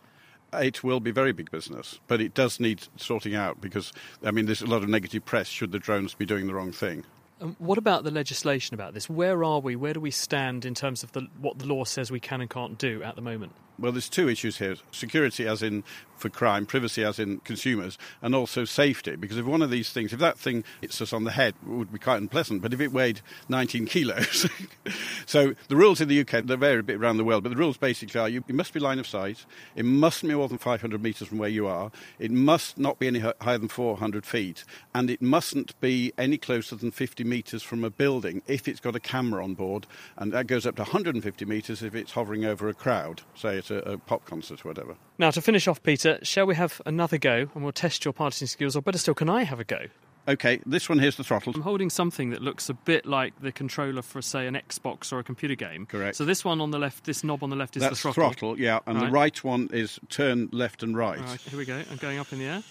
It 0.63 0.85
will 0.85 1.01
be 1.01 1.11
very 1.11 1.33
big 1.33 1.51
business, 1.51 2.01
but 2.07 2.21
it 2.21 2.35
does 2.35 2.61
need 2.61 2.87
sorting 2.97 3.35
out 3.35 3.61
because, 3.61 3.93
I 4.25 4.31
mean, 4.31 4.47
there's 4.47 4.63
a 4.63 4.67
lot 4.67 4.83
of 4.83 4.89
negative 4.89 5.25
press 5.25 5.49
should 5.49 5.73
the 5.73 5.79
drones 5.79 6.15
be 6.15 6.27
doing 6.27 6.47
the 6.47 6.55
wrong 6.55 6.73
thing. 6.73 7.05
Um, 7.41 7.57
what 7.59 7.79
about 7.79 8.05
the 8.05 8.11
legislation 8.11 8.75
about 8.75 8.95
this? 8.95 9.11
Where 9.11 9.43
are 9.43 9.61
we? 9.61 9.75
Where 9.77 9.93
do 9.93 10.01
we 10.01 10.11
stand 10.11 10.65
in 10.65 10.75
terms 10.75 11.03
of 11.03 11.13
the, 11.13 11.27
what 11.39 11.59
the 11.59 11.67
law 11.67 11.85
says 11.85 12.11
we 12.11 12.21
can 12.21 12.41
and 12.41 12.49
can't 12.49 12.79
do 12.79 13.03
at 13.03 13.17
the 13.17 13.23
moment? 13.23 13.53
Well, 13.79 13.91
there's 13.91 14.09
two 14.09 14.29
issues 14.29 14.59
here 14.59 14.77
security, 14.93 15.49
as 15.49 15.63
in 15.63 15.83
for 16.17 16.29
crime, 16.29 16.65
privacy, 16.65 17.03
as 17.03 17.19
in 17.19 17.39
consumers, 17.41 17.99
and 18.23 18.35
also 18.35 18.65
safety. 18.65 19.17
Because 19.17 19.37
if 19.37 19.45
one 19.47 19.63
of 19.63 19.71
these 19.71 19.91
things, 19.91 20.13
if 20.13 20.21
that 20.21 20.39
thing 20.39 20.63
hits 20.81 21.01
us 21.01 21.13
on 21.13 21.25
the 21.25 21.33
head, 21.33 21.55
it 21.67 21.69
would 21.69 21.93
be 21.93 21.99
quite 21.99 22.19
unpleasant. 22.19 22.63
But 22.63 22.73
if 22.73 22.81
it 22.81 22.93
weighed 22.93 23.21
19 23.49 23.87
kilos. 23.87 24.49
so 25.27 25.55
the 25.69 25.77
rules 25.77 26.01
in 26.01 26.07
the 26.07 26.21
UK, 26.21 26.45
they 26.45 26.55
vary 26.55 26.79
a 26.79 26.83
bit 26.85 26.97
around 26.97 27.17
the 27.17 27.25
world, 27.25 27.43
but 27.43 27.49
the 27.49 27.57
rules 27.57 27.77
basically 27.77 28.21
are 28.21 28.29
you, 28.29 28.45
you 28.47 28.55
must 28.55 28.73
be 28.73 28.79
line 28.79 29.01
of 29.01 29.09
sight, 29.09 29.45
it 29.75 29.85
mustn't 29.85 30.31
be 30.31 30.37
more 30.37 30.49
than 30.49 30.59
500 30.59 31.03
metres 31.03 31.27
from 31.27 31.39
where 31.39 31.49
you 31.49 31.67
are, 31.67 31.91
it 32.21 32.31
must 32.31 32.79
not 32.79 33.01
be 33.01 33.09
any 33.09 33.19
higher 33.19 33.59
than 33.59 33.69
400 33.69 34.25
feet, 34.25 34.65
and 34.95 35.11
it 35.11 35.21
mustn't 35.21 35.79
be 35.81 36.13
any 36.17 36.39
closer 36.39 36.77
than 36.77 36.93
50 36.93 37.24
metres 37.25 37.63
from 37.63 37.85
a 37.85 37.91
building 37.91 38.43
if 38.47 38.69
it's 38.69 38.81
got 38.81 38.95
a 38.95 39.01
camera 39.01 39.43
on 39.43 39.55
board, 39.55 39.87
and 40.17 40.33
that 40.33 40.47
goes 40.47 40.67
up 40.67 40.77
to 40.77 40.83
150 40.83 41.45
metres 41.45 41.83
if 41.83 41.95
it's 41.95 42.13
hovering 42.13 42.45
over 42.45 42.69
a 42.69 42.75
crowd, 42.75 43.23
say 43.35 43.59
at 43.59 43.71
a, 43.71 43.93
a 43.93 43.99
pop 43.99 44.25
concert 44.25 44.65
or 44.65 44.69
whatever. 44.69 44.97
Now, 45.19 45.31
to 45.31 45.41
finish 45.41 45.67
off, 45.69 45.83
Peter, 45.83 46.19
shall 46.23 46.47
we 46.47 46.55
have 46.55 46.81
another 46.87 47.19
go 47.19 47.49
and 47.55 47.63
we'll 47.63 47.73
test 47.73 48.05
your 48.05 48.13
piloting 48.13 48.49
skills, 48.49 48.77
or 48.77 48.83
better 48.83 48.99
still, 48.99 49.15
can 49.15 49.29
I 49.29 49.45
have 49.45 49.61
a 49.61 49.65
go? 49.65 49.87
Okay, 50.27 50.61
this 50.65 50.89
one 50.89 50.99
here's 50.99 51.17
the 51.17 51.25
throttle. 51.25 51.53
I'm 51.55 51.61
holding 51.61 51.91
something 51.91 52.31
that 52.31 52.41
looks 52.41 52.71
a 52.71 52.75
bit 52.75 53.05
like 53.05 53.39
the 53.41 53.53
controller 53.53 54.01
for, 54.01 54.23
say, 54.23 54.47
an 54.47 54.55
Xbox 54.55 55.13
or 55.13 55.19
a 55.19 55.25
computer 55.25 55.55
game. 55.55 55.85
Correct. 55.85 56.17
So 56.17 56.25
this 56.25 56.45
one 56.45 56.63
on 56.63 56.71
the 56.71 56.79
left, 56.79 57.05
this 57.05 57.23
knob 57.23 57.43
on 57.43 57.51
the 57.51 57.57
left 57.57 57.77
is 57.77 57.83
That's 57.83 58.03
the 58.03 58.13
throttle. 58.13 58.33
throttle, 58.33 58.61
yeah, 58.61 58.79
and 58.87 58.97
right. 58.97 59.07
the 59.07 59.13
right 59.13 59.45
one 59.45 59.69
is 59.73 60.01
turn 60.09 60.49
left 60.51 60.83
and 60.83 60.97
right. 60.97 61.19
All 61.19 61.27
right, 61.27 61.41
here 61.41 61.59
we 61.59 61.67
go. 61.67 61.83
I'm 61.91 61.99
going 61.99 62.19
up 62.19 62.33
in 62.33 62.39
the 62.39 62.47
air, 62.47 62.63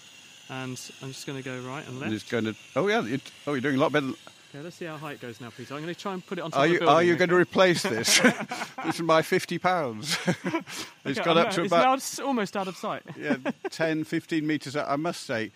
and 0.48 0.90
I'm 1.00 1.08
just 1.08 1.28
going 1.28 1.40
to 1.40 1.44
go 1.44 1.60
right 1.60 1.86
and 1.86 2.00
left. 2.00 2.06
And 2.06 2.14
it's 2.14 2.28
going 2.28 2.44
to. 2.44 2.56
Oh 2.74 2.88
yeah, 2.88 3.04
it, 3.06 3.20
oh 3.46 3.52
you're 3.52 3.60
doing 3.60 3.76
a 3.76 3.80
lot 3.80 3.92
better. 3.92 4.06
Than, 4.06 4.16
Okay, 4.54 4.62
let's 4.62 4.76
see 4.76 4.84
how 4.84 4.96
high 4.96 5.12
it 5.12 5.20
goes 5.20 5.40
now, 5.40 5.50
Peter. 5.50 5.74
I'm 5.74 5.82
going 5.82 5.92
to 5.92 6.00
try 6.00 6.12
and 6.12 6.24
put 6.24 6.38
it 6.38 6.42
on 6.42 6.52
top 6.52 6.60
are 6.60 6.66
you, 6.68 6.78
the. 6.78 6.86
Are 6.86 7.02
you 7.02 7.16
going 7.16 7.30
to 7.30 7.34
replace 7.34 7.82
this? 7.82 8.20
this 8.84 8.94
is 8.94 9.02
my 9.02 9.20
fifty 9.20 9.58
pounds. 9.58 10.16
it's 11.04 11.18
okay, 11.18 11.24
got 11.24 11.36
up 11.36 11.50
to 11.52 11.64
it's 11.64 11.72
about. 11.72 11.98
It's 11.98 12.20
almost 12.20 12.56
out 12.56 12.68
of 12.68 12.76
sight. 12.76 13.02
yeah, 13.18 13.36
10, 13.70 14.04
15 14.04 14.46
metres. 14.46 14.76
I 14.76 14.94
must 14.94 15.26
say, 15.26 15.50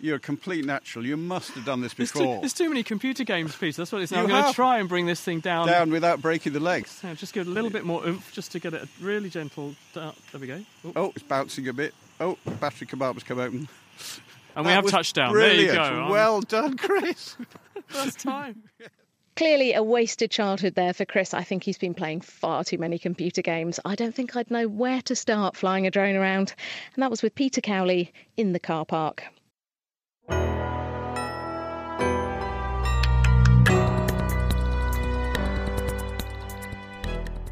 you're 0.00 0.16
a 0.16 0.20
complete 0.20 0.64
natural. 0.64 1.04
You 1.04 1.16
must 1.16 1.50
have 1.54 1.64
done 1.64 1.80
this 1.80 1.94
before. 1.94 2.22
There's 2.22 2.34
too, 2.34 2.40
there's 2.42 2.52
too 2.52 2.68
many 2.68 2.84
computer 2.84 3.24
games, 3.24 3.56
Peter. 3.56 3.78
That's 3.78 3.90
what 3.90 4.02
it's 4.02 4.12
now. 4.12 4.22
I'm 4.22 4.28
going 4.28 4.44
to 4.44 4.52
try 4.52 4.78
and 4.78 4.88
bring 4.88 5.06
this 5.06 5.20
thing 5.20 5.40
down. 5.40 5.66
Down 5.66 5.90
without 5.90 6.22
breaking 6.22 6.52
the 6.52 6.60
legs. 6.60 7.00
Yeah, 7.02 7.14
just 7.14 7.32
give 7.32 7.48
it 7.48 7.50
a 7.50 7.52
little 7.52 7.70
bit 7.70 7.84
more 7.84 8.06
oomph, 8.06 8.32
just 8.32 8.52
to 8.52 8.60
get 8.60 8.72
it 8.72 8.88
really 9.00 9.30
gentle. 9.30 9.74
There 9.94 10.12
we 10.38 10.46
go. 10.46 10.60
Oh, 10.84 10.92
oh 10.94 11.12
it's 11.16 11.24
bouncing 11.24 11.66
a 11.66 11.72
bit. 11.72 11.92
Oh, 12.20 12.38
battery 12.60 12.86
compartment's 12.86 13.26
come 13.26 13.40
open. 13.40 13.66
And 14.56 14.66
that 14.66 14.70
we 14.70 14.74
have 14.74 14.86
touchdown. 14.86 15.32
Brilliant. 15.32 15.72
There 15.72 15.94
you 15.94 16.00
go. 16.06 16.10
Well 16.10 16.40
done, 16.40 16.76
Chris. 16.76 17.36
First 17.86 18.20
time. 18.20 18.62
Clearly, 19.36 19.74
a 19.74 19.82
wasted 19.82 20.30
childhood 20.30 20.76
there 20.76 20.94
for 20.94 21.04
Chris. 21.04 21.34
I 21.34 21.42
think 21.42 21.64
he's 21.64 21.78
been 21.78 21.94
playing 21.94 22.20
far 22.20 22.62
too 22.62 22.78
many 22.78 22.98
computer 22.98 23.42
games. 23.42 23.80
I 23.84 23.96
don't 23.96 24.14
think 24.14 24.36
I'd 24.36 24.50
know 24.50 24.68
where 24.68 25.02
to 25.02 25.16
start 25.16 25.56
flying 25.56 25.86
a 25.86 25.90
drone 25.90 26.14
around. 26.14 26.54
And 26.94 27.02
that 27.02 27.10
was 27.10 27.22
with 27.22 27.34
Peter 27.34 27.60
Cowley 27.60 28.12
in 28.36 28.52
the 28.52 28.60
car 28.60 28.84
park. 28.84 29.24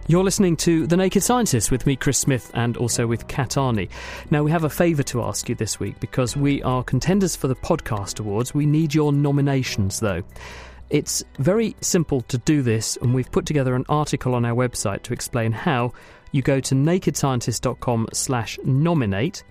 You're 0.09 0.25
listening 0.25 0.57
to 0.59 0.87
The 0.89 0.97
Naked 0.97 1.23
Scientist 1.23 1.71
with 1.71 1.87
me, 1.87 1.95
Chris 1.95 2.19
Smith, 2.19 2.51
and 2.55 2.77
also 2.77 3.07
with 3.07 3.29
Kat 3.29 3.51
Arney. 3.51 3.89
Now, 4.33 4.43
we 4.43 4.51
have 4.51 4.65
a 4.65 4.69
favour 4.69 5.05
to 5.05 5.23
ask 5.23 5.49
you 5.49 5.55
this 5.55 5.79
week 5.79 6.01
because 6.01 6.37
we 6.37 6.61
are 6.65 6.83
contenders 6.83 7.37
for 7.37 7.47
the 7.47 7.55
Podcast 7.55 8.19
Awards. 8.19 8.53
We 8.53 8.67
need 8.67 8.95
your 8.95 9.13
nominations, 9.13 10.01
though. 10.01 10.25
It's 10.91 11.23
very 11.39 11.77
simple 11.81 12.21
to 12.23 12.37
do 12.39 12.63
this, 12.63 12.99
and 13.01 13.15
we've 13.15 13.31
put 13.31 13.47
together 13.47 13.77
an 13.77 13.85
article 13.89 14.35
on 14.35 14.45
our 14.45 14.57
website 14.57 15.03
to 15.05 15.13
explain 15.13 15.53
how. 15.53 15.93
You 16.33 16.43
go 16.43 16.61
to 16.61 16.75
nakedscientist.com 16.75 18.09
slash 18.13 18.59
nominate 18.65 19.45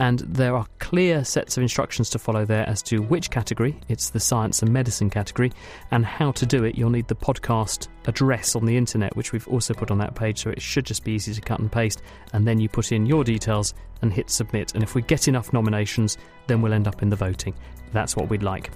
and 0.00 0.20
there 0.20 0.56
are 0.56 0.66
clear 0.78 1.22
sets 1.24 1.58
of 1.58 1.62
instructions 1.62 2.08
to 2.10 2.18
follow 2.18 2.46
there 2.46 2.66
as 2.66 2.82
to 2.84 3.02
which 3.02 3.30
category, 3.30 3.76
it's 3.88 4.10
the 4.10 4.18
science 4.18 4.62
and 4.62 4.72
medicine 4.72 5.10
category, 5.10 5.52
and 5.90 6.06
how 6.06 6.32
to 6.32 6.46
do 6.46 6.64
it. 6.64 6.74
You'll 6.74 6.88
need 6.88 7.06
the 7.06 7.14
podcast 7.14 7.88
address 8.06 8.56
on 8.56 8.64
the 8.64 8.76
internet, 8.76 9.14
which 9.14 9.32
we've 9.32 9.46
also 9.46 9.74
put 9.74 9.90
on 9.90 9.98
that 9.98 10.14
page, 10.14 10.42
so 10.42 10.50
it 10.50 10.62
should 10.62 10.86
just 10.86 11.04
be 11.04 11.12
easy 11.12 11.34
to 11.34 11.40
cut 11.42 11.60
and 11.60 11.70
paste. 11.70 12.00
And 12.32 12.48
then 12.48 12.58
you 12.58 12.68
put 12.68 12.92
in 12.92 13.04
your 13.04 13.24
details 13.24 13.74
and 14.00 14.10
hit 14.10 14.30
submit. 14.30 14.74
And 14.74 14.82
if 14.82 14.94
we 14.94 15.02
get 15.02 15.28
enough 15.28 15.52
nominations, 15.52 16.16
then 16.46 16.62
we'll 16.62 16.72
end 16.72 16.88
up 16.88 17.02
in 17.02 17.10
the 17.10 17.16
voting. 17.16 17.54
That's 17.92 18.16
what 18.16 18.30
we'd 18.30 18.42
like. 18.42 18.70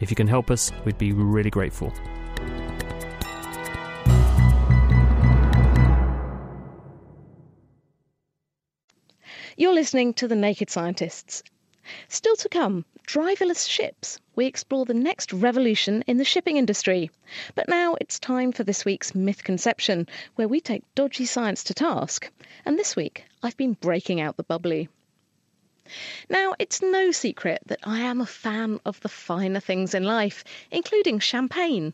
If 0.00 0.10
you 0.10 0.16
can 0.16 0.26
help 0.26 0.50
us, 0.50 0.72
we'd 0.86 0.96
be 0.96 1.12
really 1.12 1.50
grateful. 1.50 1.92
You're 9.56 9.74
listening 9.74 10.14
to 10.14 10.28
The 10.28 10.36
Naked 10.36 10.70
Scientists. 10.70 11.42
Still 12.08 12.36
to 12.36 12.48
come, 12.48 12.84
driverless 13.06 13.68
ships. 13.68 14.20
We 14.36 14.46
explore 14.46 14.84
the 14.84 14.94
next 14.94 15.32
revolution 15.32 16.04
in 16.06 16.18
the 16.18 16.24
shipping 16.24 16.56
industry. 16.56 17.10
But 17.56 17.68
now 17.68 17.96
it's 18.00 18.20
time 18.20 18.52
for 18.52 18.62
this 18.62 18.84
week's 18.84 19.12
Myth 19.12 19.42
Conception, 19.42 20.06
where 20.36 20.46
we 20.46 20.60
take 20.60 20.84
dodgy 20.94 21.26
science 21.26 21.64
to 21.64 21.74
task. 21.74 22.30
And 22.64 22.78
this 22.78 22.94
week, 22.94 23.24
I've 23.42 23.56
been 23.56 23.72
breaking 23.72 24.20
out 24.20 24.36
the 24.36 24.44
bubbly. 24.44 24.88
Now, 26.28 26.54
it's 26.60 26.80
no 26.80 27.10
secret 27.10 27.60
that 27.66 27.80
I 27.82 28.00
am 28.00 28.20
a 28.20 28.26
fan 28.26 28.78
of 28.84 29.00
the 29.00 29.08
finer 29.08 29.58
things 29.58 29.94
in 29.94 30.04
life, 30.04 30.44
including 30.70 31.18
champagne, 31.18 31.92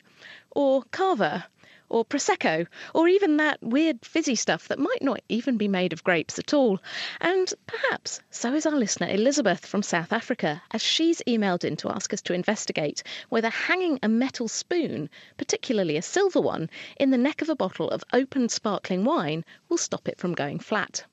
or 0.51 0.83
cava, 0.91 1.47
or 1.89 2.05
Prosecco, 2.05 2.67
or 2.95 3.09
even 3.09 3.37
that 3.37 3.63
weird 3.63 4.05
fizzy 4.05 4.35
stuff 4.35 4.69
that 4.69 4.79
might 4.79 5.03
not 5.03 5.21
even 5.29 5.57
be 5.57 5.69
made 5.69 5.93
of 5.93 6.05
grapes 6.05 6.39
at 6.39 6.53
all. 6.53 6.81
And 7.21 7.53
perhaps 7.67 8.21
so 8.31 8.55
is 8.55 8.67
our 8.67 8.77
listener 8.77 9.09
Elizabeth 9.09 9.65
from 9.65 9.83
South 9.83 10.13
Africa, 10.13 10.63
as 10.71 10.83
she's 10.83 11.23
emailed 11.27 11.65
in 11.65 11.77
to 11.77 11.91
ask 11.91 12.13
us 12.13 12.23
to 12.23 12.35
investigate 12.35 13.03
whether 13.29 13.51
hanging 13.51 13.99
a 14.03 14.09
metal 14.09 14.49
spoon, 14.49 15.09
particularly 15.37 15.97
a 15.97 16.03
silver 16.03 16.41
one, 16.41 16.71
in 16.99 17.11
the 17.11 17.19
neck 17.19 17.43
of 17.43 17.49
a 17.49 17.57
bottle 17.57 17.91
of 17.91 18.05
open 18.13 18.49
sparkling 18.49 19.05
wine 19.05 19.45
will 19.69 19.79
stop 19.79 20.09
it 20.09 20.19
from 20.19 20.35
going 20.35 20.59
flat. 20.59 21.05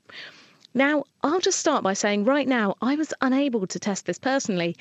Now, 0.75 1.03
I'll 1.21 1.39
just 1.39 1.59
start 1.59 1.83
by 1.83 1.93
saying 1.93 2.25
right 2.25 2.47
now, 2.47 2.73
I 2.81 2.95
was 2.95 3.13
unable 3.21 3.67
to 3.67 3.79
test 3.79 4.07
this 4.07 4.17
personally, 4.17 4.75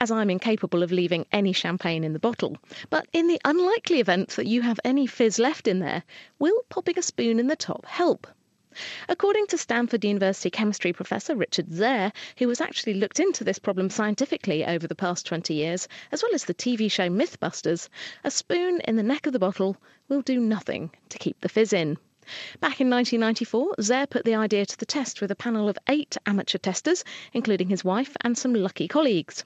as 0.00 0.10
I'm 0.10 0.28
incapable 0.28 0.82
of 0.82 0.90
leaving 0.90 1.24
any 1.30 1.52
champagne 1.52 2.02
in 2.02 2.12
the 2.12 2.18
bottle. 2.18 2.56
But 2.90 3.06
in 3.12 3.28
the 3.28 3.40
unlikely 3.44 4.00
event 4.00 4.30
that 4.30 4.48
you 4.48 4.62
have 4.62 4.80
any 4.82 5.06
fizz 5.06 5.38
left 5.38 5.68
in 5.68 5.78
there, 5.78 6.02
will 6.40 6.64
popping 6.68 6.98
a 6.98 7.02
spoon 7.02 7.38
in 7.38 7.46
the 7.46 7.54
top 7.54 7.86
help? 7.86 8.26
According 9.08 9.46
to 9.46 9.56
Stanford 9.56 10.04
University 10.04 10.50
chemistry 10.50 10.92
professor 10.92 11.36
Richard 11.36 11.72
Zare, 11.72 12.12
who 12.38 12.48
has 12.48 12.60
actually 12.60 12.94
looked 12.94 13.20
into 13.20 13.44
this 13.44 13.60
problem 13.60 13.88
scientifically 13.88 14.64
over 14.64 14.88
the 14.88 14.96
past 14.96 15.26
20 15.26 15.54
years, 15.54 15.86
as 16.10 16.24
well 16.24 16.34
as 16.34 16.46
the 16.46 16.54
TV 16.54 16.90
show 16.90 17.08
Mythbusters, 17.08 17.88
a 18.24 18.32
spoon 18.32 18.80
in 18.80 18.96
the 18.96 19.02
neck 19.04 19.28
of 19.28 19.32
the 19.32 19.38
bottle 19.38 19.76
will 20.08 20.22
do 20.22 20.40
nothing 20.40 20.90
to 21.10 21.18
keep 21.18 21.40
the 21.40 21.48
fizz 21.48 21.72
in. 21.72 21.98
Back 22.58 22.80
in 22.80 22.90
1994, 22.90 23.76
Zare 23.80 24.06
put 24.08 24.24
the 24.24 24.34
idea 24.34 24.66
to 24.66 24.76
the 24.76 24.84
test 24.84 25.20
with 25.20 25.30
a 25.30 25.36
panel 25.36 25.68
of 25.68 25.78
eight 25.88 26.16
amateur 26.26 26.58
testers, 26.58 27.04
including 27.32 27.68
his 27.68 27.84
wife 27.84 28.16
and 28.22 28.36
some 28.36 28.52
lucky 28.52 28.88
colleagues. 28.88 29.44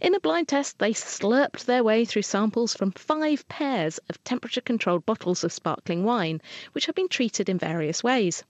In 0.00 0.14
a 0.14 0.20
blind 0.20 0.48
test, 0.48 0.78
they 0.78 0.94
slurped 0.94 1.66
their 1.66 1.84
way 1.84 2.06
through 2.06 2.22
samples 2.22 2.74
from 2.74 2.92
five 2.92 3.46
pairs 3.48 3.98
of 4.08 4.24
temperature 4.24 4.62
controlled 4.62 5.04
bottles 5.04 5.44
of 5.44 5.52
sparkling 5.52 6.04
wine, 6.04 6.40
which 6.72 6.86
had 6.86 6.94
been 6.94 7.08
treated 7.08 7.50
in 7.50 7.58
various 7.58 8.02
ways. 8.02 8.44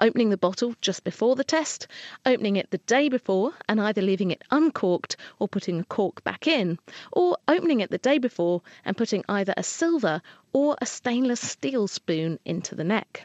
Opening 0.00 0.30
the 0.30 0.36
bottle 0.36 0.74
just 0.80 1.04
before 1.04 1.36
the 1.36 1.44
test, 1.44 1.86
opening 2.26 2.56
it 2.56 2.68
the 2.72 2.78
day 2.78 3.08
before 3.08 3.52
and 3.68 3.80
either 3.80 4.02
leaving 4.02 4.32
it 4.32 4.42
uncorked 4.50 5.16
or 5.38 5.46
putting 5.46 5.78
a 5.78 5.84
cork 5.84 6.24
back 6.24 6.48
in, 6.48 6.80
or 7.12 7.38
opening 7.46 7.78
it 7.78 7.88
the 7.88 7.96
day 7.98 8.18
before 8.18 8.62
and 8.84 8.96
putting 8.96 9.24
either 9.28 9.54
a 9.56 9.62
silver 9.62 10.20
or 10.52 10.76
a 10.80 10.84
stainless 10.86 11.40
steel 11.40 11.86
spoon 11.86 12.40
into 12.44 12.74
the 12.74 12.82
neck. 12.82 13.24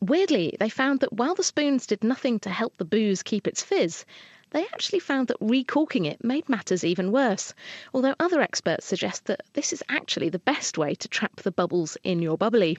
Weirdly, 0.00 0.56
they 0.60 0.68
found 0.68 1.00
that 1.00 1.12
while 1.12 1.34
the 1.34 1.42
spoons 1.42 1.84
did 1.84 2.04
nothing 2.04 2.38
to 2.38 2.50
help 2.50 2.76
the 2.76 2.84
booze 2.84 3.24
keep 3.24 3.48
its 3.48 3.64
fizz, 3.64 4.04
they 4.50 4.64
actually 4.64 4.98
found 4.98 5.28
that 5.28 5.36
recorking 5.40 6.04
it 6.04 6.24
made 6.24 6.48
matters 6.48 6.84
even 6.84 7.12
worse, 7.12 7.54
although 7.92 8.14
other 8.18 8.40
experts 8.40 8.86
suggest 8.86 9.26
that 9.26 9.42
this 9.52 9.72
is 9.72 9.82
actually 9.88 10.28
the 10.28 10.38
best 10.38 10.78
way 10.78 10.94
to 10.94 11.08
trap 11.08 11.36
the 11.36 11.50
bubbles 11.50 11.96
in 12.04 12.22
your 12.22 12.38
bubbly. 12.38 12.78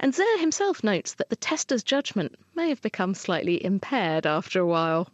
And 0.00 0.14
Zare 0.14 0.38
himself 0.38 0.82
notes 0.82 1.14
that 1.14 1.30
the 1.30 1.36
tester's 1.36 1.82
judgment 1.82 2.34
may 2.54 2.68
have 2.68 2.82
become 2.82 3.14
slightly 3.14 3.64
impaired 3.64 4.26
after 4.26 4.60
a 4.60 4.66
while. 4.66 5.08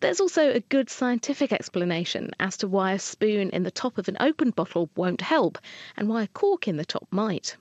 There's 0.00 0.20
also 0.20 0.50
a 0.50 0.60
good 0.60 0.90
scientific 0.90 1.52
explanation 1.52 2.30
as 2.40 2.56
to 2.58 2.68
why 2.68 2.92
a 2.92 2.98
spoon 2.98 3.50
in 3.50 3.62
the 3.62 3.70
top 3.70 3.98
of 3.98 4.08
an 4.08 4.16
open 4.18 4.50
bottle 4.50 4.90
won't 4.96 5.20
help 5.20 5.58
and 5.96 6.08
why 6.08 6.22
a 6.22 6.28
cork 6.28 6.66
in 6.66 6.76
the 6.76 6.84
top 6.84 7.06
might. 7.10 7.56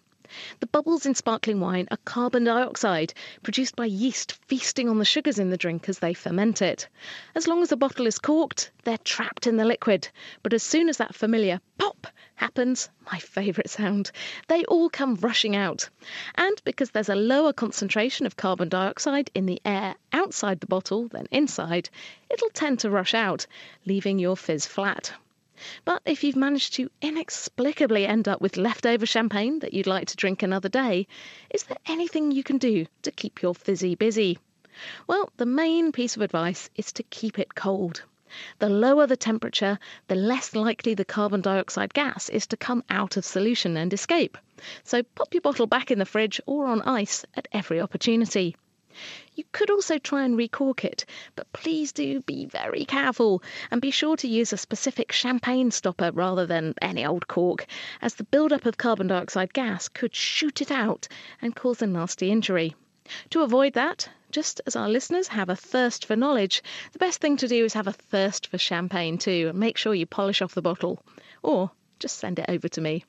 The 0.60 0.68
bubbles 0.68 1.06
in 1.06 1.16
sparkling 1.16 1.60
wine 1.60 1.88
are 1.92 1.98
carbon 2.06 2.46
dioxide 2.46 3.14
produced 3.44 3.76
by 3.76 3.86
yeast 3.86 4.34
feasting 4.48 4.88
on 4.88 4.98
the 4.98 5.06
sugars 5.06 5.40
in 5.40 5.50
the 5.50 5.58
drink 5.58 5.90
as 5.90 6.00
they 6.00 6.14
ferment 6.14 6.62
it. 6.62 6.88
As 7.36 7.48
long 7.48 7.62
as 7.62 7.70
the 7.70 7.78
bottle 7.78 8.08
is 8.08 8.18
corked, 8.18 8.72
they're 8.84 8.98
trapped 9.00 9.48
in 9.48 9.58
the 9.58 9.66
liquid. 9.66 10.08
But 10.44 10.54
as 10.54 10.64
soon 10.64 10.90
as 10.90 10.98
that 10.98 11.16
familiar 11.16 11.60
pop 11.78 12.08
happens, 12.36 12.90
my 13.12 13.20
favourite 13.20 13.70
sound, 13.70 14.12
they 14.48 14.64
all 14.66 14.90
come 14.90 15.16
rushing 15.16 15.56
out. 15.56 15.90
And 16.36 16.62
because 16.64 16.92
there's 16.92 17.10
a 17.10 17.16
lower 17.16 17.54
concentration 17.54 18.26
of 18.26 18.38
carbon 18.38 18.70
dioxide 18.70 19.30
in 19.36 19.46
the 19.46 19.62
air 19.66 19.96
outside 20.14 20.60
the 20.60 20.68
bottle 20.68 21.08
than 21.08 21.28
inside, 21.32 21.90
it'll 22.30 22.50
tend 22.50 22.80
to 22.80 22.90
rush 22.90 23.14
out, 23.14 23.48
leaving 23.86 24.18
your 24.18 24.38
fizz 24.38 24.66
flat. 24.66 25.14
But 25.86 26.02
if 26.06 26.24
you've 26.24 26.36
managed 26.36 26.74
to 26.74 26.90
inexplicably 27.02 28.08
end 28.08 28.28
up 28.28 28.42
with 28.42 28.58
leftover 28.58 29.06
champagne 29.06 29.60
that 29.60 29.74
you'd 29.74 29.86
like 29.86 30.08
to 30.08 30.16
drink 30.16 30.42
another 30.42 30.70
day, 30.70 31.08
is 31.52 31.64
there 31.64 31.78
anything 31.86 32.32
you 32.32 32.44
can 32.44 32.58
do 32.58 32.88
to 33.04 33.12
keep 33.12 33.42
your 33.42 33.54
fizzy 33.54 33.94
busy? 33.94 34.40
Well, 35.06 35.30
the 35.38 35.46
main 35.46 35.92
piece 35.92 36.16
of 36.16 36.22
advice 36.22 36.70
is 36.76 36.92
to 36.94 37.04
keep 37.04 37.38
it 37.38 37.54
cold. 37.54 38.04
The 38.60 38.70
lower 38.70 39.06
the 39.06 39.18
temperature, 39.18 39.78
the 40.08 40.16
less 40.16 40.56
likely 40.56 40.94
the 40.94 41.06
carbon 41.06 41.42
dioxide 41.42 41.94
gas 41.94 42.30
is 42.30 42.48
to 42.48 42.58
come 42.58 42.84
out 42.90 43.18
of 43.18 43.26
solution 43.26 43.76
and 43.76 43.94
escape. 43.94 44.38
So 44.84 45.04
pop 45.04 45.34
your 45.34 45.42
bottle 45.42 45.68
back 45.68 45.92
in 45.92 46.00
the 46.00 46.06
fridge 46.06 46.40
or 46.46 46.66
on 46.66 46.82
ice 46.84 47.26
at 47.36 47.48
every 47.52 47.82
opportunity. 47.82 48.56
You 49.36 49.44
could 49.52 49.70
also 49.70 49.98
try 49.98 50.24
and 50.24 50.38
recork 50.38 50.84
it, 50.84 51.06
but 51.36 51.52
please 51.54 51.92
do 51.92 52.22
be 52.22 52.46
very 52.46 52.86
careful 52.86 53.42
and 53.72 53.82
be 53.82 53.92
sure 53.92 54.18
to 54.18 54.28
use 54.28 54.52
a 54.52 54.58
specific 54.58 55.12
champagne 55.12 55.72
stopper 55.72 56.12
rather 56.12 56.46
than 56.46 56.74
any 56.82 57.06
old 57.06 57.28
cork, 57.28 57.66
as 58.02 58.16
the 58.16 58.24
build-up 58.24 58.66
of 58.66 58.78
carbon 58.78 59.08
dioxide 59.08 59.54
gas 59.54 59.88
could 59.88 60.14
shoot 60.14 60.62
it 60.62 60.72
out 60.72 61.08
and 61.42 61.56
cause 61.56 61.82
a 61.82 61.88
nasty 61.88 62.32
injury. 62.32 62.76
To 63.32 63.42
avoid 63.42 63.74
that, 63.74 64.10
just 64.32 64.62
as 64.66 64.76
our 64.76 64.90
listeners 64.90 65.28
have 65.30 65.50
a 65.50 65.56
thirst 65.56 66.06
for 66.06 66.16
knowledge, 66.16 66.62
the 66.92 67.00
best 67.00 67.20
thing 67.20 67.38
to 67.38 67.48
do 67.48 67.66
is 67.66 67.74
have 67.74 67.88
a 67.88 67.94
thirst 67.94 68.48
for 68.48 68.58
champagne 68.58 69.18
too 69.18 69.48
and 69.50 69.60
make 69.60 69.78
sure 69.78 69.94
you 69.94 70.06
polish 70.06 70.42
off 70.42 70.54
the 70.54 70.62
bottle. 70.62 71.04
Or 71.44 71.72
just 72.00 72.18
send 72.20 72.40
it 72.40 72.46
over 72.48 72.68
to 72.70 72.82
me 72.82 73.06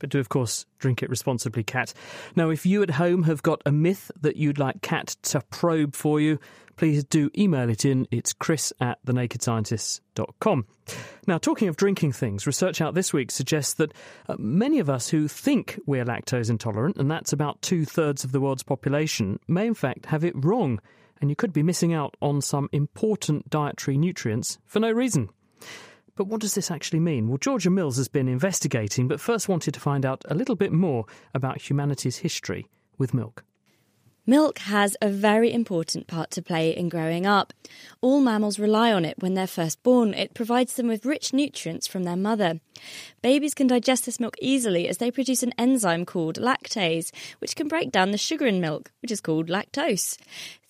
but 0.00 0.10
do, 0.10 0.18
of 0.18 0.28
course, 0.28 0.66
drink 0.78 1.02
it 1.02 1.10
responsibly, 1.10 1.62
Kat. 1.62 1.94
Now, 2.34 2.50
if 2.50 2.66
you 2.66 2.82
at 2.82 2.90
home 2.90 3.22
have 3.24 3.42
got 3.42 3.62
a 3.64 3.70
myth 3.70 4.10
that 4.20 4.36
you'd 4.36 4.58
like 4.58 4.82
Kat 4.82 5.16
to 5.22 5.40
probe 5.42 5.94
for 5.94 6.20
you, 6.20 6.40
please 6.76 7.04
do 7.04 7.30
email 7.36 7.68
it 7.68 7.84
in. 7.84 8.08
It's 8.10 8.32
chris 8.32 8.72
at 8.80 9.04
thenakedscientists.com. 9.04 10.66
Now, 11.26 11.36
talking 11.38 11.68
of 11.68 11.76
drinking 11.76 12.12
things, 12.12 12.46
research 12.46 12.80
out 12.80 12.94
this 12.94 13.12
week 13.12 13.30
suggests 13.30 13.74
that 13.74 13.92
uh, 14.28 14.36
many 14.38 14.78
of 14.78 14.88
us 14.88 15.10
who 15.10 15.28
think 15.28 15.78
we're 15.86 16.06
lactose 16.06 16.50
intolerant, 16.50 16.96
and 16.96 17.10
that's 17.10 17.34
about 17.34 17.60
two 17.60 17.84
thirds 17.84 18.24
of 18.24 18.32
the 18.32 18.40
world's 18.40 18.62
population, 18.62 19.38
may 19.46 19.66
in 19.66 19.74
fact 19.74 20.06
have 20.06 20.24
it 20.24 20.32
wrong, 20.34 20.80
and 21.20 21.28
you 21.28 21.36
could 21.36 21.52
be 21.52 21.62
missing 21.62 21.92
out 21.92 22.16
on 22.22 22.40
some 22.40 22.68
important 22.72 23.50
dietary 23.50 23.98
nutrients 23.98 24.58
for 24.64 24.80
no 24.80 24.90
reason. 24.90 25.28
But 26.20 26.26
what 26.26 26.42
does 26.42 26.52
this 26.52 26.70
actually 26.70 27.00
mean? 27.00 27.28
Well, 27.28 27.38
Georgia 27.38 27.70
Mills 27.70 27.96
has 27.96 28.06
been 28.06 28.28
investigating, 28.28 29.08
but 29.08 29.22
first 29.22 29.48
wanted 29.48 29.72
to 29.72 29.80
find 29.80 30.04
out 30.04 30.22
a 30.28 30.34
little 30.34 30.54
bit 30.54 30.70
more 30.70 31.06
about 31.32 31.62
humanity's 31.70 32.18
history 32.18 32.66
with 32.98 33.14
milk. 33.14 33.42
Milk 34.30 34.60
has 34.60 34.96
a 35.02 35.08
very 35.08 35.52
important 35.52 36.06
part 36.06 36.30
to 36.30 36.40
play 36.40 36.70
in 36.70 36.88
growing 36.88 37.26
up. 37.26 37.52
All 38.00 38.20
mammals 38.20 38.60
rely 38.60 38.92
on 38.92 39.04
it 39.04 39.18
when 39.18 39.34
they're 39.34 39.48
first 39.48 39.82
born. 39.82 40.14
It 40.14 40.34
provides 40.34 40.74
them 40.74 40.86
with 40.86 41.04
rich 41.04 41.32
nutrients 41.32 41.88
from 41.88 42.04
their 42.04 42.14
mother. 42.14 42.60
Babies 43.22 43.54
can 43.54 43.66
digest 43.66 44.06
this 44.06 44.20
milk 44.20 44.36
easily 44.40 44.86
as 44.86 44.98
they 44.98 45.10
produce 45.10 45.42
an 45.42 45.52
enzyme 45.58 46.06
called 46.06 46.38
lactase, 46.38 47.10
which 47.40 47.56
can 47.56 47.66
break 47.66 47.90
down 47.90 48.12
the 48.12 48.18
sugar 48.18 48.46
in 48.46 48.60
milk, 48.60 48.92
which 49.02 49.10
is 49.10 49.20
called 49.20 49.48
lactose. 49.48 50.16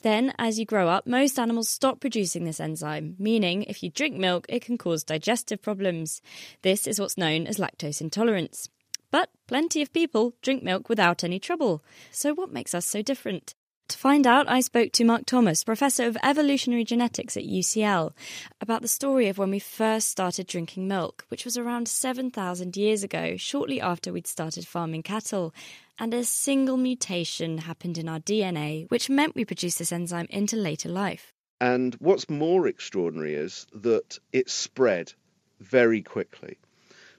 Then, 0.00 0.32
as 0.38 0.58
you 0.58 0.64
grow 0.64 0.88
up, 0.88 1.06
most 1.06 1.38
animals 1.38 1.68
stop 1.68 2.00
producing 2.00 2.46
this 2.46 2.60
enzyme, 2.60 3.14
meaning 3.18 3.64
if 3.64 3.82
you 3.82 3.90
drink 3.90 4.16
milk, 4.16 4.46
it 4.48 4.62
can 4.62 4.78
cause 4.78 5.04
digestive 5.04 5.60
problems. 5.60 6.22
This 6.62 6.86
is 6.86 6.98
what's 6.98 7.18
known 7.18 7.46
as 7.46 7.58
lactose 7.58 8.00
intolerance. 8.00 8.70
But 9.10 9.30
plenty 9.46 9.82
of 9.82 9.92
people 9.92 10.34
drink 10.42 10.62
milk 10.62 10.88
without 10.88 11.24
any 11.24 11.38
trouble. 11.38 11.82
So, 12.10 12.34
what 12.34 12.52
makes 12.52 12.74
us 12.74 12.86
so 12.86 13.02
different? 13.02 13.54
To 13.90 13.98
find 13.98 14.24
out, 14.24 14.48
I 14.48 14.60
spoke 14.60 14.92
to 14.92 15.04
Mark 15.04 15.26
Thomas, 15.26 15.64
Professor 15.64 16.06
of 16.06 16.16
Evolutionary 16.22 16.84
Genetics 16.84 17.36
at 17.36 17.42
UCL, 17.42 18.12
about 18.60 18.82
the 18.82 18.88
story 18.88 19.26
of 19.26 19.36
when 19.36 19.50
we 19.50 19.58
first 19.58 20.08
started 20.08 20.46
drinking 20.46 20.86
milk, 20.86 21.24
which 21.26 21.44
was 21.44 21.58
around 21.58 21.88
7,000 21.88 22.76
years 22.76 23.02
ago, 23.02 23.36
shortly 23.36 23.80
after 23.80 24.12
we'd 24.12 24.28
started 24.28 24.64
farming 24.64 25.02
cattle. 25.02 25.52
And 25.98 26.14
a 26.14 26.22
single 26.22 26.76
mutation 26.76 27.58
happened 27.58 27.98
in 27.98 28.08
our 28.08 28.20
DNA, 28.20 28.88
which 28.92 29.10
meant 29.10 29.34
we 29.34 29.44
produced 29.44 29.80
this 29.80 29.90
enzyme 29.90 30.28
into 30.30 30.54
later 30.54 30.88
life. 30.88 31.32
And 31.60 31.96
what's 31.96 32.30
more 32.30 32.68
extraordinary 32.68 33.34
is 33.34 33.66
that 33.74 34.20
it 34.32 34.48
spread 34.48 35.12
very 35.58 36.00
quickly. 36.00 36.58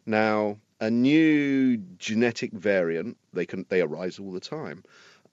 Now, 0.05 0.57
a 0.81 0.91
new 0.91 1.77
genetic 1.77 2.51
variant, 2.51 3.17
they 3.31 3.45
can 3.45 3.65
they 3.69 3.79
arise 3.81 4.19
all 4.19 4.33
the 4.33 4.41
time 4.41 4.83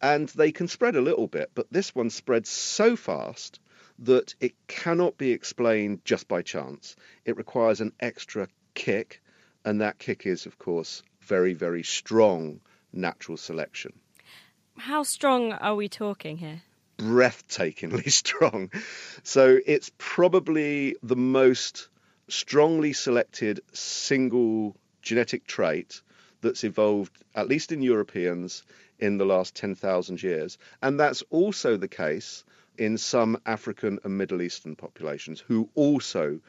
and 0.00 0.28
they 0.30 0.52
can 0.52 0.68
spread 0.68 0.96
a 0.96 1.00
little 1.00 1.26
bit, 1.26 1.50
but 1.54 1.66
this 1.72 1.94
one 1.94 2.10
spreads 2.10 2.48
so 2.48 2.96
fast 2.96 3.58
that 4.00 4.34
it 4.40 4.54
cannot 4.68 5.18
be 5.18 5.32
explained 5.32 6.04
just 6.04 6.28
by 6.28 6.42
chance. 6.42 6.94
It 7.24 7.36
requires 7.36 7.80
an 7.80 7.92
extra 7.98 8.48
kick, 8.74 9.20
and 9.64 9.80
that 9.80 9.98
kick 9.98 10.26
is, 10.26 10.46
of 10.46 10.58
course, 10.58 11.02
very, 11.20 11.52
very 11.52 11.82
strong 11.82 12.60
natural 12.92 13.36
selection. 13.36 13.92
How 14.76 15.02
strong 15.02 15.52
are 15.52 15.74
we 15.74 15.88
talking 15.88 16.36
here? 16.36 16.62
Breathtakingly 16.98 18.10
strong. 18.12 18.70
So 19.24 19.58
it's 19.66 19.90
probably 19.98 20.96
the 21.02 21.16
most 21.16 21.88
strongly 22.28 22.92
selected 22.92 23.60
single 23.72 24.76
genetic 25.08 25.46
trait 25.46 26.02
that's 26.42 26.64
evolved, 26.64 27.16
at 27.34 27.48
least 27.48 27.72
in 27.72 27.80
Europeans, 27.82 28.62
in 28.98 29.16
the 29.16 29.24
last 29.24 29.54
10,000 29.54 30.22
years. 30.22 30.58
And 30.82 31.00
that's 31.00 31.22
also 31.30 31.76
the 31.78 31.88
case 31.88 32.44
in 32.76 32.98
some 32.98 33.40
African 33.46 33.98
and 34.04 34.18
Middle 34.18 34.42
Eastern 34.42 34.76
populations 34.76 35.40
who 35.40 35.70
also 35.74 36.40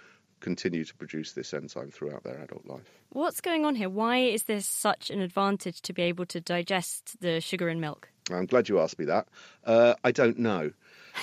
continue 0.41 0.83
to 0.83 0.95
produce 0.95 1.31
this 1.33 1.53
enzyme 1.53 1.89
throughout 1.89 2.23
their 2.23 2.41
adult 2.41 2.65
life. 2.65 2.89
What's 3.09 3.41
going 3.41 3.65
on 3.65 3.75
here? 3.75 3.89
Why 3.89 4.17
is 4.17 4.43
this 4.43 4.65
such 4.65 5.09
an 5.09 5.21
advantage 5.21 5.81
to 5.83 5.93
be 5.93 6.03
able 6.03 6.25
to 6.27 6.41
digest 6.41 7.19
the 7.21 7.39
sugar 7.39 7.69
in 7.69 7.79
milk? 7.79 8.09
I'm 8.29 8.45
glad 8.45 8.69
you 8.69 8.79
asked 8.79 8.99
me 8.99 9.05
that. 9.05 9.27
Uh, 9.65 9.95
I 10.03 10.11
don't 10.11 10.37
know. 10.37 10.71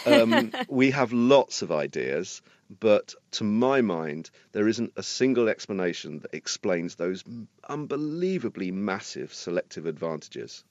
Um, 0.07 0.53
we 0.69 0.91
have 0.91 1.13
lots 1.13 1.63
of 1.63 1.71
ideas, 1.71 2.43
but 2.81 3.15
to 3.33 3.45
my 3.45 3.81
mind, 3.81 4.31
there 4.53 4.69
isn't 4.69 4.93
a 4.97 5.03
single 5.03 5.49
explanation 5.49 6.21
that 6.21 6.35
explains 6.35 6.95
those 6.95 7.25
unbelievably 7.69 8.71
massive 8.71 9.33
selective 9.33 9.87
advantages. 9.87 10.65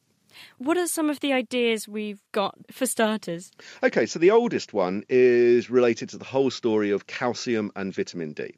What 0.57 0.77
are 0.77 0.87
some 0.87 1.09
of 1.09 1.21
the 1.21 1.31
ideas 1.31 1.87
we've 1.87 2.21
got 2.33 2.55
for 2.69 2.85
starters? 2.85 3.51
Okay, 3.81 4.05
so 4.05 4.19
the 4.19 4.31
oldest 4.31 4.73
one 4.73 5.05
is 5.07 5.69
related 5.69 6.09
to 6.09 6.17
the 6.17 6.25
whole 6.25 6.51
story 6.51 6.91
of 6.91 7.07
calcium 7.07 7.71
and 7.75 7.93
vitamin 7.93 8.33
D. 8.33 8.55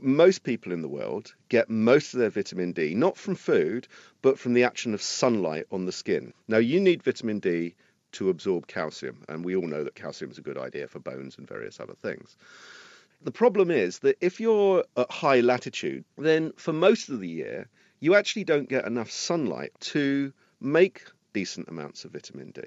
Most 0.00 0.44
people 0.44 0.72
in 0.72 0.80
the 0.80 0.88
world 0.88 1.34
get 1.50 1.68
most 1.68 2.14
of 2.14 2.20
their 2.20 2.30
vitamin 2.30 2.72
D 2.72 2.94
not 2.94 3.18
from 3.18 3.34
food, 3.34 3.86
but 4.22 4.38
from 4.38 4.54
the 4.54 4.64
action 4.64 4.94
of 4.94 5.02
sunlight 5.02 5.66
on 5.70 5.84
the 5.84 5.92
skin. 5.92 6.32
Now, 6.48 6.56
you 6.58 6.80
need 6.80 7.02
vitamin 7.02 7.38
D 7.38 7.74
to 8.12 8.28
absorb 8.28 8.66
calcium, 8.66 9.22
and 9.28 9.44
we 9.44 9.56
all 9.56 9.66
know 9.66 9.84
that 9.84 9.94
calcium 9.94 10.30
is 10.30 10.38
a 10.38 10.42
good 10.42 10.58
idea 10.58 10.88
for 10.88 10.98
bones 10.98 11.38
and 11.38 11.48
various 11.48 11.80
other 11.80 11.94
things. 11.94 12.36
The 13.22 13.30
problem 13.30 13.70
is 13.70 13.98
that 14.00 14.16
if 14.20 14.40
you're 14.40 14.84
at 14.96 15.10
high 15.10 15.40
latitude, 15.40 16.04
then 16.16 16.52
for 16.56 16.72
most 16.72 17.10
of 17.10 17.20
the 17.20 17.28
year, 17.28 17.68
you 18.00 18.14
actually 18.14 18.44
don't 18.44 18.68
get 18.68 18.86
enough 18.86 19.10
sunlight 19.10 19.72
to 19.80 20.32
make 20.60 21.04
decent 21.32 21.68
amounts 21.68 22.04
of 22.04 22.12
vitamin 22.12 22.50
D. 22.50 22.62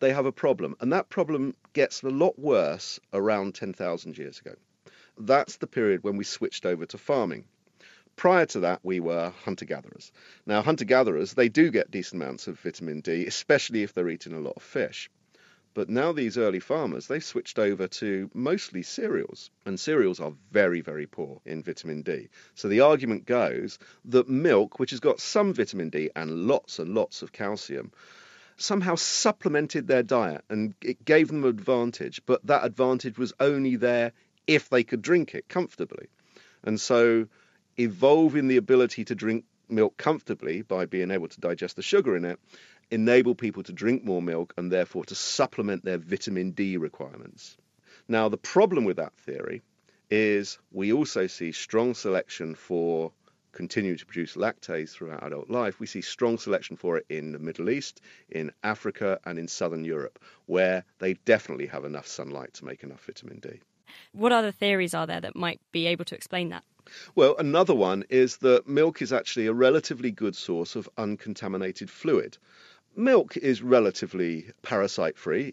They 0.00 0.12
have 0.12 0.26
a 0.26 0.32
problem, 0.32 0.76
and 0.80 0.92
that 0.92 1.08
problem 1.08 1.54
gets 1.72 2.02
a 2.02 2.10
lot 2.10 2.38
worse 2.38 3.00
around 3.12 3.54
10,000 3.54 4.16
years 4.16 4.38
ago. 4.38 4.54
That's 5.18 5.56
the 5.56 5.66
period 5.66 6.04
when 6.04 6.16
we 6.16 6.24
switched 6.24 6.64
over 6.64 6.86
to 6.86 6.98
farming. 6.98 7.44
Prior 8.18 8.46
to 8.46 8.58
that, 8.58 8.80
we 8.82 8.98
were 8.98 9.32
hunter 9.44 9.64
gatherers. 9.64 10.10
Now, 10.44 10.60
hunter 10.60 10.84
gatherers, 10.84 11.34
they 11.34 11.48
do 11.48 11.70
get 11.70 11.92
decent 11.92 12.20
amounts 12.20 12.48
of 12.48 12.58
vitamin 12.58 13.00
D, 13.00 13.24
especially 13.26 13.84
if 13.84 13.94
they're 13.94 14.08
eating 14.08 14.32
a 14.32 14.40
lot 14.40 14.54
of 14.56 14.62
fish. 14.64 15.08
But 15.72 15.88
now 15.88 16.10
these 16.10 16.36
early 16.36 16.58
farmers, 16.58 17.06
they've 17.06 17.22
switched 17.22 17.60
over 17.60 17.86
to 17.86 18.28
mostly 18.34 18.82
cereals, 18.82 19.50
and 19.64 19.78
cereals 19.78 20.18
are 20.18 20.32
very, 20.50 20.80
very 20.80 21.06
poor 21.06 21.40
in 21.44 21.62
vitamin 21.62 22.02
D. 22.02 22.28
So 22.56 22.66
the 22.66 22.80
argument 22.80 23.24
goes 23.24 23.78
that 24.06 24.28
milk, 24.28 24.80
which 24.80 24.90
has 24.90 24.98
got 24.98 25.20
some 25.20 25.54
vitamin 25.54 25.88
D 25.88 26.10
and 26.16 26.48
lots 26.48 26.80
and 26.80 26.96
lots 26.96 27.22
of 27.22 27.30
calcium, 27.30 27.92
somehow 28.56 28.96
supplemented 28.96 29.86
their 29.86 30.02
diet 30.02 30.44
and 30.50 30.74
it 30.82 31.04
gave 31.04 31.28
them 31.28 31.44
advantage, 31.44 32.20
but 32.26 32.44
that 32.48 32.64
advantage 32.64 33.16
was 33.16 33.32
only 33.38 33.76
there 33.76 34.10
if 34.48 34.70
they 34.70 34.82
could 34.82 35.02
drink 35.02 35.36
it 35.36 35.48
comfortably. 35.48 36.08
And 36.64 36.80
so 36.80 37.28
evolving 37.78 38.48
the 38.48 38.56
ability 38.56 39.04
to 39.04 39.14
drink 39.14 39.44
milk 39.68 39.96
comfortably 39.96 40.62
by 40.62 40.86
being 40.86 41.10
able 41.10 41.28
to 41.28 41.40
digest 41.40 41.76
the 41.76 41.82
sugar 41.82 42.16
in 42.16 42.24
it 42.24 42.38
enable 42.90 43.34
people 43.34 43.62
to 43.62 43.72
drink 43.72 44.04
more 44.04 44.22
milk 44.22 44.54
and 44.56 44.72
therefore 44.72 45.04
to 45.04 45.14
supplement 45.14 45.84
their 45.84 45.98
vitamin 45.98 46.52
D 46.52 46.76
requirements. 46.76 47.56
Now, 48.08 48.28
the 48.28 48.38
problem 48.38 48.84
with 48.84 48.96
that 48.96 49.14
theory 49.14 49.62
is 50.10 50.58
we 50.72 50.92
also 50.92 51.26
see 51.26 51.52
strong 51.52 51.94
selection 51.94 52.54
for 52.54 53.12
continuing 53.52 53.98
to 53.98 54.06
produce 54.06 54.36
lactase 54.36 54.90
throughout 54.90 55.22
adult 55.22 55.50
life. 55.50 55.80
We 55.80 55.86
see 55.86 56.00
strong 56.00 56.38
selection 56.38 56.76
for 56.76 56.98
it 56.98 57.06
in 57.08 57.32
the 57.32 57.38
Middle 57.38 57.70
East, 57.70 58.00
in 58.30 58.52
Africa, 58.62 59.20
and 59.24 59.38
in 59.38 59.48
Southern 59.48 59.84
Europe, 59.84 60.18
where 60.46 60.84
they 60.98 61.14
definitely 61.14 61.66
have 61.66 61.84
enough 61.84 62.06
sunlight 62.06 62.54
to 62.54 62.64
make 62.64 62.82
enough 62.82 63.04
vitamin 63.04 63.40
D. 63.40 63.60
What 64.12 64.32
other 64.32 64.52
theories 64.52 64.94
are 64.94 65.06
there 65.06 65.20
that 65.20 65.36
might 65.36 65.60
be 65.72 65.86
able 65.86 66.04
to 66.06 66.14
explain 66.14 66.48
that? 66.50 66.64
Well, 67.14 67.36
another 67.38 67.74
one 67.74 68.04
is 68.08 68.38
that 68.38 68.66
milk 68.66 69.02
is 69.02 69.12
actually 69.12 69.46
a 69.46 69.52
relatively 69.52 70.10
good 70.10 70.34
source 70.34 70.74
of 70.74 70.88
uncontaminated 70.96 71.90
fluid. 71.90 72.38
Milk 72.96 73.36
is 73.36 73.62
relatively 73.62 74.50
parasite 74.62 75.18
free. 75.18 75.52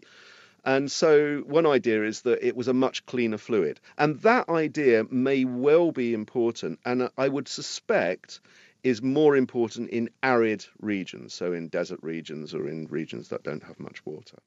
And 0.64 0.90
so, 0.90 1.44
one 1.46 1.66
idea 1.66 2.02
is 2.04 2.22
that 2.22 2.44
it 2.44 2.56
was 2.56 2.66
a 2.66 2.74
much 2.74 3.06
cleaner 3.06 3.38
fluid. 3.38 3.78
And 3.96 4.18
that 4.22 4.48
idea 4.48 5.04
may 5.10 5.44
well 5.44 5.92
be 5.92 6.12
important, 6.12 6.80
and 6.84 7.08
I 7.16 7.28
would 7.28 7.46
suspect 7.46 8.40
is 8.82 9.02
more 9.02 9.36
important 9.36 9.90
in 9.90 10.10
arid 10.22 10.64
regions, 10.80 11.34
so 11.34 11.52
in 11.52 11.68
desert 11.68 12.00
regions 12.02 12.54
or 12.54 12.68
in 12.68 12.86
regions 12.86 13.28
that 13.28 13.42
don't 13.42 13.62
have 13.62 13.78
much 13.78 14.04
water. 14.06 14.38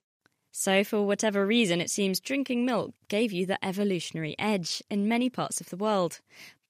So, 0.51 0.83
for 0.83 1.03
whatever 1.03 1.45
reason, 1.45 1.79
it 1.79 1.89
seems 1.89 2.19
drinking 2.19 2.65
milk 2.65 2.93
gave 3.07 3.31
you 3.31 3.45
the 3.45 3.63
evolutionary 3.63 4.35
edge 4.39 4.81
in 4.89 5.07
many 5.07 5.29
parts 5.29 5.61
of 5.61 5.69
the 5.69 5.77
world. 5.77 6.19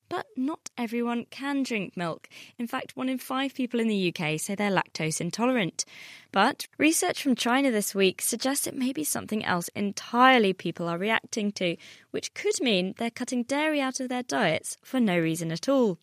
But 0.09 0.25
not 0.35 0.71
everyone 0.75 1.27
can 1.29 1.61
drink 1.61 1.95
milk. 1.95 2.27
In 2.57 2.65
fact, 2.65 2.97
one 2.97 3.09
in 3.09 3.19
five 3.19 3.53
people 3.53 3.79
in 3.79 3.87
the 3.87 4.11
UK 4.11 4.39
say 4.39 4.55
they're 4.55 4.71
lactose 4.71 5.21
intolerant. 5.21 5.85
But 6.31 6.65
research 6.79 7.21
from 7.21 7.35
China 7.35 7.69
this 7.69 7.93
week 7.93 8.19
suggests 8.21 8.65
it 8.65 8.75
may 8.75 8.91
be 8.91 9.03
something 9.03 9.45
else 9.45 9.69
entirely 9.75 10.51
people 10.51 10.87
are 10.87 10.97
reacting 10.97 11.51
to, 11.53 11.77
which 12.09 12.33
could 12.33 12.59
mean 12.59 12.95
they're 12.97 13.11
cutting 13.11 13.43
dairy 13.43 13.79
out 13.79 13.99
of 13.99 14.09
their 14.09 14.23
diets 14.23 14.77
for 14.83 14.99
no 14.99 15.17
reason 15.19 15.51
at 15.51 15.69
all. 15.69 15.99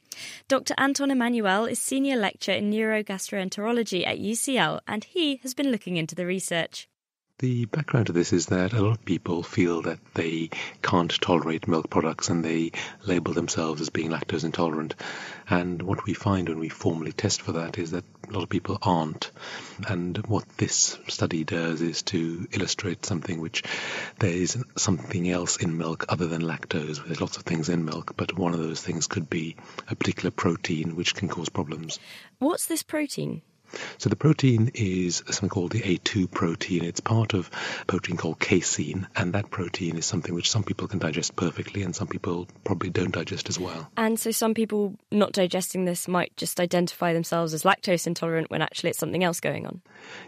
Dr. 0.46 0.74
Anton 0.78 1.10
Emmanuel 1.10 1.64
is 1.64 1.80
senior 1.80 2.16
lecturer 2.16 2.54
in 2.54 2.70
neurogastroenterology 2.70 4.06
at 4.06 4.20
UCL, 4.20 4.80
and 4.86 5.02
he 5.02 5.36
has 5.38 5.52
been 5.52 5.72
looking 5.72 5.96
into 5.96 6.14
the 6.14 6.26
research. 6.26 6.88
The 7.38 7.66
background 7.66 8.06
to 8.06 8.14
this 8.14 8.32
is 8.32 8.46
that 8.46 8.72
a 8.72 8.80
lot 8.80 8.92
of 8.92 9.04
people 9.04 9.42
feel 9.42 9.82
that 9.82 9.98
they 10.14 10.48
can't 10.80 11.10
tolerate 11.20 11.68
milk 11.68 11.90
products 11.90 12.30
and 12.30 12.42
they 12.42 12.72
label 13.04 13.34
themselves 13.34 13.82
as 13.82 13.90
being 13.90 14.08
lactose 14.08 14.42
intolerant. 14.42 14.94
And 15.46 15.82
what 15.82 16.06
we 16.06 16.14
find 16.14 16.48
when 16.48 16.58
we 16.58 16.70
formally 16.70 17.12
test 17.12 17.42
for 17.42 17.52
that 17.52 17.76
is 17.76 17.90
that 17.90 18.04
a 18.26 18.32
lot 18.32 18.42
of 18.42 18.48
people 18.48 18.78
aren't. 18.80 19.32
And 19.86 20.16
what 20.26 20.48
this 20.56 20.98
study 21.08 21.44
does 21.44 21.82
is 21.82 22.02
to 22.04 22.48
illustrate 22.52 23.04
something 23.04 23.38
which 23.38 23.64
there 24.18 24.32
is 24.32 24.56
something 24.78 25.28
else 25.30 25.58
in 25.58 25.76
milk 25.76 26.06
other 26.08 26.28
than 26.28 26.40
lactose. 26.40 27.04
There's 27.04 27.20
lots 27.20 27.36
of 27.36 27.42
things 27.42 27.68
in 27.68 27.84
milk, 27.84 28.14
but 28.16 28.38
one 28.38 28.54
of 28.54 28.60
those 28.60 28.80
things 28.80 29.08
could 29.08 29.28
be 29.28 29.56
a 29.90 29.94
particular 29.94 30.30
protein 30.30 30.96
which 30.96 31.14
can 31.14 31.28
cause 31.28 31.50
problems. 31.50 31.98
What's 32.38 32.64
this 32.66 32.82
protein? 32.82 33.42
So 33.98 34.08
the 34.08 34.16
protein 34.16 34.70
is 34.74 35.22
something 35.26 35.48
called 35.48 35.72
the 35.72 35.80
A2 35.80 36.30
protein. 36.30 36.84
It's 36.84 37.00
part 37.00 37.34
of 37.34 37.50
a 37.82 37.84
protein 37.86 38.16
called 38.16 38.38
casein, 38.38 39.06
and 39.16 39.32
that 39.32 39.50
protein 39.50 39.96
is 39.96 40.06
something 40.06 40.34
which 40.34 40.50
some 40.50 40.62
people 40.62 40.88
can 40.88 40.98
digest 40.98 41.36
perfectly 41.36 41.82
and 41.82 41.94
some 41.94 42.08
people 42.08 42.46
probably 42.64 42.90
don't 42.90 43.12
digest 43.12 43.48
as 43.48 43.58
well. 43.58 43.90
And 43.96 44.18
so 44.18 44.30
some 44.30 44.54
people 44.54 44.94
not 45.10 45.32
digesting 45.32 45.84
this 45.84 46.08
might 46.08 46.36
just 46.36 46.60
identify 46.60 47.12
themselves 47.12 47.54
as 47.54 47.62
lactose 47.62 48.06
intolerant 48.06 48.50
when 48.50 48.62
actually 48.62 48.90
it's 48.90 48.98
something 48.98 49.24
else 49.24 49.40
going 49.40 49.66
on. 49.66 49.80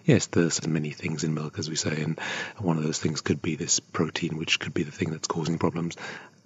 Yes, 0.05 0.27
there's 0.27 0.67
many 0.67 0.91
things 0.91 1.25
in 1.25 1.35
milk, 1.35 1.59
as 1.59 1.69
we 1.69 1.77
say, 1.77 2.03
and 2.03 2.19
one 2.59 2.77
of 2.77 2.83
those 2.83 2.99
things 2.99 3.21
could 3.21 3.43
be 3.43 3.57
this 3.57 3.81
protein, 3.81 4.37
which 4.37 4.61
could 4.61 4.75
be 4.75 4.83
the 4.83 4.93
thing 4.93 5.11
that's 5.11 5.29
causing 5.29 5.59
problems. 5.59 5.97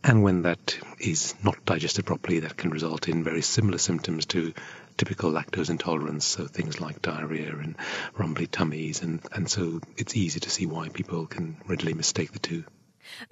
And 0.04 0.24
when 0.24 0.42
that 0.42 0.76
is 0.98 1.34
not 1.44 1.64
digested 1.64 2.06
properly, 2.06 2.40
that 2.40 2.56
can 2.56 2.70
result 2.70 3.08
in 3.08 3.22
very 3.22 3.42
similar 3.42 3.78
symptoms 3.78 4.26
to 4.26 4.52
typical 4.96 5.30
lactose 5.30 5.70
intolerance, 5.70 6.24
so 6.24 6.46
things 6.46 6.80
like 6.80 7.02
diarrhea 7.02 7.56
and 7.56 7.76
rumbly 8.16 8.46
tummies, 8.46 9.02
and, 9.02 9.20
and 9.32 9.50
so 9.50 9.80
it's 9.96 10.16
easy 10.16 10.40
to 10.40 10.50
see 10.50 10.66
why 10.66 10.88
people 10.88 11.26
can 11.26 11.56
readily 11.66 11.94
mistake 11.94 12.32
the 12.32 12.38
two. 12.38 12.64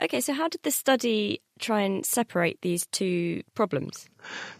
Okay, 0.03 0.21
so 0.21 0.33
how 0.33 0.49
did 0.49 0.63
the 0.63 0.71
study 0.71 1.43
try 1.61 1.83
and 1.83 2.05
separate 2.05 2.61
these 2.63 2.87
two 2.87 3.43
problems? 3.55 4.09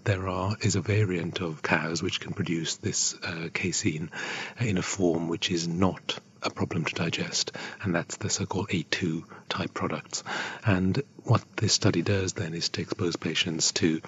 There 0.05 0.29
are 0.29 0.57
is 0.61 0.77
a 0.77 0.81
variant 0.81 1.41
of 1.41 1.63
cows 1.63 2.03
which 2.03 2.21
can 2.21 2.33
produce 2.33 2.77
this 2.77 3.15
uh, 3.23 3.49
casein 3.53 4.11
in 4.59 4.79
a 4.79 4.83
form 4.83 5.29
which 5.29 5.51
is 5.51 5.69
not 5.69 6.19
a 6.43 6.51
problem 6.51 6.85
to 6.85 6.95
digest, 6.95 7.53
and 7.83 7.95
that's 7.95 8.17
the 8.17 8.31
so-called 8.31 8.69
A2 8.69 9.25
type 9.49 9.75
products. 9.75 10.23
And 10.65 11.03
what 11.25 11.45
this 11.57 11.75
study 11.75 12.03
does 12.03 12.33
then 12.33 12.55
is 12.55 12.71
to 12.71 12.81
expose 12.81 13.17
patients 13.17 13.73
to 13.73 14.01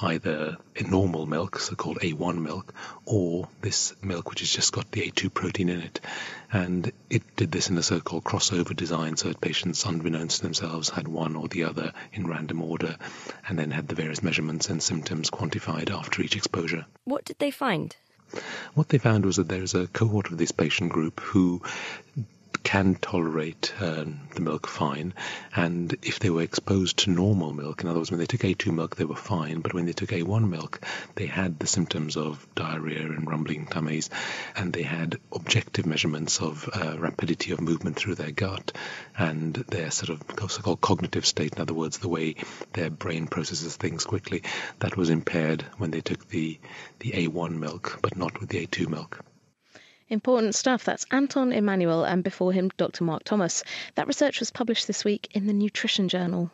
either 0.00 0.56
a 0.76 0.82
normal 0.82 1.26
milk, 1.26 1.58
so-called 1.58 1.98
A1 2.00 2.42
milk, 2.42 2.74
or 3.06 3.48
this 3.62 3.94
milk 4.02 4.30
which 4.30 4.40
has 4.40 4.50
just 4.50 4.72
got 4.72 4.90
the 4.90 5.10
A2 5.10 5.32
protein 5.32 5.68
in 5.68 5.80
it. 5.80 6.00
And 6.52 6.92
it 7.10 7.22
did 7.36 7.52
this 7.52 7.70
in 7.70 7.78
a 7.78 7.82
so-called 7.82 8.24
crossover 8.24 8.76
design, 8.76 9.16
so 9.16 9.28
that 9.28 9.40
patients, 9.40 9.84
unbeknownst 9.84 10.38
to 10.38 10.42
themselves, 10.42 10.90
had 10.90 11.08
one 11.08 11.36
or 11.36 11.48
the 11.48 11.64
other 11.64 11.92
in 12.12 12.26
random 12.38 12.62
order, 12.62 12.96
and 13.48 13.58
then 13.58 13.72
had 13.72 13.88
the 13.88 13.96
various 13.96 14.22
measurements 14.22 14.70
and 14.70 14.80
symptoms 14.80 15.28
quantified 15.28 15.90
after 15.90 16.22
each 16.22 16.36
exposure. 16.36 16.86
What 17.04 17.24
did 17.24 17.40
they 17.40 17.50
find? 17.50 17.96
What 18.74 18.90
they 18.90 18.98
found 18.98 19.26
was 19.26 19.36
that 19.36 19.48
there 19.48 19.62
is 19.64 19.74
a 19.74 19.88
cohort 19.88 20.30
of 20.30 20.38
this 20.38 20.52
patient 20.52 20.92
group 20.92 21.18
who 21.18 21.62
can 22.68 22.94
tolerate 22.96 23.72
uh, 23.80 24.04
the 24.34 24.40
milk 24.40 24.66
fine, 24.66 25.14
and 25.56 25.96
if 26.02 26.18
they 26.18 26.28
were 26.28 26.42
exposed 26.42 26.98
to 26.98 27.10
normal 27.10 27.52
milk, 27.52 27.82
in 27.82 27.88
other 27.88 27.98
words, 27.98 28.10
when 28.10 28.20
they 28.20 28.26
took 28.26 28.42
A2 28.42 28.72
milk, 28.72 28.96
they 28.96 29.06
were 29.06 29.16
fine, 29.16 29.60
but 29.60 29.72
when 29.72 29.86
they 29.86 29.92
took 29.92 30.10
A1 30.10 30.48
milk, 30.48 30.80
they 31.14 31.26
had 31.26 31.58
the 31.58 31.66
symptoms 31.66 32.16
of 32.16 32.46
diarrhea 32.54 33.06
and 33.06 33.26
rumbling 33.26 33.66
tummies, 33.66 34.10
and 34.54 34.72
they 34.72 34.82
had 34.82 35.18
objective 35.32 35.86
measurements 35.86 36.40
of 36.40 36.68
uh, 36.74 36.98
rapidity 36.98 37.52
of 37.52 37.60
movement 37.60 37.96
through 37.96 38.16
their 38.16 38.32
gut 38.32 38.72
and 39.16 39.54
their 39.54 39.90
sort 39.90 40.10
of 40.10 40.50
so-called 40.50 40.80
cognitive 40.80 41.24
state, 41.24 41.54
in 41.54 41.62
other 41.62 41.74
words, 41.74 41.98
the 41.98 42.08
way 42.08 42.34
their 42.74 42.90
brain 42.90 43.26
processes 43.26 43.76
things 43.76 44.04
quickly, 44.04 44.42
that 44.80 44.96
was 44.96 45.10
impaired 45.10 45.62
when 45.78 45.90
they 45.90 46.00
took 46.00 46.28
the, 46.28 46.58
the 46.98 47.12
A1 47.12 47.58
milk, 47.58 47.98
but 48.02 48.16
not 48.16 48.40
with 48.40 48.50
the 48.50 48.66
A2 48.66 48.88
milk. 48.88 49.24
Important 50.08 50.54
stuff. 50.54 50.84
That's 50.84 51.06
Anton 51.10 51.52
Emmanuel 51.52 52.04
and 52.04 52.24
before 52.24 52.52
him, 52.52 52.70
Dr. 52.76 53.04
Mark 53.04 53.24
Thomas. 53.24 53.62
That 53.94 54.06
research 54.06 54.40
was 54.40 54.50
published 54.50 54.86
this 54.86 55.04
week 55.04 55.28
in 55.32 55.46
the 55.46 55.52
Nutrition 55.52 56.08
Journal. 56.08 56.50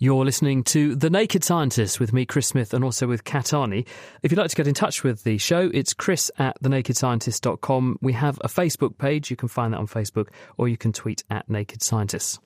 You're 0.00 0.24
listening 0.24 0.62
to 0.64 0.94
The 0.94 1.10
Naked 1.10 1.42
Scientist 1.42 1.98
with 1.98 2.12
me, 2.12 2.24
Chris 2.24 2.46
Smith, 2.46 2.72
and 2.72 2.84
also 2.84 3.08
with 3.08 3.24
Kat 3.24 3.46
Arney. 3.46 3.84
If 4.22 4.30
you'd 4.30 4.38
like 4.38 4.50
to 4.50 4.54
get 4.54 4.68
in 4.68 4.74
touch 4.74 5.02
with 5.02 5.24
the 5.24 5.38
show, 5.38 5.70
it's 5.74 5.92
chris 5.92 6.30
at 6.38 6.62
thenakedscientist.com. 6.62 7.98
We 8.00 8.12
have 8.12 8.38
a 8.44 8.48
Facebook 8.48 8.96
page. 8.96 9.28
You 9.28 9.36
can 9.36 9.48
find 9.48 9.72
that 9.72 9.78
on 9.78 9.88
Facebook, 9.88 10.28
or 10.56 10.68
you 10.68 10.76
can 10.76 10.92
tweet 10.92 11.24
at 11.30 11.50
Naked 11.50 11.82
Scientists. 11.82 12.38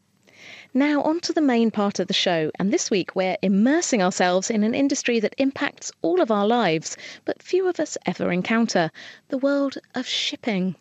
Now, 0.75 1.03
on 1.03 1.21
to 1.21 1.33
the 1.33 1.41
main 1.41 1.71
part 1.71 1.99
of 1.99 2.09
the 2.09 2.15
show. 2.15 2.51
And 2.59 2.73
this 2.73 2.91
week, 2.91 3.15
we're 3.15 3.37
immersing 3.43 4.03
ourselves 4.03 4.51
in 4.51 4.65
an 4.65 4.75
industry 4.75 5.21
that 5.21 5.35
impacts 5.39 5.93
all 6.03 6.21
of 6.21 6.31
our 6.31 6.47
lives, 6.47 6.97
but 7.25 7.43
few 7.43 7.69
of 7.69 7.79
us 7.79 7.99
ever 8.07 8.33
encounter 8.33 8.91
the 9.29 9.39
world 9.39 9.77
of 9.95 10.07
shipping. 10.07 10.75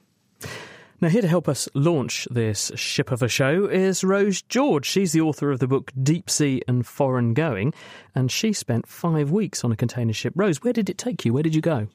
Now, 1.02 1.10
here 1.10 1.24
to 1.24 1.28
help 1.28 1.50
us 1.50 1.68
launch 1.74 2.28
this 2.30 2.72
ship 2.76 3.12
of 3.12 3.24
a 3.24 3.28
show 3.28 3.66
is 3.66 4.04
Rose 4.04 4.44
George. 4.44 4.86
She's 4.86 5.14
the 5.14 5.22
author 5.22 5.52
of 5.52 5.60
the 5.60 5.68
book 5.68 5.92
Deep 6.04 6.30
Sea 6.30 6.62
and 6.68 6.86
Foreign 6.86 7.34
Going, 7.34 7.74
and 8.14 8.32
she 8.32 8.54
spent 8.54 8.88
five 8.88 9.32
weeks 9.32 9.64
on 9.64 9.72
a 9.72 9.76
container 9.76 10.14
ship. 10.14 10.34
Rose, 10.36 10.62
where 10.62 10.74
did 10.74 10.92
it 10.92 11.00
take 11.00 11.26
you? 11.26 11.34
Where 11.34 11.42
did 11.42 11.56
you 11.56 11.62
go? 11.62 11.88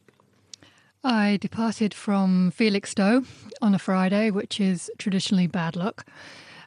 I 1.05 1.39
departed 1.41 1.95
from 1.95 2.51
Felixstowe 2.51 3.25
on 3.63 3.77
a 3.77 3.79
Friday, 3.79 4.33
which 4.33 4.59
is 4.61 4.91
traditionally 4.99 5.47
bad 5.47 5.77
luck. 5.77 6.05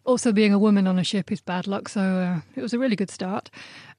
Also, 0.09 0.31
being 0.31 0.51
a 0.51 0.57
woman 0.57 0.87
on 0.87 0.97
a 0.97 1.03
ship 1.03 1.31
is 1.31 1.39
bad 1.39 1.67
luck, 1.67 1.87
so 1.87 2.01
uh, 2.01 2.41
it 2.55 2.63
was 2.63 2.73
a 2.73 2.79
really 2.79 2.95
good 2.95 3.11
start. 3.11 3.51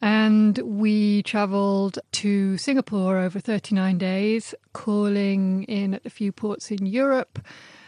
And 0.03 0.59
we 0.59 1.23
travelled 1.23 2.01
to 2.11 2.59
Singapore 2.59 3.17
over 3.19 3.39
39 3.39 3.97
days, 3.97 4.53
calling 4.73 5.63
in 5.69 5.95
at 5.95 6.05
a 6.05 6.11
few 6.11 6.33
ports 6.33 6.73
in 6.73 6.85
Europe 6.85 7.39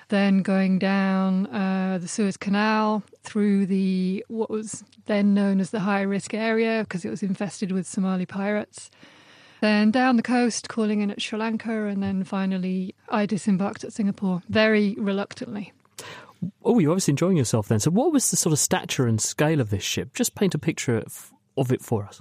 then 0.09 0.43
going 0.43 0.79
down 0.79 1.47
uh, 1.47 1.99
the 2.01 2.07
Suez 2.07 2.37
Canal 2.37 3.03
through 3.23 3.65
the 3.65 4.25
what 4.29 4.51
was 4.51 4.85
then 5.07 5.33
known 5.33 5.59
as 5.59 5.71
the 5.71 5.81
high 5.81 6.03
risk 6.03 6.35
area 6.35 6.85
because 6.85 7.05
it 7.05 7.11
was 7.11 7.23
infested 7.23 7.73
with 7.73 7.89
Somali 7.89 8.27
pirates. 8.27 8.91
Then 9.63 9.91
down 9.91 10.17
the 10.17 10.23
coast, 10.23 10.69
calling 10.69 11.01
in 11.01 11.11
at 11.11 11.23
Sri 11.23 11.39
Lanka, 11.39 11.87
and 11.87 12.03
then 12.03 12.23
finally 12.25 12.95
I 13.09 13.27
disembarked 13.27 13.85
at 13.85 13.93
Singapore 13.93 14.43
very 14.49 14.95
reluctantly. 14.99 15.73
Oh, 16.65 16.79
you're 16.79 16.91
obviously 16.91 17.13
enjoying 17.13 17.37
yourself 17.37 17.69
then. 17.69 17.81
So, 17.81 17.91
what 17.91 18.13
was 18.13 18.31
the 18.31 18.37
sort 18.37 18.53
of 18.53 18.59
stature 18.59 19.07
and 19.07 19.21
scale 19.21 19.61
of 19.61 19.71
this 19.71 19.83
ship? 19.83 20.15
Just 20.15 20.35
paint 20.35 20.55
a 20.55 20.59
picture 20.59 21.03
of 21.57 21.73
it 21.73 21.83
for 21.83 22.05
us. 22.05 22.21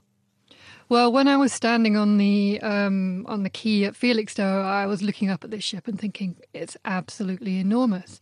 Well, 0.92 1.12
when 1.14 1.30
I 1.30 1.38
was 1.38 1.54
standing 1.54 1.96
on 1.96 2.18
the 2.18 2.60
um, 2.62 3.26
on 3.30 3.44
the 3.44 3.50
quay 3.50 3.86
at 3.86 3.96
Felixstowe, 3.96 4.62
I 4.62 4.86
was 4.88 5.02
looking 5.02 5.30
up 5.30 5.44
at 5.46 5.50
this 5.50 5.64
ship 5.64 5.88
and 5.88 5.98
thinking 5.98 6.36
it's 6.54 6.76
absolutely 6.84 7.60
enormous. 7.60 8.22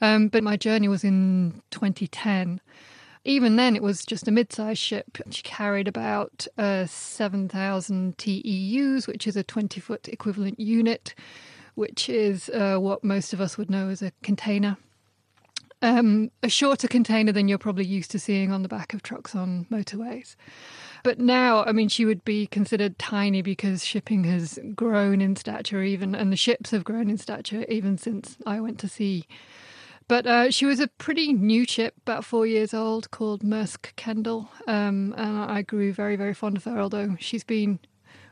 Um, 0.00 0.28
but 0.28 0.42
my 0.42 0.56
journey 0.56 0.88
was 0.88 1.04
in 1.04 1.60
2010. 1.70 2.62
Even 3.24 3.56
then, 3.56 3.76
it 3.76 3.82
was 3.82 4.06
just 4.06 4.26
a 4.26 4.30
mid-sized 4.30 4.80
ship. 4.80 5.18
She 5.28 5.42
carried 5.42 5.86
about 5.86 6.46
uh, 6.56 6.86
7,000 6.86 8.16
TEUs, 8.16 9.06
which 9.06 9.26
is 9.26 9.36
a 9.36 9.44
20-foot 9.44 10.08
equivalent 10.08 10.58
unit, 10.58 11.14
which 11.74 12.08
is 12.08 12.48
uh, 12.48 12.78
what 12.78 13.04
most 13.04 13.34
of 13.34 13.40
us 13.42 13.58
would 13.58 13.70
know 13.70 13.90
as 13.90 14.00
a 14.00 14.12
container. 14.22 14.78
Um, 15.80 16.32
a 16.42 16.48
shorter 16.48 16.88
container 16.88 17.30
than 17.30 17.46
you're 17.46 17.56
probably 17.56 17.86
used 17.86 18.10
to 18.10 18.18
seeing 18.18 18.50
on 18.50 18.62
the 18.62 18.68
back 18.68 18.94
of 18.94 19.02
trucks 19.02 19.36
on 19.36 19.66
motorways. 19.70 20.34
But 21.04 21.20
now, 21.20 21.62
I 21.64 21.70
mean, 21.70 21.88
she 21.88 22.04
would 22.04 22.24
be 22.24 22.48
considered 22.48 22.98
tiny 22.98 23.42
because 23.42 23.84
shipping 23.84 24.24
has 24.24 24.58
grown 24.74 25.20
in 25.20 25.36
stature, 25.36 25.82
even, 25.82 26.16
and 26.16 26.32
the 26.32 26.36
ships 26.36 26.72
have 26.72 26.82
grown 26.82 27.08
in 27.08 27.16
stature 27.16 27.64
even 27.68 27.96
since 27.96 28.36
I 28.44 28.58
went 28.60 28.80
to 28.80 28.88
sea. 28.88 29.26
But 30.08 30.26
uh, 30.26 30.50
she 30.50 30.64
was 30.64 30.80
a 30.80 30.88
pretty 30.88 31.32
new 31.32 31.64
ship, 31.64 31.94
about 31.98 32.24
four 32.24 32.46
years 32.46 32.74
old, 32.74 33.10
called 33.10 33.42
Maersk 33.42 33.94
Kendal. 33.94 34.48
Um, 34.66 35.14
and 35.16 35.50
I 35.50 35.62
grew 35.62 35.92
very, 35.92 36.16
very 36.16 36.34
fond 36.34 36.56
of 36.56 36.64
her, 36.64 36.80
although 36.80 37.16
she's 37.20 37.44
been 37.44 37.78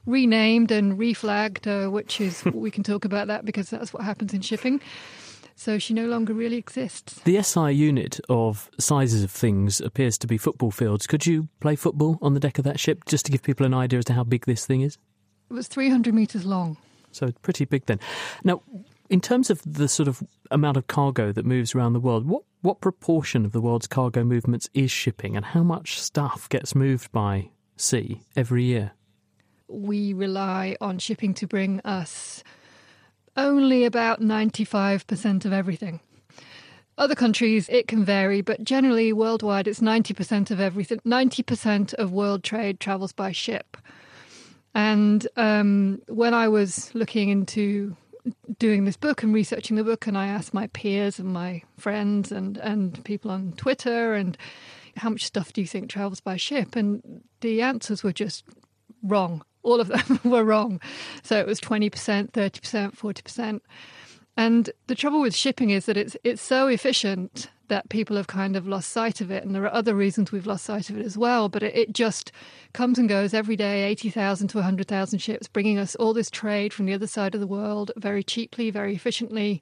renamed 0.06 0.72
and 0.72 0.98
reflagged, 0.98 1.66
uh, 1.66 1.90
which 1.90 2.20
is, 2.20 2.44
we 2.46 2.70
can 2.70 2.82
talk 2.82 3.04
about 3.04 3.28
that 3.28 3.44
because 3.44 3.70
that's 3.70 3.92
what 3.92 4.02
happens 4.02 4.34
in 4.34 4.40
shipping 4.40 4.80
so 5.56 5.78
she 5.78 5.94
no 5.94 6.06
longer 6.06 6.34
really 6.34 6.56
exists. 6.56 7.14
The 7.24 7.42
SI 7.42 7.72
unit 7.72 8.20
of 8.28 8.70
sizes 8.78 9.24
of 9.24 9.30
things 9.30 9.80
appears 9.80 10.18
to 10.18 10.26
be 10.26 10.36
football 10.36 10.70
fields. 10.70 11.06
Could 11.06 11.26
you 11.26 11.48
play 11.60 11.74
football 11.74 12.18
on 12.20 12.34
the 12.34 12.40
deck 12.40 12.58
of 12.58 12.64
that 12.64 12.78
ship 12.78 13.06
just 13.06 13.24
to 13.26 13.32
give 13.32 13.42
people 13.42 13.64
an 13.64 13.74
idea 13.74 13.98
as 13.98 14.04
to 14.04 14.12
how 14.12 14.22
big 14.22 14.44
this 14.44 14.66
thing 14.66 14.82
is? 14.82 14.98
It 15.50 15.54
was 15.54 15.66
300 15.66 16.14
metres 16.14 16.44
long. 16.44 16.76
So 17.10 17.32
pretty 17.40 17.64
big 17.64 17.86
then. 17.86 17.98
Now, 18.44 18.62
in 19.08 19.22
terms 19.22 19.48
of 19.48 19.62
the 19.64 19.88
sort 19.88 20.08
of 20.08 20.22
amount 20.50 20.76
of 20.76 20.88
cargo 20.88 21.32
that 21.32 21.46
moves 21.46 21.74
around 21.74 21.94
the 21.94 22.00
world, 22.00 22.28
what, 22.28 22.42
what 22.60 22.82
proportion 22.82 23.46
of 23.46 23.52
the 23.52 23.60
world's 23.60 23.86
cargo 23.86 24.24
movements 24.24 24.68
is 24.74 24.90
shipping 24.90 25.36
and 25.36 25.46
how 25.46 25.62
much 25.62 25.98
stuff 26.00 26.48
gets 26.50 26.74
moved 26.74 27.10
by 27.12 27.48
sea 27.76 28.20
every 28.36 28.64
year? 28.64 28.92
We 29.68 30.12
rely 30.12 30.76
on 30.80 30.98
shipping 30.98 31.32
to 31.34 31.46
bring 31.46 31.80
us 31.80 32.44
only 33.36 33.84
about 33.84 34.20
95% 34.20 35.44
of 35.44 35.52
everything. 35.52 36.00
Other 36.98 37.14
countries, 37.14 37.68
it 37.68 37.88
can 37.88 38.04
vary, 38.04 38.40
but 38.40 38.64
generally 38.64 39.12
worldwide, 39.12 39.68
it's 39.68 39.80
90% 39.80 40.50
of 40.50 40.60
everything. 40.60 40.98
90% 41.04 41.92
of 41.94 42.10
world 42.10 42.42
trade 42.42 42.80
travels 42.80 43.12
by 43.12 43.32
ship. 43.32 43.76
And 44.74 45.26
um, 45.36 46.00
when 46.08 46.32
I 46.32 46.48
was 46.48 46.94
looking 46.94 47.28
into 47.28 47.96
doing 48.58 48.84
this 48.84 48.96
book 48.96 49.22
and 49.22 49.34
researching 49.34 49.76
the 49.76 49.84
book, 49.84 50.06
and 50.06 50.16
I 50.16 50.28
asked 50.28 50.54
my 50.54 50.68
peers 50.68 51.18
and 51.18 51.28
my 51.28 51.62
friends 51.76 52.32
and, 52.32 52.56
and 52.58 53.02
people 53.04 53.30
on 53.30 53.52
Twitter, 53.52 54.14
and 54.14 54.36
how 54.96 55.10
much 55.10 55.24
stuff 55.24 55.52
do 55.52 55.60
you 55.60 55.66
think 55.66 55.90
travels 55.90 56.20
by 56.20 56.36
ship? 56.36 56.76
And 56.76 57.22
the 57.40 57.60
answers 57.60 58.02
were 58.02 58.12
just 58.12 58.44
wrong 59.02 59.42
all 59.66 59.80
of 59.80 59.88
them 59.88 60.20
were 60.30 60.44
wrong. 60.44 60.80
So 61.22 61.38
it 61.38 61.46
was 61.46 61.60
20%, 61.60 61.90
30%, 62.30 62.96
40%. 62.96 63.60
And 64.38 64.70
the 64.86 64.94
trouble 64.94 65.20
with 65.20 65.34
shipping 65.34 65.70
is 65.70 65.86
that 65.86 65.96
it's 65.96 66.14
it's 66.22 66.42
so 66.42 66.68
efficient 66.68 67.48
that 67.68 67.88
people 67.88 68.16
have 68.16 68.26
kind 68.28 68.54
of 68.54 68.68
lost 68.68 68.90
sight 68.90 69.20
of 69.20 69.30
it. 69.30 69.42
And 69.42 69.54
there 69.54 69.64
are 69.64 69.74
other 69.74 69.94
reasons 69.94 70.30
we've 70.30 70.46
lost 70.46 70.64
sight 70.64 70.88
of 70.88 70.98
it 70.98 71.04
as 71.04 71.18
well. 71.18 71.48
But 71.48 71.62
it, 71.62 71.74
it 71.74 71.92
just 71.92 72.30
comes 72.74 72.98
and 72.98 73.08
goes 73.08 73.34
every 73.34 73.56
day 73.56 73.84
80,000 73.84 74.48
to 74.48 74.58
100,000 74.58 75.18
ships, 75.18 75.48
bringing 75.48 75.78
us 75.78 75.96
all 75.96 76.12
this 76.12 76.30
trade 76.30 76.72
from 76.72 76.86
the 76.86 76.92
other 76.92 77.06
side 77.08 77.34
of 77.34 77.40
the 77.40 77.46
world 77.46 77.90
very 77.96 78.22
cheaply, 78.22 78.70
very 78.70 78.94
efficiently, 78.94 79.60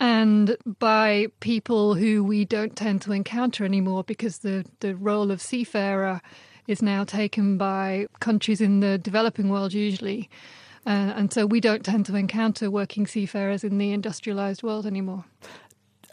and 0.00 0.56
by 0.78 1.28
people 1.40 1.94
who 1.94 2.22
we 2.22 2.44
don't 2.44 2.76
tend 2.76 3.00
to 3.02 3.12
encounter 3.12 3.64
anymore 3.64 4.04
because 4.04 4.38
the, 4.38 4.66
the 4.80 4.94
role 4.96 5.30
of 5.30 5.40
seafarer 5.40 6.20
is 6.68 6.82
now 6.82 7.02
taken 7.02 7.58
by 7.58 8.06
countries 8.20 8.60
in 8.60 8.80
the 8.80 8.98
developing 8.98 9.48
world 9.48 9.72
usually. 9.72 10.30
Uh, 10.86 11.12
and 11.16 11.32
so 11.32 11.44
we 11.44 11.60
don't 11.60 11.84
tend 11.84 12.06
to 12.06 12.14
encounter 12.14 12.70
working 12.70 13.06
seafarers 13.06 13.64
in 13.64 13.78
the 13.78 13.92
industrialized 13.92 14.62
world 14.62 14.86
anymore. 14.86 15.24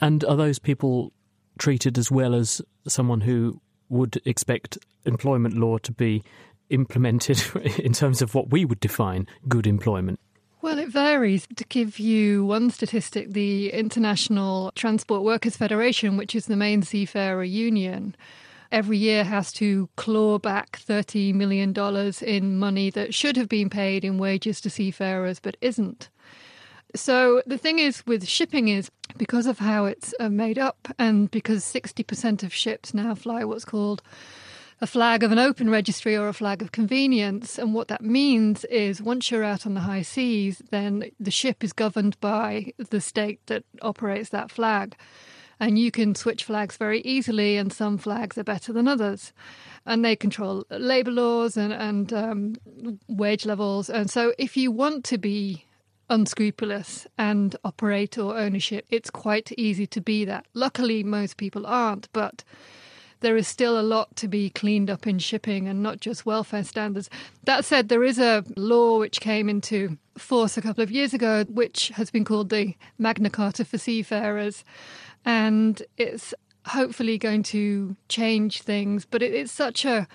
And 0.02 0.24
are 0.26 0.36
those 0.36 0.58
people 0.58 1.14
treated 1.60 1.98
as 1.98 2.10
well 2.10 2.34
as 2.34 2.62
someone 2.88 3.22
who 3.22 3.62
would 3.90 4.20
expect 4.26 4.78
employment 5.06 5.56
law 5.56 5.78
to 5.78 5.92
be 5.92 6.24
implemented 6.70 7.42
in 7.80 7.94
terms 7.94 8.22
of 8.22 8.34
what 8.34 8.50
we 8.50 8.66
would 8.66 8.80
define 8.80 9.28
good 9.48 9.68
employment? 9.68 10.20
Well, 10.62 10.80
it 10.80 10.90
varies. 10.90 11.48
To 11.58 11.64
give 11.66 12.00
you 12.00 12.44
one 12.44 12.72
statistic, 12.72 13.32
the 13.34 13.72
International 13.72 14.72
Transport 14.74 15.22
Workers 15.22 15.56
Federation, 15.56 16.18
which 16.18 16.34
is 16.34 16.48
the 16.48 16.56
main 16.56 16.82
seafarer 16.82 17.44
union, 17.44 18.16
every 18.76 18.98
year 18.98 19.24
has 19.24 19.54
to 19.54 19.88
claw 19.96 20.38
back 20.38 20.82
$30 20.86 21.34
million 21.34 21.74
in 22.22 22.60
money 22.60 22.90
that 22.90 23.14
should 23.14 23.38
have 23.38 23.48
been 23.48 23.70
paid 23.70 24.04
in 24.04 24.18
wages 24.18 24.60
to 24.60 24.70
seafarers 24.70 25.40
but 25.40 25.56
isn't. 25.62 26.10
So 26.94 27.42
the 27.46 27.58
thing 27.58 27.80
is 27.80 28.06
with 28.06 28.28
shipping 28.28 28.68
is 28.68 28.92
because 29.18 29.48
of 29.48 29.60
how 29.60 29.86
it's 29.86 30.14
uh, 30.20 30.28
made 30.28 30.60
up 30.60 30.90
and 31.00 31.32
because 31.32 31.64
60% 31.64 32.44
of 32.44 32.54
ships 32.54 32.94
now 32.94 33.16
fly 33.16 33.46
what's 33.46 33.64
called 33.64 34.04
a 34.82 34.88
flag 34.88 35.24
of 35.24 35.32
an 35.32 35.40
open 35.40 35.70
registry 35.70 36.18
or 36.18 36.28
a 36.28 36.34
flag 36.34 36.62
of 36.62 36.74
convenience. 36.74 37.58
And 37.58 37.74
what 37.74 37.88
that 37.88 38.02
means 38.02 38.66
is 38.66 39.02
once 39.02 39.32
you're 39.32 39.46
out 39.46 39.66
on 39.66 39.74
the 39.74 39.80
high 39.80 40.02
seas, 40.02 40.62
then 40.70 41.12
the 41.18 41.32
ship 41.32 41.64
is 41.64 41.72
governed 41.72 42.20
by 42.20 42.74
the 42.90 43.00
state 43.00 43.40
that 43.46 43.64
operates 43.82 44.30
that 44.30 44.52
flag 44.52 44.98
and 45.60 45.80
you 45.80 45.92
can 45.92 46.16
switch 46.16 46.44
flags 46.44 46.78
very 46.78 47.02
easily, 47.02 47.58
and 47.58 47.72
some 47.72 47.98
flags 47.98 48.38
are 48.38 48.44
better 48.44 48.74
than 48.74 48.88
others. 48.88 49.34
And 49.86 50.04
they 50.04 50.16
control 50.16 50.66
labour 50.70 51.12
laws 51.12 51.58
and, 51.58 51.72
and 51.72 52.12
um, 52.12 52.56
wage 53.08 53.46
levels. 53.46 53.90
And 53.90 54.10
so, 54.10 54.34
if 54.38 54.58
you 54.58 54.72
want 54.72 55.04
to 55.06 55.18
be 55.18 55.66
unscrupulous 56.10 57.08
and 57.18 57.56
operate 57.64 58.18
or 58.18 58.38
ownership, 58.38 58.86
it's 58.90 59.10
quite 59.10 59.52
easy 59.54 59.88
to 59.88 60.02
be 60.02 60.26
that. 60.26 60.46
Luckily, 60.54 61.04
most 61.04 61.38
people 61.38 61.66
aren't, 61.66 62.12
but 62.14 62.44
there 63.22 63.38
is 63.38 63.48
still 63.48 63.80
a 63.80 63.82
lot 63.82 64.16
to 64.18 64.28
be 64.28 64.50
cleaned 64.50 64.90
up 64.90 65.08
in 65.08 65.20
shipping 65.20 65.68
and 65.68 65.82
not 65.82 66.00
just 66.00 66.26
welfare 66.26 66.64
standards. 66.64 67.10
That 67.46 67.66
said, 67.66 67.90
there 67.90 68.04
is 68.04 68.20
a 68.20 68.44
law 68.56 69.00
which 69.00 69.20
came 69.20 69.50
into 69.50 69.98
force 70.18 70.58
a 70.58 70.62
couple 70.62 70.84
of 70.84 70.92
years 70.92 71.14
ago, 71.14 71.44
which 71.50 71.90
has 71.90 72.12
been 72.12 72.26
called 72.26 72.50
the 72.50 72.76
Magna 72.98 73.30
Carta 73.30 73.66
for 73.66 73.78
Seafarers. 73.78 74.64
And 75.26 75.82
it's 75.98 76.34
hopefully 76.68 77.18
going 77.18 77.44
to 77.44 77.96
change 78.10 78.62
things, 78.62 79.06
but 79.06 79.22
it, 79.22 79.34
it's 79.34 79.52
such 79.52 79.86
a 79.86 80.08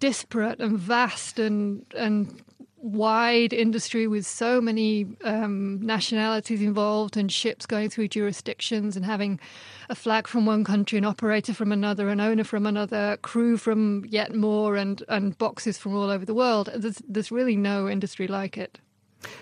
disparate 0.00 0.60
and 0.60 0.78
vast 0.78 1.38
and 1.38 1.84
and 1.96 2.42
wide 2.86 3.52
industry 3.52 4.06
with 4.06 4.24
so 4.24 4.60
many 4.60 5.06
um, 5.24 5.80
nationalities 5.80 6.62
involved 6.62 7.16
and 7.16 7.32
ships 7.32 7.66
going 7.66 7.90
through 7.90 8.06
jurisdictions 8.06 8.96
and 8.96 9.04
having 9.04 9.40
a 9.88 9.94
flag 9.94 10.28
from 10.28 10.46
one 10.46 10.62
country, 10.62 10.96
an 10.96 11.04
operator 11.04 11.52
from 11.52 11.72
another, 11.72 12.08
an 12.08 12.20
owner 12.20 12.44
from 12.44 12.64
another, 12.64 13.18
crew 13.22 13.56
from 13.56 14.04
yet 14.08 14.34
more, 14.34 14.76
and, 14.76 15.02
and 15.08 15.36
boxes 15.38 15.76
from 15.76 15.96
all 15.96 16.10
over 16.10 16.24
the 16.24 16.34
world. 16.34 16.70
There's, 16.74 17.02
there's 17.08 17.32
really 17.32 17.56
no 17.56 17.88
industry 17.88 18.28
like 18.28 18.56
it. 18.56 18.78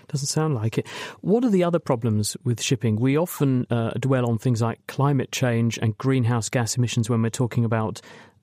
Doesn't 0.09 0.29
sound 0.29 0.55
like 0.55 0.79
it. 0.79 0.87
What 1.21 1.45
are 1.45 1.51
the 1.51 1.65
other 1.65 1.79
problems 1.79 2.37
with 2.45 2.61
shipping? 2.61 2.97
We 2.97 3.17
often 3.17 3.67
uh, 3.71 3.91
dwell 4.01 4.29
on 4.29 4.39
things 4.39 4.63
like 4.63 4.87
climate 4.87 5.33
change 5.33 5.79
and 5.79 5.97
greenhouse 5.99 6.49
gas 6.49 6.77
emissions 6.77 7.11
when 7.11 7.23
we're 7.23 7.31
talking 7.31 7.65
about 7.65 8.01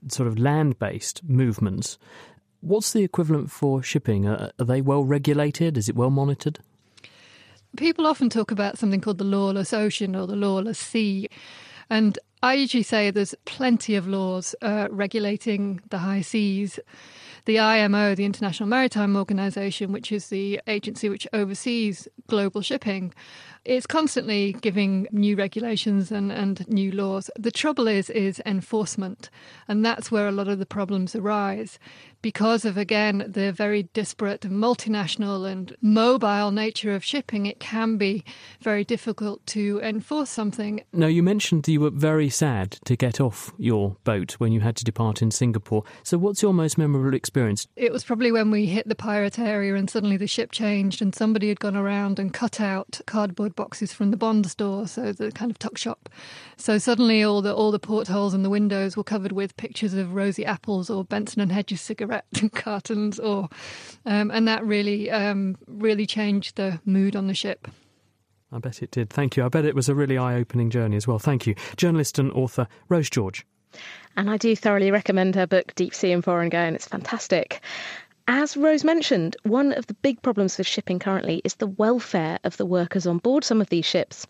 sort 0.07 0.27
of 0.27 0.37
land 0.37 0.79
based 0.79 1.23
movements. 1.23 1.97
What's 2.61 2.93
the 2.93 3.03
equivalent 3.03 3.49
for 3.49 3.81
shipping? 3.81 4.27
are 4.27 4.51
they 4.57 4.81
well 4.81 5.03
regulated? 5.03 5.77
Is 5.77 5.89
it 5.89 5.95
well 5.95 6.11
monitored? 6.11 6.59
People 7.77 8.05
often 8.05 8.29
talk 8.29 8.51
about 8.51 8.77
something 8.77 9.01
called 9.01 9.17
the 9.17 9.23
lawless 9.23 9.73
ocean 9.73 10.15
or 10.15 10.27
the 10.27 10.35
lawless 10.35 10.77
sea. 10.77 11.29
And 11.89 12.19
I 12.43 12.55
usually 12.55 12.83
say 12.83 13.11
there's 13.11 13.35
plenty 13.45 13.95
of 13.95 14.07
laws 14.07 14.55
uh, 14.61 14.87
regulating 14.91 15.81
the 15.89 15.99
high 15.99 16.21
seas. 16.21 16.79
The 17.45 17.57
IMO, 17.57 18.13
the 18.13 18.25
International 18.25 18.69
Maritime 18.69 19.15
Organization, 19.15 19.91
which 19.91 20.11
is 20.11 20.27
the 20.27 20.61
agency 20.67 21.09
which 21.09 21.27
oversees 21.33 22.07
global 22.27 22.61
shipping, 22.61 23.13
is 23.63 23.85
constantly 23.85 24.53
giving 24.53 25.07
new 25.11 25.35
regulations 25.35 26.11
and, 26.11 26.31
and 26.31 26.67
new 26.67 26.91
laws. 26.91 27.29
The 27.37 27.51
trouble 27.51 27.87
is 27.87 28.09
is 28.09 28.41
enforcement, 28.45 29.29
and 29.67 29.85
that's 29.85 30.11
where 30.11 30.27
a 30.27 30.31
lot 30.31 30.47
of 30.47 30.59
the 30.59 30.65
problems 30.65 31.15
arise 31.15 31.79
because 32.21 32.65
of, 32.65 32.77
again, 32.77 33.25
the 33.27 33.51
very 33.51 33.83
disparate 33.93 34.41
multinational 34.41 35.49
and 35.49 35.75
mobile 35.81 36.51
nature 36.51 36.93
of 36.93 37.03
shipping, 37.03 37.45
it 37.45 37.59
can 37.59 37.97
be 37.97 38.23
very 38.61 38.83
difficult 38.83 39.45
to 39.47 39.79
enforce 39.81 40.29
something. 40.29 40.83
Now, 40.93 41.07
you 41.07 41.23
mentioned 41.23 41.67
you 41.67 41.81
were 41.81 41.89
very 41.89 42.29
sad 42.29 42.71
to 42.85 42.95
get 42.95 43.19
off 43.19 43.51
your 43.57 43.95
boat 44.03 44.33
when 44.33 44.51
you 44.51 44.59
had 44.59 44.75
to 44.77 44.83
depart 44.83 45.21
in 45.21 45.31
Singapore. 45.31 45.83
So, 46.03 46.17
what's 46.17 46.41
your 46.41 46.53
most 46.53 46.77
memorable 46.77 47.15
experience? 47.15 47.67
It 47.75 47.91
was 47.91 48.03
probably 48.03 48.31
when 48.31 48.51
we 48.51 48.67
hit 48.67 48.87
the 48.87 48.95
pirate 48.95 49.39
area 49.39 49.75
and 49.75 49.89
suddenly 49.89 50.17
the 50.17 50.27
ship 50.27 50.51
changed 50.51 51.01
and 51.01 51.15
somebody 51.15 51.49
had 51.49 51.59
gone 51.59 51.75
around 51.75 52.19
and 52.19 52.33
cut 52.33 52.61
out 52.61 53.01
cardboard 53.05 53.50
boxes 53.55 53.93
from 53.93 54.11
the 54.11 54.17
bond 54.17 54.49
store, 54.49 54.87
so 54.87 55.11
the 55.11 55.31
kind 55.31 55.49
of 55.49 55.57
tuck 55.59 55.77
shop. 55.77 56.09
So 56.57 56.77
suddenly 56.77 57.23
all 57.23 57.41
the 57.41 57.53
all 57.53 57.71
the 57.71 57.79
portholes 57.79 58.33
and 58.33 58.43
the 58.43 58.49
windows 58.49 58.97
were 58.97 59.03
covered 59.03 59.31
with 59.31 59.55
pictures 59.57 59.93
of 59.93 60.13
rosy 60.13 60.45
Apples 60.45 60.89
or 60.89 61.03
Benson 61.03 61.41
and 61.41 61.51
Hedges 61.51 61.81
cigarettes 61.81 62.01
cigarette 62.01 62.51
cartons, 62.53 63.19
or 63.19 63.49
um, 64.05 64.31
and 64.31 64.47
that 64.47 64.63
really 64.65 65.09
um, 65.09 65.57
really 65.67 66.05
changed 66.05 66.55
the 66.55 66.79
mood 66.85 67.15
on 67.15 67.27
the 67.27 67.33
ship. 67.33 67.67
I 68.51 68.59
bet 68.59 68.83
it 68.83 68.91
did. 68.91 69.09
Thank 69.09 69.37
you. 69.37 69.45
I 69.45 69.49
bet 69.49 69.65
it 69.65 69.75
was 69.75 69.87
a 69.87 69.95
really 69.95 70.17
eye-opening 70.17 70.69
journey 70.69 70.97
as 70.97 71.07
well. 71.07 71.19
Thank 71.19 71.47
you, 71.47 71.55
journalist 71.77 72.19
and 72.19 72.31
author 72.33 72.67
Rose 72.89 73.09
George. 73.09 73.45
And 74.17 74.29
I 74.29 74.35
do 74.35 74.55
thoroughly 74.55 74.91
recommend 74.91 75.35
her 75.35 75.47
book 75.47 75.73
Deep 75.75 75.93
Sea 75.95 76.11
and 76.11 76.23
Foreign 76.23 76.49
Going. 76.49 76.75
It's 76.75 76.87
fantastic. 76.87 77.61
As 78.27 78.55
Rose 78.55 78.83
mentioned, 78.83 79.35
one 79.43 79.71
of 79.73 79.87
the 79.87 79.95
big 79.95 80.21
problems 80.21 80.57
with 80.57 80.67
shipping 80.67 80.99
currently 80.99 81.41
is 81.43 81.55
the 81.55 81.65
welfare 81.65 82.37
of 82.43 82.55
the 82.57 82.67
workers 82.67 83.07
on 83.07 83.17
board 83.17 83.43
some 83.43 83.61
of 83.61 83.69
these 83.69 83.85
ships. 83.85 84.27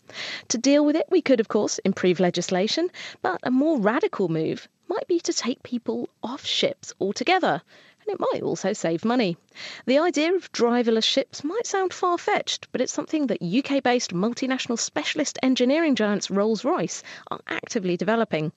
To 0.48 0.56
deal 0.56 0.84
with 0.84 0.96
it, 0.96 1.06
we 1.10 1.20
could, 1.20 1.40
of 1.40 1.48
course, 1.48 1.78
improve 1.80 2.18
legislation, 2.18 2.90
but 3.20 3.40
a 3.42 3.50
more 3.50 3.78
radical 3.78 4.30
move 4.30 4.66
might 4.88 5.06
be 5.06 5.20
to 5.20 5.32
take 5.32 5.62
people 5.62 6.08
off 6.22 6.46
ships 6.46 6.94
altogether, 7.00 7.60
and 8.00 8.14
it 8.14 8.18
might 8.18 8.42
also 8.42 8.72
save 8.72 9.04
money. 9.04 9.36
The 9.84 9.98
idea 9.98 10.34
of 10.34 10.50
driverless 10.52 11.04
ships 11.04 11.44
might 11.44 11.66
sound 11.66 11.92
far 11.92 12.16
fetched, 12.16 12.68
but 12.72 12.80
it's 12.80 12.92
something 12.92 13.26
that 13.26 13.42
UK 13.42 13.82
based 13.82 14.14
multinational 14.14 14.78
specialist 14.78 15.38
engineering 15.42 15.96
giants 15.96 16.30
Rolls 16.30 16.64
Royce 16.64 17.02
are 17.30 17.40
actively 17.46 17.98
developing. 17.98 18.52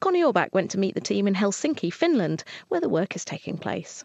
Connie 0.00 0.22
Orbach 0.22 0.54
went 0.54 0.70
to 0.70 0.78
meet 0.78 0.94
the 0.94 1.00
team 1.00 1.28
in 1.28 1.34
Helsinki, 1.34 1.92
Finland, 1.92 2.42
where 2.68 2.80
the 2.80 2.88
work 2.88 3.16
is 3.16 3.24
taking 3.24 3.58
place. 3.58 4.02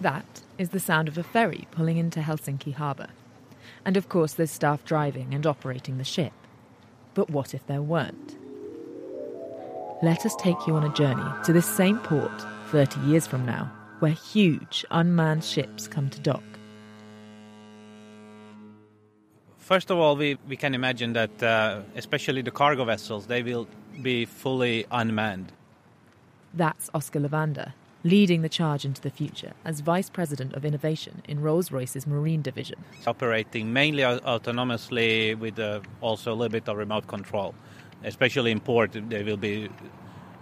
That 0.00 0.42
is 0.56 0.70
the 0.70 0.80
sound 0.80 1.08
of 1.08 1.18
a 1.18 1.22
ferry 1.22 1.66
pulling 1.70 1.98
into 1.98 2.20
Helsinki 2.20 2.74
harbour. 2.74 3.08
And 3.84 3.96
of 3.96 4.08
course, 4.08 4.34
there's 4.34 4.50
staff 4.50 4.84
driving 4.84 5.34
and 5.34 5.46
operating 5.46 5.98
the 5.98 6.04
ship. 6.04 6.32
But 7.14 7.30
what 7.30 7.54
if 7.54 7.66
there 7.66 7.82
weren't? 7.82 8.36
Let 10.02 10.24
us 10.24 10.34
take 10.36 10.66
you 10.66 10.74
on 10.74 10.84
a 10.84 10.94
journey 10.94 11.30
to 11.44 11.52
this 11.52 11.66
same 11.66 11.98
port 11.98 12.32
30 12.68 13.00
years 13.00 13.26
from 13.26 13.44
now, 13.44 13.70
where 13.98 14.12
huge 14.12 14.84
unmanned 14.90 15.44
ships 15.44 15.86
come 15.86 16.08
to 16.08 16.20
dock. 16.20 16.42
First 19.58 19.90
of 19.90 19.98
all, 19.98 20.16
we, 20.16 20.38
we 20.48 20.56
can 20.56 20.74
imagine 20.74 21.12
that, 21.12 21.42
uh, 21.42 21.82
especially 21.94 22.42
the 22.42 22.50
cargo 22.50 22.84
vessels, 22.84 23.26
they 23.26 23.42
will 23.42 23.68
be 24.00 24.24
fully 24.24 24.86
unmanned. 24.90 25.52
That's 26.54 26.90
Oskar 26.94 27.20
Levander, 27.20 27.72
leading 28.02 28.42
the 28.42 28.48
charge 28.48 28.84
into 28.84 29.00
the 29.00 29.10
future 29.10 29.52
as 29.64 29.80
Vice 29.80 30.08
President 30.08 30.54
of 30.54 30.64
Innovation 30.64 31.22
in 31.28 31.40
Rolls 31.40 31.70
Royce's 31.70 32.06
Marine 32.06 32.42
Division. 32.42 32.84
Operating 33.06 33.72
mainly 33.72 34.02
autonomously 34.02 35.38
with 35.38 35.58
uh, 35.58 35.80
also 36.00 36.32
a 36.32 36.34
little 36.34 36.48
bit 36.48 36.68
of 36.68 36.76
remote 36.76 37.06
control. 37.06 37.54
Especially 38.02 38.50
in 38.50 38.60
port, 38.60 38.92
they 38.92 39.22
will 39.22 39.36
be 39.36 39.68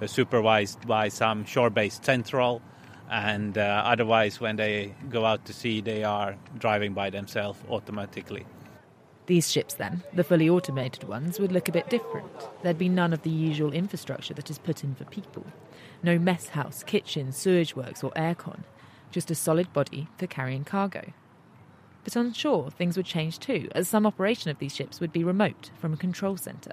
uh, 0.01 0.07
supervised 0.07 0.87
by 0.87 1.09
some 1.09 1.45
shore 1.45 1.71
based 1.71 2.05
central, 2.05 2.63
and 3.11 3.59
uh, 3.59 3.83
otherwise, 3.85 4.41
when 4.41 4.57
they 4.57 4.95
go 5.11 5.25
out 5.25 5.45
to 5.47 5.53
sea, 5.53 5.81
they 5.81 6.05
are 6.05 6.37
driving 6.59 6.93
by 6.93 7.11
themselves 7.11 7.59
automatically. 7.69 8.47
These 9.27 9.51
ships, 9.51 9.75
then, 9.75 10.03
the 10.15 10.25
fully 10.25 10.49
automated 10.49 11.05
ones, 11.05 11.41
would 11.41 11.53
look 11.53 11.69
a 11.69 11.73
bit 11.73 11.91
different. 11.91 12.31
There'd 12.63 12.79
be 12.79 12.89
none 12.89 13.13
of 13.13 13.23
the 13.23 13.31
usual 13.31 13.73
infrastructure 13.73 14.35
that 14.35 14.51
is 14.51 14.59
put 14.59 14.85
in 14.85 14.95
for 14.95 15.05
people. 15.05 15.45
No 16.03 16.19
mess 16.19 16.51
house, 16.51 16.83
kitchen, 16.83 17.33
sewage 17.33 17.75
works, 17.75 18.05
or 18.05 18.11
aircon. 18.13 18.61
Just 19.11 19.31
a 19.31 19.35
solid 19.35 19.73
body 19.73 20.09
for 20.17 20.27
carrying 20.27 20.65
cargo. 20.65 21.13
But 22.05 22.17
on 22.17 22.33
shore, 22.33 22.71
things 22.71 22.97
would 22.97 23.07
change 23.07 23.39
too, 23.39 23.69
as 23.75 23.89
some 23.89 24.07
operation 24.07 24.51
of 24.51 24.59
these 24.59 24.75
ships 24.75 25.01
would 25.01 25.13
be 25.13 25.25
remote 25.25 25.71
from 25.79 25.93
a 25.93 25.97
control 25.97 26.37
centre. 26.37 26.73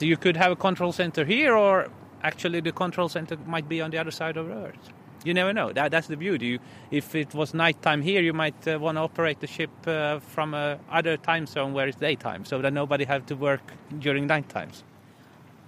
You 0.00 0.16
could 0.16 0.36
have 0.36 0.52
a 0.52 0.56
control 0.56 0.92
centre 0.92 1.24
here, 1.24 1.56
or 1.56 1.88
actually 2.22 2.60
the 2.60 2.72
control 2.72 3.08
centre 3.08 3.36
might 3.46 3.68
be 3.68 3.80
on 3.80 3.90
the 3.90 3.98
other 3.98 4.10
side 4.10 4.36
of 4.36 4.48
Earth. 4.48 4.92
You 5.24 5.34
never 5.34 5.52
know. 5.52 5.72
That, 5.72 5.90
that's 5.90 6.06
the 6.06 6.16
beauty. 6.16 6.46
You, 6.46 6.58
if 6.90 7.14
it 7.14 7.34
was 7.34 7.52
nighttime 7.52 8.02
here, 8.02 8.22
you 8.22 8.32
might 8.32 8.66
uh, 8.66 8.78
want 8.78 8.96
to 8.96 9.02
operate 9.02 9.40
the 9.40 9.46
ship 9.46 9.70
uh, 9.86 10.20
from 10.20 10.54
a 10.54 10.78
other 10.90 11.16
time 11.16 11.46
zone 11.46 11.72
where 11.72 11.88
it's 11.88 11.98
daytime, 11.98 12.44
so 12.44 12.60
that 12.62 12.72
nobody 12.72 13.04
have 13.04 13.26
to 13.26 13.36
work 13.36 13.72
during 13.98 14.26
night 14.26 14.48
times. 14.48 14.84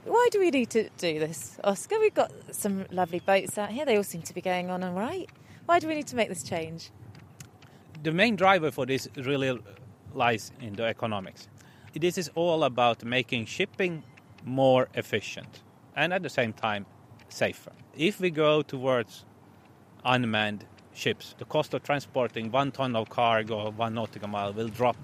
Why 0.05 0.29
do 0.33 0.41
we 0.41 0.51
need 0.51 0.71
to 0.71 0.89
do 0.97 1.19
this, 1.19 1.59
Oskar? 1.63 2.01
We've 2.01 2.15
got 2.15 2.33
some 2.53 2.87
lovely 2.91 3.21
boats 3.21 3.59
out 3.59 3.71
here. 3.71 3.85
They 3.85 3.97
all 3.97 4.03
seem 4.03 4.23
to 4.23 4.35
be 4.35 4.41
going 4.41 4.71
on 4.71 4.83
all 4.83 4.95
right. 4.95 5.29
Why 5.67 5.79
do 5.79 5.89
we 5.89 5.95
need 5.95 6.07
to 6.07 6.17
make 6.17 6.31
this 6.31 6.43
change? 6.43 6.91
The 8.03 8.11
main 8.11 8.35
driver 8.35 8.71
for 8.71 8.87
this 8.87 9.09
really 9.17 9.61
lies 10.15 10.53
in 10.61 10.73
the 10.73 10.85
economics. 10.85 11.49
This 11.95 12.17
is 12.17 12.31
all 12.35 12.65
about 12.65 13.05
making 13.05 13.45
shipping 13.45 14.03
more 14.43 14.89
efficient 14.95 15.61
and 15.95 16.15
at 16.15 16.23
the 16.23 16.31
same 16.31 16.55
time 16.55 16.87
safer. 17.29 17.73
If 17.95 18.21
we 18.21 18.31
go 18.31 18.63
towards 18.63 19.27
unmanned 20.05 20.65
ships, 20.95 21.35
the 21.37 21.45
cost 21.45 21.75
of 21.75 21.83
transporting 21.83 22.51
one 22.51 22.73
ton 22.73 22.97
of 22.97 23.11
cargo, 23.11 23.71
one 23.73 23.95
nautical 23.95 24.29
mile, 24.29 24.55
will 24.55 24.69
drop 24.69 24.97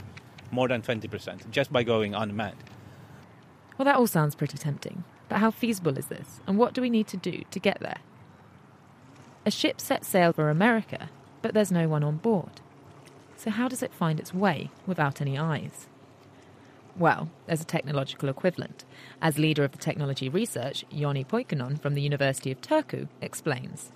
more 0.51 0.68
than 0.68 0.80
20% 0.80 1.51
just 1.51 1.70
by 1.70 1.82
going 1.82 2.14
unmanned. 2.14 2.57
Well, 3.76 3.84
that 3.84 3.96
all 3.96 4.06
sounds 4.06 4.34
pretty 4.34 4.58
tempting, 4.58 5.04
but 5.28 5.38
how 5.38 5.50
feasible 5.50 5.98
is 5.98 6.06
this, 6.06 6.40
and 6.46 6.56
what 6.58 6.72
do 6.72 6.80
we 6.80 6.90
need 6.90 7.06
to 7.08 7.16
do 7.16 7.42
to 7.50 7.60
get 7.60 7.78
there? 7.80 7.98
A 9.44 9.50
ship 9.50 9.80
sets 9.80 10.08
sail 10.08 10.32
for 10.32 10.50
America, 10.50 11.10
but 11.42 11.54
there's 11.54 11.70
no 11.70 11.88
one 11.88 12.02
on 12.02 12.16
board. 12.16 12.60
So, 13.36 13.50
how 13.50 13.68
does 13.68 13.82
it 13.82 13.94
find 13.94 14.18
its 14.18 14.34
way 14.34 14.70
without 14.86 15.20
any 15.20 15.38
eyes? 15.38 15.88
Well, 16.98 17.28
there's 17.46 17.60
a 17.60 17.66
technological 17.66 18.30
equivalent. 18.30 18.86
As 19.20 19.38
leader 19.38 19.62
of 19.62 19.72
the 19.72 19.78
technology 19.78 20.30
research, 20.30 20.84
Jonne 20.90 21.24
Poikonen 21.24 21.80
from 21.80 21.94
the 21.94 22.00
University 22.00 22.50
of 22.50 22.62
Turku 22.62 23.08
explains. 23.20 23.92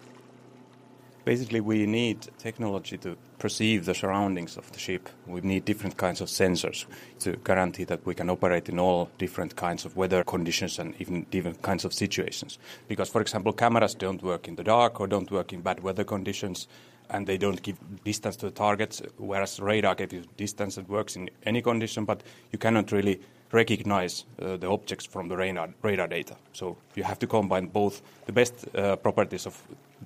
Basically, 1.24 1.60
we 1.60 1.86
need 1.86 2.28
technology 2.38 2.96
to 2.98 3.16
perceive 3.38 3.84
the 3.84 3.94
surroundings 3.94 4.56
of 4.56 4.70
the 4.72 4.78
ship. 4.78 5.08
We 5.26 5.40
need 5.42 5.64
different 5.64 5.96
kinds 5.96 6.20
of 6.20 6.28
sensors 6.28 6.86
to 7.20 7.36
guarantee 7.36 7.84
that 7.84 8.04
we 8.06 8.14
can 8.14 8.30
operate 8.30 8.68
in 8.68 8.78
all 8.78 9.10
different 9.18 9.54
kinds 9.54 9.84
of 9.84 9.96
weather 9.96 10.24
conditions 10.24 10.78
and 10.78 10.94
even 10.98 11.26
different 11.30 11.60
kinds 11.62 11.84
of 11.84 11.92
situations. 11.92 12.58
Because, 12.88 13.10
for 13.10 13.20
example, 13.20 13.52
cameras 13.52 13.94
don't 13.94 14.22
work 14.22 14.48
in 14.48 14.56
the 14.56 14.64
dark 14.64 15.00
or 15.00 15.06
don't 15.06 15.30
work 15.30 15.52
in 15.52 15.60
bad 15.60 15.82
weather 15.82 16.04
conditions, 16.04 16.68
and 17.10 17.26
they 17.26 17.36
don't 17.36 17.62
give 17.62 17.76
distance 18.04 18.36
to 18.36 18.46
the 18.46 18.52
targets, 18.52 19.02
whereas 19.18 19.60
radar 19.60 19.94
gives 19.94 20.12
you 20.14 20.24
distance 20.36 20.76
and 20.78 20.88
works 20.88 21.16
in 21.16 21.28
any 21.44 21.60
condition, 21.60 22.04
but 22.04 22.22
you 22.52 22.58
cannot 22.58 22.92
really 22.92 23.20
recognize 23.52 24.24
uh, 24.40 24.56
the 24.56 24.68
objects 24.68 25.06
from 25.06 25.28
the 25.28 25.36
radar, 25.36 25.68
radar, 25.82 26.06
data. 26.06 26.36
So 26.52 26.76
you 26.94 27.02
have 27.02 27.18
to 27.18 27.26
combine 27.26 27.66
both 27.66 28.00
the 28.26 28.32
best 28.32 28.54
uh, 28.74 28.96
properties 28.96 29.46
of 29.46 29.60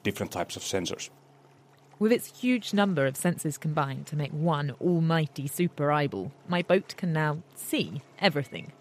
different 0.05 0.31
types 0.31 0.57
of 0.57 0.63
sensors. 0.63 1.11
With 1.99 2.13
its 2.13 2.41
huge 2.41 2.73
number 2.73 3.07
of 3.07 3.15
sensors 3.15 3.59
combined 3.59 4.07
to 4.09 4.17
make 4.17 4.33
one 4.33 4.75
almighty 4.81 5.49
super 5.49 5.91
eyeball, 5.91 6.31
my 6.49 6.63
boat 6.63 6.95
can 6.97 7.13
now 7.13 7.39
see 7.57 8.03
everything. 8.21 8.73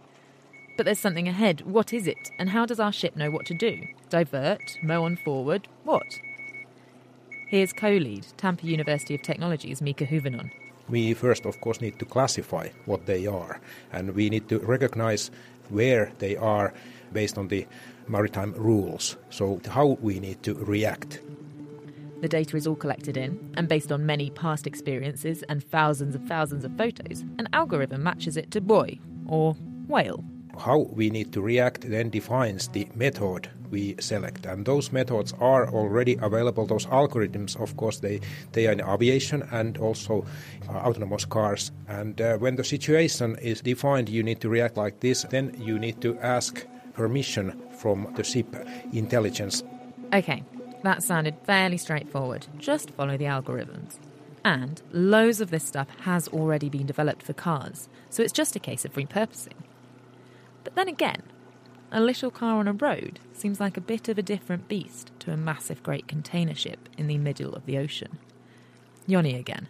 But 0.75 0.85
there's 0.85 0.99
something 0.99 1.27
ahead. 1.27 1.61
What 1.61 1.93
is 1.93 2.07
it? 2.07 2.31
And 2.39 2.49
how 2.49 2.65
does 2.65 2.79
our 2.79 2.91
ship 2.91 3.15
know 3.15 3.29
what 3.29 3.45
to 3.47 3.53
do? 3.53 3.87
Divert? 4.09 4.77
Mow 4.81 5.03
on 5.03 5.15
forward? 5.15 5.67
What? 5.83 6.19
Here's 7.47 7.71
co 7.71 7.91
lead, 7.91 8.25
Tampere 8.37 8.63
University 8.63 9.13
of 9.13 9.21
Technology's 9.21 9.81
Mika 9.81 10.05
Hyvönen. 10.05 10.49
We 10.89 11.13
first, 11.13 11.45
of 11.45 11.61
course, 11.61 11.79
need 11.81 11.99
to 11.99 12.05
classify 12.05 12.69
what 12.85 13.05
they 13.05 13.27
are, 13.27 13.61
and 13.91 14.15
we 14.15 14.29
need 14.29 14.49
to 14.49 14.57
recognize 14.59 15.29
where 15.69 16.11
they 16.17 16.35
are 16.35 16.73
based 17.13 17.37
on 17.37 17.47
the 17.47 17.67
maritime 18.07 18.53
rules. 18.53 19.17
So, 19.29 19.61
how 19.69 19.97
we 20.01 20.19
need 20.19 20.43
to 20.43 20.53
react. 20.55 21.21
The 22.21 22.29
data 22.29 22.55
is 22.55 22.65
all 22.65 22.75
collected 22.75 23.17
in, 23.17 23.37
and 23.57 23.67
based 23.67 23.91
on 23.91 24.05
many 24.05 24.29
past 24.29 24.65
experiences 24.65 25.43
and 25.49 25.61
thousands 25.61 26.15
and 26.15 26.25
thousands 26.25 26.63
of 26.63 26.71
photos, 26.77 27.21
an 27.37 27.49
algorithm 27.51 28.03
matches 28.03 28.37
it 28.37 28.49
to 28.51 28.61
buoy 28.61 29.01
or 29.27 29.57
whale. 29.87 30.23
How 30.57 30.77
we 30.77 31.09
need 31.09 31.33
to 31.33 31.41
react 31.41 31.81
then 31.81 32.09
defines 32.09 32.69
the 32.69 32.87
method 32.95 33.49
we 33.71 33.95
select, 33.99 34.45
and 34.45 34.65
those 34.65 34.91
methods 34.91 35.33
are 35.39 35.67
already 35.69 36.17
available. 36.21 36.65
Those 36.65 36.85
algorithms, 36.85 37.59
of 37.59 37.75
course, 37.75 37.99
they, 37.99 38.21
they 38.51 38.67
are 38.67 38.71
in 38.71 38.81
aviation 38.81 39.41
and 39.51 39.77
also 39.79 40.25
uh, 40.69 40.73
autonomous 40.77 41.25
cars. 41.25 41.71
And 41.89 42.21
uh, 42.21 42.37
when 42.37 42.55
the 42.55 42.63
situation 42.63 43.35
is 43.41 43.61
defined, 43.61 44.07
you 44.09 44.23
need 44.23 44.39
to 44.41 44.49
react 44.49 44.77
like 44.77 44.99
this, 44.99 45.23
then 45.23 45.55
you 45.59 45.77
need 45.77 45.99
to 46.01 46.17
ask 46.19 46.65
permission 46.93 47.61
from 47.77 48.11
the 48.15 48.23
ship 48.23 48.55
intelligence. 48.91 49.63
Okay, 50.13 50.43
that 50.83 51.03
sounded 51.03 51.35
fairly 51.43 51.77
straightforward. 51.77 52.47
Just 52.57 52.91
follow 52.91 53.17
the 53.17 53.25
algorithms. 53.25 53.97
And 54.45 54.81
loads 54.91 55.41
of 55.41 55.49
this 55.49 55.63
stuff 55.63 55.87
has 56.01 56.27
already 56.27 56.69
been 56.69 56.85
developed 56.85 57.23
for 57.23 57.33
cars, 57.33 57.87
so 58.09 58.21
it's 58.21 58.33
just 58.33 58.55
a 58.55 58.59
case 58.59 58.83
of 58.85 58.93
repurposing. 58.93 59.61
But 60.63 60.75
then 60.75 60.87
again, 60.87 61.23
a 61.91 62.01
little 62.01 62.31
car 62.31 62.57
on 62.57 62.67
a 62.67 62.73
road 62.73 63.19
seems 63.33 63.59
like 63.59 63.77
a 63.77 63.81
bit 63.81 64.09
of 64.09 64.17
a 64.17 64.23
different 64.23 64.67
beast 64.67 65.11
to 65.19 65.31
a 65.31 65.37
massive 65.37 65.83
great 65.83 66.07
container 66.07 66.55
ship 66.55 66.89
in 66.97 67.07
the 67.07 67.17
middle 67.17 67.53
of 67.53 67.65
the 67.65 67.77
ocean. 67.77 68.19
Jonne 69.07 69.25
again. 69.25 69.67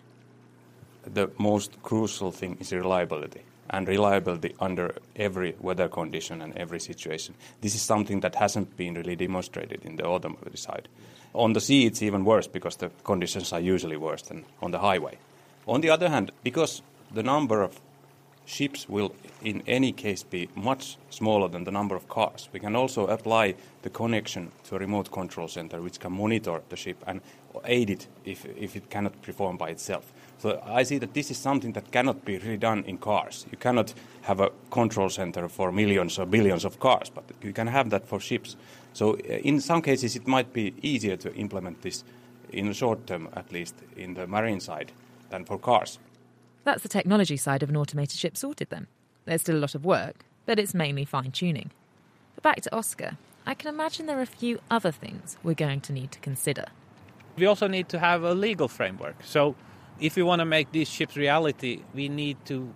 The 1.03 1.29
most 1.37 1.81
crucial 1.83 2.31
thing 2.31 2.57
is 2.59 2.71
reliability 2.71 3.43
and 3.69 3.87
reliability 3.87 4.55
under 4.59 4.95
every 5.15 5.55
weather 5.59 5.87
condition 5.87 6.41
and 6.41 6.55
every 6.57 6.79
situation. 6.79 7.35
This 7.61 7.75
is 7.75 7.81
something 7.81 8.19
that 8.21 8.35
hasn't 8.35 8.75
been 8.77 8.93
really 8.93 9.15
demonstrated 9.15 9.85
in 9.85 9.95
the 9.95 10.05
automobile 10.05 10.55
side. 10.55 10.87
On 11.33 11.53
the 11.53 11.61
sea, 11.61 11.85
it's 11.85 12.01
even 12.01 12.25
worse 12.25 12.47
because 12.47 12.75
the 12.77 12.89
conditions 13.03 13.53
are 13.53 13.59
usually 13.59 13.97
worse 13.97 14.21
than 14.23 14.45
on 14.61 14.71
the 14.71 14.79
highway. 14.79 15.17
On 15.67 15.81
the 15.81 15.89
other 15.89 16.09
hand, 16.09 16.31
because 16.43 16.81
the 17.13 17.23
number 17.23 17.61
of 17.61 17.79
ships 18.45 18.89
will 18.89 19.15
in 19.41 19.63
any 19.67 19.91
case 19.91 20.23
be 20.23 20.49
much 20.55 20.97
smaller 21.09 21.47
than 21.47 21.63
the 21.63 21.71
number 21.71 21.95
of 21.95 22.07
cars. 22.09 22.49
We 22.51 22.59
can 22.59 22.75
also 22.75 23.07
apply 23.07 23.55
the 23.81 23.89
connection 23.89 24.51
to 24.65 24.75
a 24.75 24.79
remote 24.79 25.11
control 25.11 25.47
center 25.47 25.81
which 25.81 25.99
can 25.99 26.13
monitor 26.13 26.61
the 26.69 26.75
ship 26.75 27.01
and 27.07 27.21
aid 27.65 27.89
it 27.89 28.07
if, 28.25 28.45
if 28.45 28.75
it 28.75 28.89
cannot 28.89 29.21
perform 29.21 29.57
by 29.57 29.69
itself. 29.69 30.11
So 30.43 30.61
I 30.65 30.83
see 30.83 30.97
that 30.97 31.13
this 31.13 31.31
is 31.31 31.37
something 31.37 31.71
that 31.71 31.89
cannot 31.93 32.25
be 32.25 32.37
really 32.37 32.57
done 32.57 32.83
in 32.85 32.97
cars. 32.97 33.45
You 33.49 33.57
cannot 33.57 33.93
have 34.23 34.41
a 34.41 34.51
control 34.71 35.09
center 35.09 35.47
for 35.47 35.71
millions 35.71 36.19
or 36.19 36.25
billions 36.25 36.65
of 36.65 36.81
cars, 36.81 37.09
but 37.09 37.23
you 37.41 37.53
can 37.53 37.67
have 37.67 37.89
that 37.91 38.05
for 38.05 38.19
ships. 38.19 38.57
So 38.91 39.13
uh, 39.13 39.35
in 39.41 39.61
some 39.61 39.81
cases 39.81 40.17
it 40.17 40.27
might 40.27 40.51
be 40.51 40.73
easier 40.81 41.15
to 41.15 41.33
implement 41.35 41.81
this 41.81 42.03
in 42.51 42.67
the 42.67 42.73
short 42.73 43.07
term 43.07 43.29
at 43.37 43.53
least 43.53 43.75
in 43.95 44.15
the 44.15 44.27
marine 44.27 44.59
side 44.59 44.91
than 45.29 45.45
for 45.45 45.57
cars. 45.57 45.97
That's 46.65 46.83
the 46.83 46.89
technology 46.89 47.37
side 47.37 47.63
of 47.63 47.69
an 47.69 47.77
automated 47.77 48.19
ship 48.19 48.35
sorted 48.35 48.69
then. 48.69 48.87
There's 49.23 49.43
still 49.43 49.55
a 49.55 49.63
lot 49.63 49.75
of 49.75 49.85
work, 49.85 50.25
but 50.45 50.59
it's 50.59 50.73
mainly 50.73 51.05
fine 51.05 51.31
tuning. 51.31 51.71
But 52.35 52.43
back 52.43 52.59
to 52.63 52.75
Oskar, 52.75 53.17
I 53.45 53.53
can 53.53 53.73
imagine 53.73 54.07
there 54.07 54.19
are 54.19 54.21
a 54.21 54.37
few 54.41 54.59
other 54.69 54.91
things 54.91 55.37
we're 55.41 55.53
going 55.53 55.79
to 55.79 55.93
need 55.93 56.11
to 56.11 56.19
consider. 56.19 56.65
We 57.37 57.45
also 57.45 57.67
need 57.67 57.87
to 57.89 57.99
have 57.99 58.23
a 58.23 58.33
legal 58.33 58.67
framework. 58.67 59.15
So, 59.23 59.55
if 59.99 60.15
we 60.15 60.23
want 60.23 60.39
to 60.39 60.45
make 60.45 60.71
these 60.71 60.89
ships 60.89 61.15
reality, 61.15 61.81
we 61.93 62.09
need 62.09 62.37
to 62.45 62.73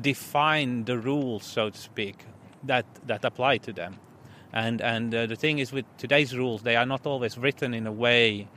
define 0.00 0.84
the 0.84 0.98
rules, 0.98 1.44
so 1.44 1.70
to 1.70 1.78
speak, 1.78 2.24
that, 2.64 2.86
that 3.06 3.24
apply 3.24 3.58
to 3.58 3.72
them. 3.72 3.96
And, 4.52 4.80
and 4.80 5.14
uh, 5.14 5.26
the 5.26 5.36
thing 5.36 5.58
is, 5.58 5.72
with 5.72 5.84
today's 5.98 6.36
rules, 6.36 6.62
they 6.62 6.76
are 6.76 6.86
not 6.86 7.06
always 7.06 7.36
written 7.36 7.74
in 7.74 7.86
a 7.86 7.92
way 7.92 8.48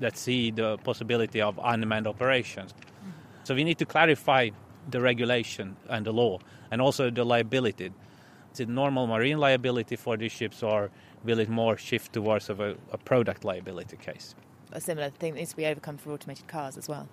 that 0.00 0.16
see 0.16 0.50
the 0.50 0.76
possibility 0.78 1.40
of 1.40 1.58
unmanned 1.62 2.06
operations. 2.06 2.74
So 3.44 3.54
we 3.54 3.62
need 3.62 3.78
to 3.78 3.86
clarify 3.86 4.50
the 4.90 5.00
regulation 5.00 5.76
and 5.88 6.04
the 6.04 6.12
law 6.12 6.38
and 6.70 6.80
also 6.80 7.10
the 7.10 7.24
liability. 7.24 7.92
Is 8.52 8.60
it 8.60 8.68
normal 8.68 9.06
marine 9.06 9.38
liability 9.38 9.96
for 9.96 10.16
these 10.16 10.32
ships 10.32 10.62
or 10.62 10.90
will 11.24 11.38
it 11.38 11.48
more 11.48 11.76
shift 11.76 12.12
towards 12.12 12.48
of 12.50 12.60
a, 12.60 12.76
a 12.92 12.98
product 12.98 13.44
liability 13.44 13.96
case? 13.96 14.34
A 14.72 14.80
similar 14.80 15.10
thing 15.10 15.34
needs 15.34 15.50
to 15.50 15.56
be 15.56 15.66
overcome 15.66 15.98
for 15.98 16.10
automated 16.12 16.46
cars 16.48 16.76
as 16.76 16.88
well. 16.88 17.08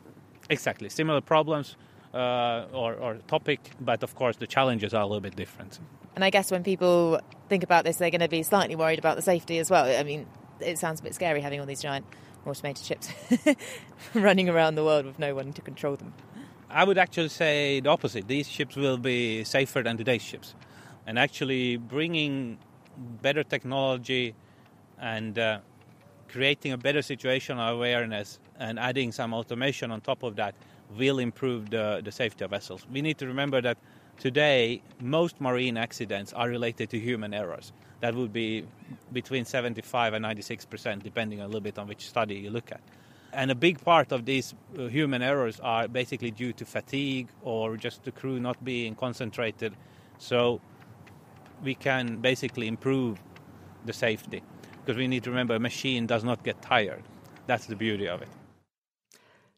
Exactly. 0.50 0.90
Similar 0.90 1.22
problems 1.22 1.76
uh, 2.14 2.66
or, 2.74 2.94
or 2.96 3.16
topic, 3.28 3.72
but 3.80 4.04
of 4.04 4.16
course 4.16 4.38
the 4.38 4.48
challenges 4.48 4.94
are 4.94 5.02
a 5.02 5.06
little 5.06 5.22
bit 5.22 5.36
different. 5.36 5.80
And 6.16 6.26
I 6.26 6.30
guess 6.30 6.52
when 6.52 6.64
people 6.64 7.20
think 7.48 7.64
about 7.64 7.86
this, 7.86 7.98
they're 7.98 8.10
going 8.10 8.22
to 8.22 8.28
be 8.28 8.44
slightly 8.44 8.76
worried 8.76 9.00
about 9.00 9.16
the 9.16 9.22
safety 9.22 9.60
as 9.60 9.70
well. 9.70 9.86
I 9.86 10.04
mean, 10.04 10.28
it 10.60 10.78
sounds 10.78 11.00
a 11.00 11.04
bit 11.04 11.16
scary 11.16 11.42
having 11.42 11.60
all 11.60 11.66
these 11.66 11.82
giant 11.82 12.06
automated 12.46 12.86
ships 12.86 13.10
running 14.14 14.50
around 14.50 14.76
the 14.76 14.84
world 14.84 15.06
with 15.06 15.20
no 15.20 15.34
one 15.36 15.54
to 15.54 15.62
control 15.62 15.96
them. 15.96 16.14
I 16.70 16.84
would 16.84 16.98
actually 16.98 17.30
say 17.30 17.80
the 17.82 17.90
opposite. 17.90 18.28
These 18.28 18.50
ships 18.50 18.76
will 18.76 18.98
be 18.98 19.44
safer 19.44 19.82
than 19.84 19.98
today's 19.98 20.22
ships. 20.22 20.56
And 21.06 21.20
actually 21.20 21.78
bringing 21.78 22.58
better 23.22 23.44
technology 23.44 24.36
and 25.00 25.38
uh, 25.38 25.60
creating 26.30 26.72
a 26.72 26.78
better 26.78 27.00
situational 27.00 27.72
awareness 27.72 28.40
and 28.60 28.80
adding 28.80 29.12
some 29.12 29.34
automation 29.34 29.92
on 29.92 30.02
top 30.02 30.24
of 30.24 30.36
that 30.36 30.56
will 30.98 31.20
improve 31.20 31.70
the, 31.70 32.02
the 32.04 32.12
safety 32.12 32.44
of 32.44 32.52
vessels. 32.52 32.86
We 32.92 33.02
need 33.02 33.18
to 33.20 33.28
remember 33.28 33.62
that 33.62 33.78
today 34.20 34.82
most 35.00 35.40
marine 35.40 35.78
accidents 35.78 36.34
are 36.34 36.50
related 36.50 36.90
to 36.92 37.00
human 37.00 37.34
errors. 37.34 37.72
That 38.02 38.16
would 38.16 38.34
be 38.34 38.66
between 39.14 39.46
75 39.46 40.14
and 40.14 40.24
96 40.24 40.66
percent, 40.66 41.04
depending 41.04 41.40
a 41.42 41.46
little 41.46 41.62
bit 41.62 41.78
on 41.78 41.88
which 41.88 42.08
study 42.08 42.36
you 42.36 42.50
look 42.50 42.72
at. 42.72 42.82
And 43.34 43.50
a 43.50 43.56
big 43.56 43.80
part 43.80 44.12
of 44.12 44.26
these 44.26 44.54
uh, 44.78 44.88
human 44.88 45.22
errors 45.22 45.60
are 45.62 45.88
basically 45.88 46.32
due 46.32 46.52
to 46.54 46.66
fatigue 46.66 47.30
or 47.44 47.78
just 47.78 48.04
the 48.04 48.12
crew 48.12 48.40
not 48.40 48.64
being 48.66 48.94
concentrated. 48.96 49.74
So 50.18 50.60
we 51.64 51.76
can 51.76 52.18
basically 52.18 52.68
improve 52.68 53.20
the 53.86 53.94
safety 53.94 54.44
because 54.82 54.98
we 54.98 55.08
need 55.08 55.24
to 55.24 55.30
remember 55.30 55.56
a 55.56 55.60
machine 55.60 56.06
does 56.06 56.24
not 56.24 56.44
get 56.44 56.62
tired. 56.62 57.04
That's 57.48 57.68
the 57.68 57.76
beauty 57.76 58.08
of 58.08 58.22
it. 58.22 58.28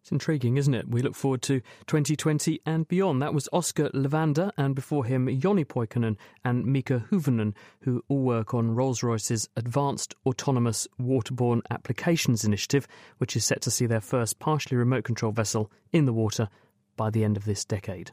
It's 0.03 0.11
intriguing, 0.11 0.57
isn't 0.57 0.73
it? 0.73 0.89
We 0.89 1.01
look 1.01 1.15
forward 1.15 1.41
to 1.43 1.61
2020 1.87 2.59
and 2.65 2.85
beyond. 2.85 3.21
That 3.21 3.33
was 3.33 3.47
Oskar 3.53 3.89
Levander, 3.91 4.51
and 4.57 4.75
before 4.75 5.05
him, 5.05 5.29
Jonne 5.39 5.63
Poikonen 5.63 6.17
and 6.43 6.65
Mika 6.65 7.05
Hyvönen, 7.09 7.53
who 7.83 8.03
all 8.09 8.19
work 8.19 8.53
on 8.53 8.75
Rolls 8.75 9.01
Royce's 9.01 9.47
Advanced 9.55 10.13
Autonomous 10.25 10.89
Waterborne 10.99 11.61
Applications 11.71 12.43
Initiative, 12.43 12.85
which 13.19 13.37
is 13.37 13.45
set 13.45 13.61
to 13.61 13.71
see 13.71 13.85
their 13.85 14.01
first 14.01 14.39
partially 14.39 14.75
remote 14.75 15.05
control 15.05 15.31
vessel 15.31 15.71
in 15.93 16.03
the 16.03 16.11
water 16.11 16.49
by 16.97 17.09
the 17.09 17.23
end 17.23 17.37
of 17.37 17.45
this 17.45 17.63
decade. 17.63 18.11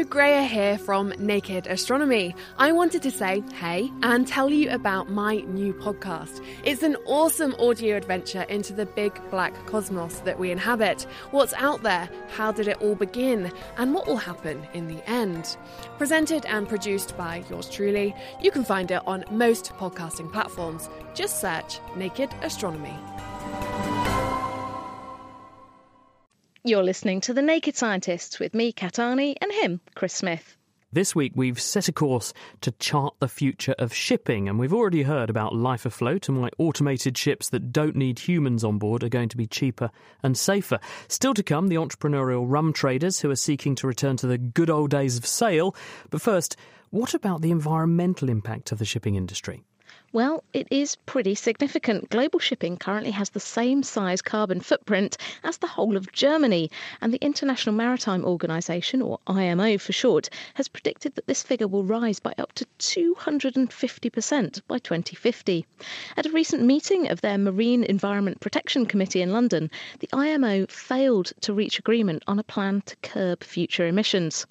Hello, 0.00 0.42
here 0.44 0.78
from 0.78 1.12
Naked 1.18 1.66
Astronomy. 1.66 2.34
I 2.56 2.72
wanted 2.72 3.02
to 3.02 3.10
say 3.10 3.44
hey 3.52 3.92
and 4.02 4.26
tell 4.26 4.48
you 4.48 4.70
about 4.70 5.10
my 5.10 5.40
new 5.40 5.74
podcast. 5.74 6.42
It's 6.64 6.82
an 6.82 6.96
awesome 7.04 7.54
audio 7.58 7.98
adventure 7.98 8.44
into 8.44 8.72
the 8.72 8.86
big 8.86 9.20
black 9.30 9.52
cosmos 9.66 10.20
that 10.20 10.38
we 10.38 10.50
inhabit. 10.50 11.02
What's 11.32 11.52
out 11.52 11.82
there? 11.82 12.08
How 12.30 12.50
did 12.50 12.66
it 12.66 12.80
all 12.80 12.94
begin? 12.94 13.52
And 13.76 13.92
what 13.92 14.06
will 14.06 14.16
happen 14.16 14.66
in 14.72 14.88
the 14.88 15.06
end? 15.06 15.58
Presented 15.98 16.46
and 16.46 16.66
produced 16.66 17.14
by 17.18 17.44
yours 17.50 17.68
truly, 17.68 18.14
you 18.40 18.50
can 18.50 18.64
find 18.64 18.90
it 18.90 19.06
on 19.06 19.26
most 19.30 19.74
podcasting 19.74 20.32
platforms. 20.32 20.88
Just 21.12 21.42
search 21.42 21.78
Naked 21.94 22.30
Astronomy. 22.40 22.96
You're 26.62 26.82
listening 26.82 27.22
to 27.22 27.32
The 27.32 27.40
Naked 27.40 27.74
Scientists 27.74 28.38
with 28.38 28.52
me, 28.52 28.70
Kat 28.70 28.94
Arney, 28.94 29.34
and 29.40 29.50
him, 29.50 29.80
Chris 29.94 30.12
Smith. 30.12 30.58
This 30.92 31.14
week, 31.14 31.32
we've 31.34 31.58
set 31.58 31.88
a 31.88 31.92
course 31.92 32.34
to 32.60 32.70
chart 32.72 33.14
the 33.18 33.28
future 33.28 33.74
of 33.78 33.94
shipping, 33.94 34.46
and 34.46 34.58
we've 34.58 34.74
already 34.74 35.04
heard 35.04 35.30
about 35.30 35.54
Life 35.54 35.86
Afloat 35.86 36.28
and 36.28 36.38
why 36.38 36.50
automated 36.58 37.16
ships 37.16 37.48
that 37.48 37.72
don't 37.72 37.96
need 37.96 38.18
humans 38.18 38.62
on 38.62 38.76
board 38.76 39.02
are 39.02 39.08
going 39.08 39.30
to 39.30 39.38
be 39.38 39.46
cheaper 39.46 39.90
and 40.22 40.36
safer. 40.36 40.78
Still 41.08 41.32
to 41.32 41.42
come, 41.42 41.68
the 41.68 41.76
entrepreneurial 41.76 42.44
rum 42.46 42.74
traders 42.74 43.20
who 43.20 43.30
are 43.30 43.36
seeking 43.36 43.74
to 43.76 43.86
return 43.86 44.18
to 44.18 44.26
the 44.26 44.36
good 44.36 44.68
old 44.68 44.90
days 44.90 45.16
of 45.16 45.24
sail. 45.24 45.74
But 46.10 46.20
first, 46.20 46.56
what 46.90 47.14
about 47.14 47.40
the 47.40 47.52
environmental 47.52 48.28
impact 48.28 48.70
of 48.70 48.78
the 48.78 48.84
shipping 48.84 49.14
industry? 49.14 49.64
Well, 50.12 50.42
it 50.52 50.66
is 50.72 50.96
pretty 50.96 51.36
significant. 51.36 52.10
Global 52.10 52.40
shipping 52.40 52.76
currently 52.76 53.12
has 53.12 53.30
the 53.30 53.38
same 53.38 53.84
size 53.84 54.20
carbon 54.20 54.60
footprint 54.60 55.16
as 55.44 55.58
the 55.58 55.68
whole 55.68 55.96
of 55.96 56.10
Germany, 56.10 56.68
and 57.00 57.14
the 57.14 57.24
International 57.24 57.76
Maritime 57.76 58.24
Organization, 58.24 59.02
or 59.02 59.20
IMO 59.28 59.78
for 59.78 59.92
short, 59.92 60.28
has 60.54 60.66
predicted 60.66 61.14
that 61.14 61.28
this 61.28 61.44
figure 61.44 61.68
will 61.68 61.84
rise 61.84 62.18
by 62.18 62.34
up 62.38 62.52
to 62.54 62.66
250% 62.80 64.62
by 64.66 64.78
2050. 64.78 65.64
At 66.16 66.26
a 66.26 66.30
recent 66.30 66.64
meeting 66.64 67.08
of 67.08 67.20
their 67.20 67.38
Marine 67.38 67.84
Environment 67.84 68.40
Protection 68.40 68.86
Committee 68.86 69.22
in 69.22 69.32
London, 69.32 69.70
the 70.00 70.08
IMO 70.12 70.66
failed 70.66 71.32
to 71.42 71.54
reach 71.54 71.78
agreement 71.78 72.24
on 72.26 72.40
a 72.40 72.42
plan 72.42 72.82
to 72.86 72.96
curb 72.96 73.44
future 73.44 73.86
emissions. 73.86 74.44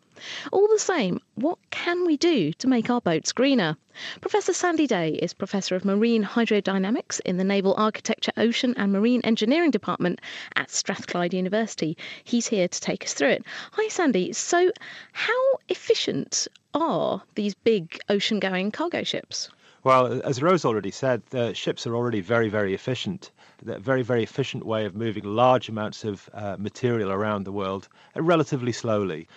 All 0.52 0.68
the 0.68 0.80
same, 0.80 1.22
what 1.36 1.58
can 1.72 2.06
we 2.06 2.18
do 2.18 2.52
to 2.54 2.68
make 2.68 2.90
our 2.90 3.02
boats 3.02 3.32
greener? 3.32 3.78
Professor 4.22 4.54
Sandy 4.54 4.88
Day 4.88 5.12
is 5.14 5.34
Professor 5.34 5.76
of 5.76 5.86
Marine 5.86 6.24
Hydrodynamics 6.24 7.20
in 7.26 7.38
the 7.38 7.44
Naval 7.44 7.74
Architecture, 7.78 8.32
Ocean 8.38 8.74
and 8.78 8.92
Marine 8.92 9.22
Engineering 9.22 9.72
Department 9.72 10.20
at 10.56 10.70
Strathclyde 10.70 11.34
University. 11.34 11.98
He's 12.24 12.48
here 12.48 12.68
to 12.68 12.82
take 12.82 13.04
us 13.04 13.14
through 13.14 13.30
it. 13.30 13.44
Hi, 13.74 13.88
Sandy. 13.88 14.34
So, 14.34 14.72
how 15.12 15.44
efficient 15.68 16.48
are 16.74 17.24
these 17.36 17.56
big 17.56 18.00
ocean 18.10 18.40
going 18.40 18.72
cargo 18.72 19.04
ships? 19.04 19.50
Well, 19.84 20.22
as 20.24 20.42
Rose 20.42 20.66
already 20.66 20.92
said, 20.92 21.22
the 21.30 21.54
ships 21.54 21.88
are 21.88 21.96
already 21.96 22.20
very, 22.20 22.50
very 22.50 22.74
efficient. 22.74 23.32
They're 23.64 23.78
a 23.78 23.80
very, 23.80 24.04
very 24.04 24.24
efficient 24.24 24.66
way 24.66 24.86
of 24.86 24.96
moving 24.96 25.24
large 25.24 25.70
amounts 25.70 26.04
of 26.04 26.30
uh, 26.34 26.58
material 26.60 27.12
around 27.12 27.46
the 27.46 27.52
world 27.52 27.88
uh, 28.16 28.22
relatively 28.22 28.74
slowly. 28.74 29.28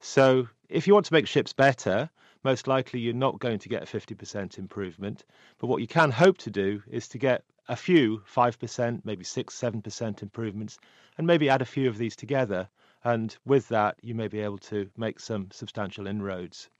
So 0.00 0.48
if 0.68 0.86
you 0.86 0.94
want 0.94 1.06
to 1.06 1.12
make 1.12 1.26
ships 1.26 1.52
better, 1.52 2.10
most 2.42 2.66
likely 2.66 3.00
you're 3.00 3.14
not 3.14 3.38
going 3.38 3.58
to 3.58 3.68
get 3.68 3.82
a 3.82 3.86
50% 3.86 4.58
improvement. 4.58 5.24
But 5.58 5.66
what 5.66 5.80
you 5.80 5.86
can 5.86 6.10
hope 6.10 6.38
to 6.38 6.50
do 6.50 6.82
is 6.90 7.06
to 7.08 7.18
get 7.18 7.44
a 7.68 7.76
few 7.76 8.22
5%, 8.34 9.04
maybe 9.04 9.24
6 9.24 9.54
7% 9.54 10.22
improvements, 10.22 10.78
and 11.18 11.26
maybe 11.26 11.48
add 11.50 11.62
a 11.62 11.66
few 11.66 11.88
of 11.88 11.98
these 11.98 12.16
together. 12.16 12.68
And 13.04 13.36
with 13.44 13.68
that, 13.68 13.96
you 14.02 14.14
may 14.14 14.28
be 14.28 14.40
able 14.40 14.58
to 14.58 14.90
make 14.96 15.20
some 15.20 15.50
substantial 15.52 16.06
inroads. 16.06 16.70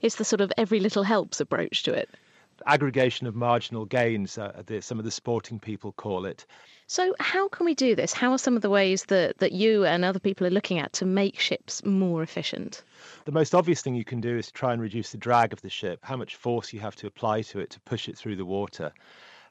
It's 0.00 0.16
the 0.16 0.24
sort 0.24 0.40
of 0.40 0.52
every 0.56 0.80
little 0.80 1.02
helps 1.02 1.40
approach 1.40 1.82
to 1.84 1.92
it. 1.92 2.08
Aggregation 2.66 3.26
of 3.26 3.36
marginal 3.36 3.84
gains, 3.84 4.38
uh, 4.38 4.62
the, 4.66 4.80
some 4.82 4.98
of 4.98 5.04
the 5.04 5.10
sporting 5.10 5.60
people 5.60 5.92
call 5.92 6.26
it. 6.26 6.46
So, 6.90 7.14
how 7.20 7.48
can 7.48 7.66
we 7.66 7.74
do 7.74 7.94
this? 7.94 8.14
How 8.14 8.32
are 8.32 8.38
some 8.38 8.56
of 8.56 8.62
the 8.62 8.70
ways 8.70 9.04
that, 9.08 9.36
that 9.40 9.52
you 9.52 9.84
and 9.84 10.06
other 10.06 10.18
people 10.18 10.46
are 10.46 10.50
looking 10.50 10.78
at 10.78 10.94
to 10.94 11.04
make 11.04 11.38
ships 11.38 11.84
more 11.84 12.22
efficient? 12.22 12.82
The 13.26 13.30
most 13.30 13.54
obvious 13.54 13.82
thing 13.82 13.94
you 13.94 14.06
can 14.06 14.22
do 14.22 14.38
is 14.38 14.50
try 14.50 14.72
and 14.72 14.80
reduce 14.80 15.12
the 15.12 15.18
drag 15.18 15.52
of 15.52 15.60
the 15.60 15.68
ship, 15.68 15.98
how 16.02 16.16
much 16.16 16.36
force 16.36 16.72
you 16.72 16.80
have 16.80 16.96
to 16.96 17.06
apply 17.06 17.42
to 17.42 17.60
it 17.60 17.68
to 17.70 17.80
push 17.80 18.08
it 18.08 18.16
through 18.16 18.36
the 18.36 18.46
water. 18.46 18.90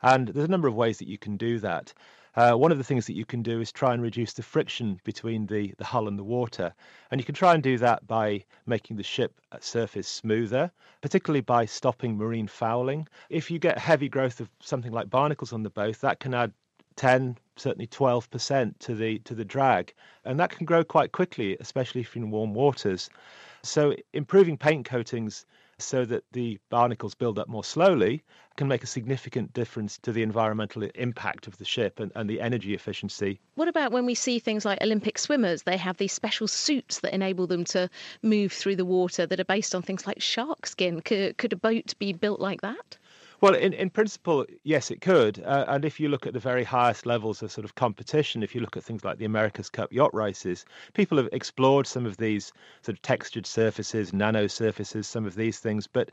And 0.02 0.30
there's 0.30 0.48
a 0.48 0.52
number 0.52 0.68
of 0.68 0.74
ways 0.74 0.98
that 0.98 1.08
you 1.08 1.20
can 1.20 1.38
do 1.38 1.60
that. 1.60 1.94
Uh, 2.36 2.54
one 2.54 2.72
of 2.72 2.80
the 2.80 2.84
things 2.84 3.06
that 3.06 3.16
you 3.16 3.24
can 3.24 3.44
do 3.44 3.62
is 3.62 3.72
try 3.72 3.94
and 3.94 4.02
reduce 4.02 4.34
the 4.34 4.42
friction 4.42 5.00
between 5.04 5.46
the, 5.46 5.76
the 5.78 5.86
hull 5.86 6.08
and 6.08 6.18
the 6.18 6.24
water. 6.24 6.74
And 7.12 7.22
you 7.22 7.26
can 7.26 7.36
try 7.36 7.54
and 7.54 7.62
do 7.62 7.78
that 7.78 8.08
by 8.08 8.46
making 8.66 8.98
the 8.98 9.04
ship 9.04 9.40
surface 9.60 10.08
smoother, 10.08 10.72
particularly 11.02 11.42
by 11.42 11.66
stopping 11.66 12.18
marine 12.18 12.48
fouling. 12.48 13.08
If 13.30 13.52
you 13.52 13.60
get 13.60 13.78
heavy 13.78 14.10
growth 14.10 14.40
of 14.40 14.50
something 14.60 14.92
like 14.92 15.12
barnacles 15.12 15.54
on 15.54 15.62
the 15.62 15.70
boat, 15.70 16.02
that 16.02 16.20
can 16.20 16.34
add 16.34 16.52
10 16.98 17.38
certainly 17.56 17.88
12% 17.88 18.78
to 18.80 18.94
the 18.94 19.20
to 19.20 19.34
the 19.34 19.46
drag 19.46 19.94
and 20.26 20.40
that 20.40 20.52
can 20.52 20.66
grow 20.66 20.84
quite 20.84 21.12
quickly 21.12 21.58
especially 21.60 22.02
if 22.02 22.16
you're 22.16 22.26
in 22.26 22.32
warm 22.32 22.54
waters 22.54 23.10
so 23.64 23.96
improving 24.14 24.58
paint 24.58 24.86
coatings 24.86 25.46
so 25.80 26.06
that 26.06 26.24
the 26.32 26.60
barnacles 26.70 27.14
build 27.14 27.38
up 27.38 27.48
more 27.48 27.64
slowly 27.64 28.24
can 28.56 28.68
make 28.68 28.84
a 28.84 28.88
significant 28.88 29.54
difference 29.54 30.00
to 30.00 30.12
the 30.12 30.24
environmental 30.24 30.84
impact 30.96 31.46
of 31.48 31.58
the 31.58 31.66
ship 31.66 32.00
and, 32.00 32.12
and 32.16 32.28
the 32.28 32.42
energy 32.42 32.74
efficiency. 32.74 33.40
What 33.56 33.68
about 33.68 33.92
when 33.92 34.06
we 34.06 34.16
see 34.16 34.40
things 34.40 34.66
like 34.66 34.82
Olympic 34.82 35.20
swimmers? 35.20 35.64
They 35.64 35.78
have 35.78 35.98
these 35.98 36.14
special 36.14 36.48
suits 36.48 37.02
that 37.02 37.14
enable 37.14 37.46
them 37.46 37.64
to 37.66 37.90
move 38.24 38.52
through 38.52 38.78
the 38.78 38.86
water 38.86 39.28
that 39.28 39.40
are 39.40 39.46
based 39.46 39.76
on 39.76 39.84
things 39.84 40.08
like 40.08 40.22
shark 40.22 40.66
skin. 40.66 41.02
Could, 41.02 41.38
could 41.38 41.54
a 41.54 41.58
boat 41.58 41.94
be 42.00 42.14
built 42.14 42.40
like 42.40 42.62
that? 42.62 42.98
Well, 43.40 43.54
in, 43.54 43.74
in 43.74 43.92
principle, 43.92 44.46
yes, 44.64 44.90
it 44.90 45.00
could. 45.02 45.44
Uh, 45.44 45.66
and 45.68 45.86
if 45.86 46.00
you 46.00 46.10
look 46.10 46.26
at 46.26 46.34
the 46.34 46.40
very 46.40 46.64
highest 46.64 47.06
levels 47.06 47.44
of 47.44 47.52
sort 47.52 47.66
of 47.66 47.76
competition, 47.76 48.42
if 48.42 48.56
you 48.56 48.62
look 48.62 48.76
at 48.76 48.84
things 48.84 49.04
like 49.04 49.20
the 49.20 49.26
America's 49.26 49.70
Cup 49.70 49.92
yacht 49.94 50.14
races, 50.14 50.66
people 50.94 51.18
have 51.18 51.30
explored 51.32 51.86
some 51.86 52.06
of 52.08 52.18
these 52.18 52.52
sort 52.82 52.98
of 52.98 53.02
textured 53.04 53.46
surfaces, 53.46 54.12
nano 54.12 54.48
surfaces, 54.48 55.06
some 55.06 55.26
of 55.26 55.36
these 55.36 55.60
things. 55.60 55.86
But 55.86 56.10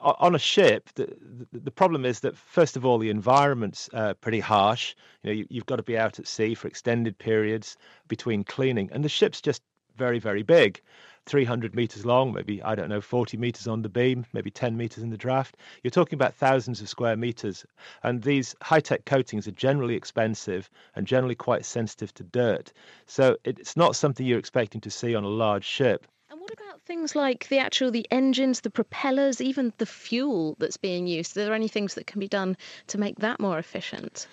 on 0.00 0.34
a 0.34 0.38
ship, 0.38 0.90
the, 0.96 1.14
the, 1.52 1.60
the 1.60 1.70
problem 1.70 2.04
is 2.04 2.20
that 2.20 2.36
first 2.36 2.76
of 2.76 2.84
all, 2.84 2.98
the 2.98 3.10
environment's 3.10 3.88
uh, 3.94 4.14
pretty 4.14 4.40
harsh. 4.40 4.96
You 5.22 5.30
know, 5.30 5.34
you, 5.34 5.46
you've 5.48 5.66
got 5.66 5.76
to 5.76 5.84
be 5.84 5.96
out 5.96 6.18
at 6.18 6.26
sea 6.26 6.54
for 6.54 6.66
extended 6.66 7.16
periods 7.18 7.76
between 8.08 8.42
cleaning, 8.42 8.88
and 8.92 9.04
the 9.04 9.08
ship's 9.08 9.40
just 9.40 9.62
very, 9.96 10.18
very 10.18 10.42
big. 10.42 10.80
300 11.26 11.74
meters 11.74 12.04
long, 12.04 12.32
maybe, 12.32 12.62
I 12.62 12.74
don't 12.74 12.88
know, 12.88 13.00
40 13.00 13.36
meters 13.36 13.68
on 13.68 13.82
the 13.82 13.88
beam, 13.88 14.26
maybe 14.32 14.50
10 14.50 14.76
meters 14.76 15.02
in 15.02 15.10
the 15.10 15.16
draft. 15.16 15.56
You're 15.82 15.90
talking 15.90 16.16
about 16.16 16.34
thousands 16.34 16.80
of 16.80 16.88
square 16.88 17.16
meters. 17.16 17.64
And 18.02 18.22
these 18.22 18.56
high 18.62 18.80
tech 18.80 19.04
coatings 19.04 19.46
are 19.46 19.52
generally 19.52 19.94
expensive 19.94 20.68
and 20.96 21.06
generally 21.06 21.34
quite 21.34 21.64
sensitive 21.64 22.12
to 22.14 22.24
dirt. 22.24 22.72
So 23.06 23.36
it's 23.44 23.76
not 23.76 23.96
something 23.96 24.26
you're 24.26 24.38
expecting 24.38 24.80
to 24.82 24.90
see 24.90 25.14
on 25.14 25.24
a 25.24 25.28
large 25.28 25.64
ship. 25.64 26.06
And 26.30 26.40
what 26.40 26.52
about 26.52 26.82
things 26.82 27.14
like 27.14 27.48
the 27.48 27.58
actual 27.58 27.90
the 27.90 28.06
engines, 28.10 28.60
the 28.60 28.70
propellers, 28.70 29.40
even 29.40 29.72
the 29.78 29.86
fuel 29.86 30.56
that's 30.58 30.76
being 30.76 31.06
used? 31.06 31.36
Are 31.36 31.44
there 31.44 31.54
any 31.54 31.68
things 31.68 31.94
that 31.94 32.06
can 32.06 32.20
be 32.20 32.28
done 32.28 32.56
to 32.88 32.98
make 32.98 33.18
that 33.20 33.38
more 33.38 33.58
efficient? 33.58 34.26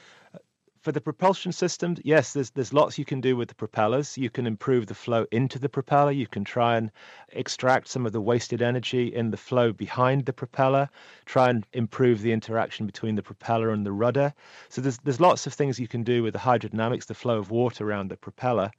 For 0.81 0.91
the 0.93 1.01
propulsion 1.01 1.51
systems, 1.51 1.99
yes, 2.03 2.33
there's 2.33 2.51
there's 2.51 2.73
lots 2.73 2.97
you 2.97 3.05
can 3.05 3.19
do 3.19 3.35
with 3.35 3.49
the 3.49 3.55
propellers. 3.55 4.17
You 4.17 4.29
can 4.29 4.47
improve 4.47 4.87
the 4.87 4.93
flow 4.93 5.25
into 5.31 5.59
the 5.59 5.67
propeller. 5.67 6.11
You 6.11 6.27
can 6.27 6.45
try 6.45 6.77
and 6.77 6.91
extract 7.29 7.89
some 7.89 8.05
of 8.05 8.13
the 8.13 8.21
wasted 8.21 8.61
energy 8.61 9.13
in 9.13 9.31
the 9.31 9.37
flow 9.37 9.73
behind 9.73 10.25
the 10.25 10.33
propeller. 10.33 10.89
Try 11.25 11.49
and 11.49 11.65
improve 11.73 12.21
the 12.21 12.31
interaction 12.31 12.85
between 12.85 13.15
the 13.15 13.23
propeller 13.23 13.71
and 13.71 13.85
the 13.85 13.91
rudder. 13.91 14.33
So 14.69 14.81
there's 14.81 14.99
there's 14.99 15.19
lots 15.19 15.45
of 15.47 15.53
things 15.53 15.79
you 15.79 15.87
can 15.87 16.03
do 16.03 16.23
with 16.23 16.33
the 16.33 16.39
hydrodynamics, 16.39 17.07
the 17.07 17.13
flow 17.13 17.37
of 17.39 17.51
water 17.51 17.87
around 17.87 18.09
the 18.09 18.17
propeller. 18.17 18.71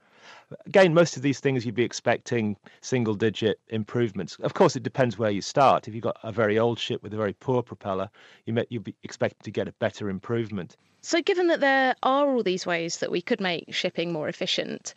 Again, 0.66 0.94
most 0.94 1.16
of 1.16 1.22
these 1.22 1.40
things 1.40 1.64
you'd 1.64 1.74
be 1.74 1.84
expecting 1.84 2.56
single 2.80 3.14
digit 3.14 3.60
improvements. 3.68 4.36
Of 4.40 4.54
course, 4.54 4.76
it 4.76 4.82
depends 4.82 5.18
where 5.18 5.30
you 5.30 5.42
start. 5.42 5.86
If 5.86 5.94
you've 5.94 6.02
got 6.02 6.18
a 6.22 6.32
very 6.32 6.58
old 6.58 6.78
ship 6.78 7.02
with 7.02 7.14
a 7.14 7.16
very 7.16 7.32
poor 7.34 7.62
propeller, 7.62 8.10
you 8.46 8.52
may, 8.52 8.66
you'd 8.68 8.84
be 8.84 8.94
expecting 9.02 9.42
to 9.44 9.50
get 9.50 9.68
a 9.68 9.72
better 9.72 10.10
improvement. 10.10 10.76
So, 11.02 11.22
given 11.22 11.46
that 11.46 11.60
there 11.60 11.94
are 12.02 12.28
all 12.28 12.42
these 12.42 12.66
ways 12.66 12.98
that 12.98 13.10
we 13.10 13.22
could 13.22 13.40
make 13.40 13.72
shipping 13.72 14.12
more 14.12 14.28
efficient, 14.28 14.92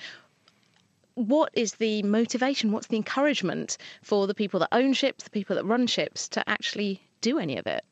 what 1.16 1.52
is 1.54 1.76
the 1.76 2.04
motivation? 2.04 2.72
What's 2.72 2.88
the 2.88 2.98
encouragement 2.98 3.78
for 4.02 4.28
the 4.28 4.34
people 4.34 4.60
that 4.62 4.70
own 4.72 4.94
ships, 4.94 5.24
the 5.24 5.30
people 5.30 5.56
that 5.56 5.66
run 5.66 5.88
ships, 5.88 6.28
to 6.30 6.48
actually 6.50 7.02
do 7.22 7.38
any 7.40 7.58
of 7.58 7.68
it? 7.68 7.86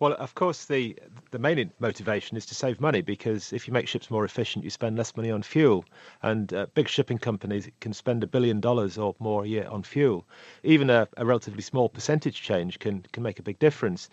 Well, 0.00 0.14
of 0.14 0.34
course, 0.34 0.64
the 0.64 0.96
the 1.30 1.38
main 1.38 1.72
motivation 1.78 2.36
is 2.36 2.44
to 2.46 2.54
save 2.56 2.80
money 2.80 3.02
because 3.02 3.52
if 3.52 3.68
you 3.68 3.72
make 3.72 3.86
ships 3.86 4.10
more 4.10 4.24
efficient, 4.24 4.64
you 4.64 4.70
spend 4.70 4.96
less 4.96 5.14
money 5.14 5.30
on 5.30 5.42
fuel, 5.42 5.84
and 6.22 6.52
uh, 6.52 6.66
big 6.74 6.88
shipping 6.88 7.18
companies 7.18 7.68
can 7.80 7.92
spend 7.92 8.24
a 8.24 8.26
billion 8.26 8.60
dollars 8.60 8.98
or 8.98 9.14
more 9.20 9.44
a 9.44 9.46
year 9.46 9.68
on 9.68 9.84
fuel. 9.84 10.26
Even 10.64 10.90
a, 10.90 11.06
a 11.18 11.24
relatively 11.24 11.62
small 11.62 11.88
percentage 11.88 12.42
change 12.42 12.80
can 12.80 13.02
can 13.12 13.22
make 13.22 13.38
a 13.38 13.42
big 13.44 13.60
difference. 13.60 14.08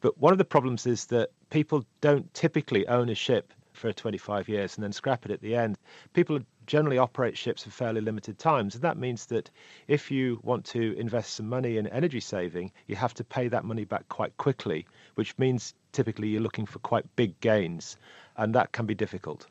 But 0.00 0.18
one 0.18 0.32
of 0.32 0.38
the 0.38 0.44
problems 0.44 0.86
is 0.86 1.06
that 1.06 1.30
people 1.50 1.84
don't 2.00 2.32
typically 2.34 2.88
own 2.88 3.08
a 3.10 3.14
ship 3.14 3.52
for 3.76 3.92
25 3.92 4.48
years 4.48 4.76
and 4.76 4.84
then 4.84 4.92
scrap 4.92 5.24
it 5.24 5.30
at 5.30 5.40
the 5.40 5.54
end. 5.54 5.76
People 6.14 6.40
generally 6.66 6.98
operate 6.98 7.36
ships 7.36 7.62
for 7.62 7.70
fairly 7.70 8.00
limited 8.00 8.38
times, 8.38 8.74
and 8.74 8.82
that 8.82 8.96
means 8.96 9.26
that 9.26 9.50
if 9.86 10.10
you 10.10 10.40
want 10.42 10.64
to 10.64 10.98
invest 10.98 11.34
some 11.34 11.48
money 11.48 11.76
in 11.76 11.86
energy 11.88 12.20
saving, 12.20 12.72
you 12.86 12.96
have 12.96 13.14
to 13.14 13.24
pay 13.24 13.48
that 13.48 13.64
money 13.64 13.84
back 13.84 14.08
quite 14.08 14.36
quickly, 14.38 14.86
which 15.14 15.36
means 15.38 15.74
typically 15.92 16.28
you're 16.28 16.40
looking 16.40 16.66
for 16.66 16.78
quite 16.80 17.04
big 17.16 17.38
gains, 17.40 17.96
and 18.36 18.54
that 18.54 18.72
can 18.72 18.86
be 18.86 18.94
difficult. 18.94 19.46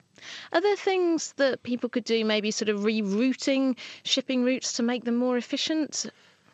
Are 0.52 0.62
there 0.62 0.76
things 0.76 1.34
that 1.34 1.64
people 1.64 1.90
could 1.90 2.04
do, 2.04 2.26
maybe 2.26 2.52
sort 2.52 2.70
of 2.70 2.82
rerouting 2.82 3.78
shipping 4.04 4.44
routes 4.44 4.74
to 4.74 4.84
make 4.84 5.06
them 5.06 5.16
more 5.16 5.38
efficient? 5.38 6.06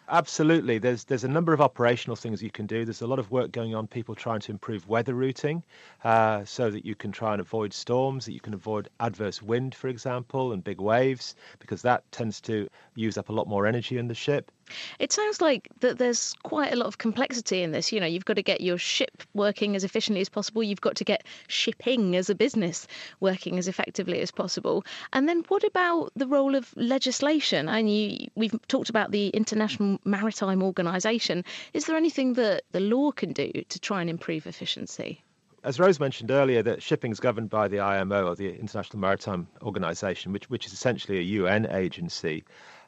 Absolutely. 0.10 0.78
There's 0.78 1.06
there's 1.06 1.24
a 1.24 1.28
number 1.28 1.54
of 1.54 1.62
operational 1.62 2.16
things 2.16 2.44
you 2.44 2.52
can 2.52 2.68
do. 2.68 2.86
There's 2.86 3.02
a 3.02 3.08
lot 3.08 3.18
of 3.20 3.32
work 3.32 3.52
going 3.52 3.74
on, 3.74 3.88
people 3.88 4.14
trying 4.14 4.40
to 4.42 4.52
improve 4.52 4.88
weather 4.88 5.16
routing 5.16 5.64
uh, 6.04 6.44
so 6.46 6.70
that 6.70 6.86
you 6.86 6.94
can 6.96 7.12
try 7.12 7.32
and 7.34 7.42
avoid 7.42 7.74
storms, 7.74 8.26
that 8.26 8.34
you 8.34 8.40
can 8.42 8.54
avoid 8.54 8.90
adverse 9.00 9.42
wind, 9.42 9.74
for 9.74 9.88
example, 9.88 10.52
and 10.54 10.64
big 10.64 10.80
waves, 10.82 11.36
because 11.60 11.82
that 11.84 12.04
tends 12.12 12.42
to 12.42 12.68
use 12.96 13.18
up 13.18 13.30
a 13.30 13.34
lot 13.34 13.48
more 13.48 13.66
energy 13.66 13.98
in 13.98 14.08
the 14.08 14.14
ship. 14.16 14.52
It 15.00 15.12
sounds 15.12 15.42
like 15.42 15.70
that 15.80 15.98
there's 15.98 16.34
quite 16.44 16.74
a 16.74 16.76
lot 16.76 16.88
of 16.88 16.98
complexity 16.98 17.64
in 17.64 17.72
this. 17.72 17.92
You 17.92 18.00
know, 18.00 18.06
you've 18.06 18.26
got 18.26 18.36
to 18.36 18.44
get 18.44 18.62
your 18.62 18.78
ship 18.78 19.24
working 19.34 19.76
as 19.76 19.84
efficiently 19.84 20.22
as 20.22 20.30
possible. 20.30 20.64
You've 20.64 20.82
got 20.82 20.96
to 20.96 21.04
get 21.04 21.26
shipping 21.48 22.16
as 22.16 22.30
a 22.30 22.36
business 22.36 22.88
working 23.20 23.58
as 23.58 23.68
effectively 23.68 24.22
as 24.22 24.32
possible. 24.32 24.86
And 25.14 25.28
then 25.28 25.44
what 25.48 25.64
about 25.64 26.12
the 26.16 26.28
role 26.28 26.56
of 26.56 26.74
legislation? 26.76 27.68
And 27.68 27.90
you, 27.90 28.28
we've 28.36 28.56
talked 28.68 28.90
about 28.90 29.12
the 29.12 29.30
International 29.30 30.00
Maritime 30.06 30.64
Organization. 30.64 31.44
Is 31.74 31.86
there 31.86 31.96
anything 31.96 32.34
that 32.34 32.64
the 32.72 32.80
law 32.80 33.12
can 33.12 33.34
do 33.34 33.52
to 33.70 33.80
try 33.80 34.02
and 34.02 34.10
improve 34.10 34.48
efficiency? 34.48 35.24
as 35.64 35.80
Rose 35.80 36.00
mentioned 36.00 36.32
earlier, 36.32 36.64
that 36.64 36.82
shipping 36.82 37.12
is 37.12 37.20
governed 37.20 37.50
by 37.50 37.68
the 37.68 37.80
IMO, 37.80 38.26
or 38.28 38.36
the 38.36 38.50
International 38.58 39.00
Maritime 39.00 39.48
Organization, 39.62 40.34
which, 40.34 40.50
which 40.50 40.66
is 40.66 40.74
essentially 40.74 41.20
a 41.20 41.22
UN 41.22 41.68
agency. 41.68 42.44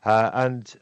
Uh, 0.05 0.31
and 0.33 0.75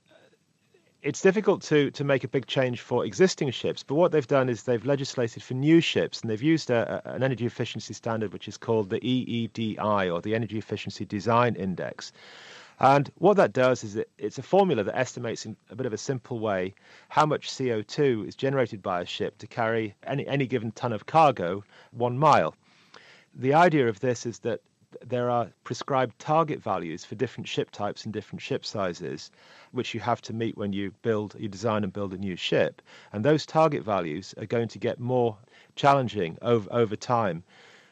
it's 1.03 1.21
difficult 1.21 1.61
to, 1.63 1.89
to 1.91 2.03
make 2.03 2.23
a 2.23 2.27
big 2.27 2.45
change 2.45 2.81
for 2.81 3.05
existing 3.05 3.49
ships, 3.51 3.83
but 3.83 3.95
what 3.95 4.11
they've 4.11 4.27
done 4.27 4.49
is 4.49 4.63
they've 4.63 4.85
legislated 4.85 5.41
for 5.41 5.55
new 5.55 5.81
ships 5.81 6.21
and 6.21 6.29
they've 6.29 6.41
used 6.41 6.69
a, 6.69 7.01
a, 7.05 7.13
an 7.13 7.23
energy 7.23 7.45
efficiency 7.45 7.93
standard 7.93 8.31
which 8.33 8.47
is 8.47 8.57
called 8.57 8.89
the 8.89 8.99
EEDI 8.99 10.13
or 10.13 10.21
the 10.21 10.35
Energy 10.35 10.57
Efficiency 10.57 11.05
Design 11.05 11.55
Index. 11.55 12.11
And 12.79 13.11
what 13.17 13.37
that 13.37 13.53
does 13.53 13.83
is 13.83 13.95
it, 13.95 14.09
it's 14.17 14.37
a 14.37 14.43
formula 14.43 14.83
that 14.83 14.97
estimates 14.97 15.45
in 15.45 15.55
a 15.69 15.75
bit 15.75 15.85
of 15.85 15.93
a 15.93 15.97
simple 15.97 16.39
way 16.39 16.73
how 17.09 17.25
much 17.25 17.49
CO2 17.49 18.27
is 18.27 18.35
generated 18.35 18.81
by 18.81 19.01
a 19.01 19.05
ship 19.05 19.37
to 19.39 19.47
carry 19.47 19.95
any, 20.03 20.27
any 20.27 20.45
given 20.45 20.71
ton 20.71 20.93
of 20.93 21.05
cargo 21.05 21.63
one 21.91 22.17
mile. 22.17 22.55
The 23.33 23.53
idea 23.53 23.87
of 23.87 23.99
this 24.01 24.25
is 24.25 24.39
that 24.39 24.61
there 25.05 25.29
are 25.29 25.51
prescribed 25.63 26.17
target 26.19 26.61
values 26.61 27.05
for 27.05 27.15
different 27.15 27.47
ship 27.47 27.71
types 27.71 28.05
and 28.05 28.13
different 28.13 28.41
ship 28.41 28.65
sizes, 28.65 29.31
which 29.71 29.93
you 29.93 29.99
have 29.99 30.21
to 30.23 30.33
meet 30.33 30.57
when 30.57 30.73
you 30.73 30.91
build, 31.01 31.35
you 31.39 31.47
design 31.47 31.83
and 31.83 31.93
build 31.93 32.13
a 32.13 32.17
new 32.17 32.35
ship. 32.35 32.81
And 33.11 33.23
those 33.23 33.45
target 33.45 33.83
values 33.83 34.33
are 34.37 34.45
going 34.45 34.67
to 34.69 34.79
get 34.79 34.99
more 34.99 35.37
challenging 35.75 36.37
over, 36.41 36.67
over 36.71 36.95
time. 36.95 37.43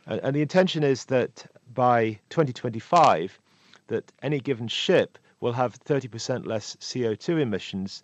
And, 0.06 0.20
and 0.22 0.36
the 0.36 0.42
intention 0.42 0.84
is 0.84 1.06
that 1.06 1.46
by 1.74 2.20
2025, 2.30 3.40
that 3.88 4.12
any 4.22 4.40
given 4.40 4.68
ship 4.68 5.18
will 5.40 5.54
have 5.54 5.80
30% 5.80 6.46
less 6.46 6.76
CO2 6.78 7.40
emissions 7.42 8.04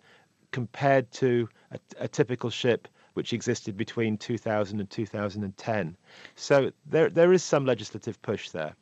compared 0.52 1.10
to 1.12 1.48
a, 1.70 1.78
a 1.98 2.08
typical 2.08 2.50
ship 2.50 2.88
which 3.14 3.32
existed 3.32 3.76
between 3.76 4.18
2000 4.18 4.78
and 4.78 4.90
2010. 4.90 5.96
So 6.34 6.70
there, 6.84 7.08
there 7.08 7.32
is 7.32 7.42
some 7.42 7.64
legislative 7.64 8.20
push 8.20 8.50
there. 8.50 8.74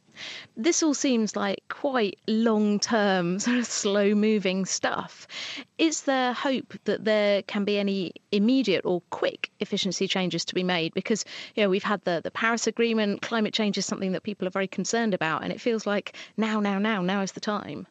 This 0.57 0.83
all 0.83 0.95
seems 0.95 1.37
like 1.37 1.63
quite 1.69 2.19
long 2.27 2.79
term, 2.79 3.39
sort 3.41 3.59
of 3.59 3.67
slow 3.67 4.15
moving 4.15 4.65
stuff. 4.65 5.27
Is 5.79 6.03
there 6.03 6.33
hope 6.33 6.75
that 6.85 7.05
there 7.05 7.43
can 7.43 7.65
be 7.65 7.79
any 7.79 8.13
immediate 8.33 8.85
or 8.85 9.01
quick 9.11 9.51
efficiency 9.61 10.07
changes 10.09 10.45
to 10.47 10.55
be 10.55 10.63
made? 10.63 10.95
Because, 10.95 11.25
you 11.55 11.63
know, 11.63 11.69
we've 11.69 11.83
had 11.83 12.03
the, 12.05 12.21
the 12.23 12.31
Paris 12.31 12.67
Agreement, 12.67 13.23
climate 13.23 13.55
change 13.55 13.79
is 13.79 13.87
something 13.87 14.13
that 14.13 14.23
people 14.23 14.47
are 14.47 14.51
very 14.53 14.69
concerned 14.69 15.15
about, 15.15 15.43
and 15.43 15.53
it 15.53 15.61
feels 15.61 15.87
like 15.87 16.17
now, 16.37 16.61
now, 16.61 16.79
now, 16.79 17.03
now 17.03 17.21
is 17.21 17.33
the 17.33 17.41
time. 17.41 17.87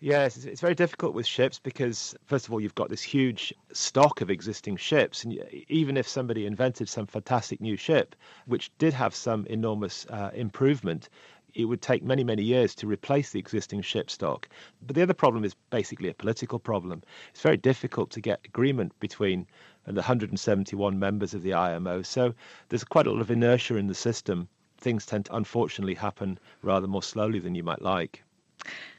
Yes, 0.00 0.44
it's 0.44 0.60
very 0.60 0.74
difficult 0.74 1.14
with 1.14 1.26
ships 1.26 1.58
because, 1.58 2.14
first 2.26 2.46
of 2.46 2.52
all, 2.52 2.60
you've 2.60 2.74
got 2.74 2.90
this 2.90 3.02
huge 3.02 3.54
stock 3.72 4.20
of 4.20 4.30
existing 4.30 4.76
ships. 4.76 5.24
And 5.24 5.38
even 5.68 5.96
if 5.96 6.06
somebody 6.06 6.44
invented 6.44 6.88
some 6.88 7.06
fantastic 7.06 7.62
new 7.62 7.76
ship, 7.76 8.14
which 8.44 8.70
did 8.76 8.92
have 8.92 9.14
some 9.14 9.46
enormous 9.46 10.04
uh, 10.10 10.30
improvement, 10.34 11.08
it 11.56 11.64
would 11.64 11.80
take 11.80 12.02
many, 12.02 12.22
many 12.22 12.42
years 12.42 12.74
to 12.74 12.86
replace 12.86 13.30
the 13.30 13.38
existing 13.38 13.80
ship 13.80 14.10
stock. 14.10 14.46
But 14.82 14.94
the 14.94 15.02
other 15.02 15.14
problem 15.14 15.42
is 15.42 15.54
basically 15.70 16.10
a 16.10 16.14
political 16.14 16.58
problem. 16.58 17.02
It's 17.30 17.40
very 17.40 17.56
difficult 17.56 18.10
to 18.10 18.20
get 18.20 18.40
agreement 18.44 18.92
between 19.00 19.46
the 19.86 19.94
171 19.94 20.98
members 20.98 21.32
of 21.32 21.42
the 21.42 21.54
IMO. 21.54 22.02
So 22.02 22.34
there's 22.68 22.84
quite 22.84 23.06
a 23.06 23.10
lot 23.10 23.22
of 23.22 23.30
inertia 23.30 23.76
in 23.76 23.86
the 23.86 23.94
system. 23.94 24.48
Things 24.78 25.06
tend 25.06 25.24
to 25.26 25.36
unfortunately 25.36 25.94
happen 25.94 26.38
rather 26.60 26.86
more 26.86 27.02
slowly 27.02 27.38
than 27.38 27.54
you 27.54 27.62
might 27.62 27.80
like. 27.80 28.22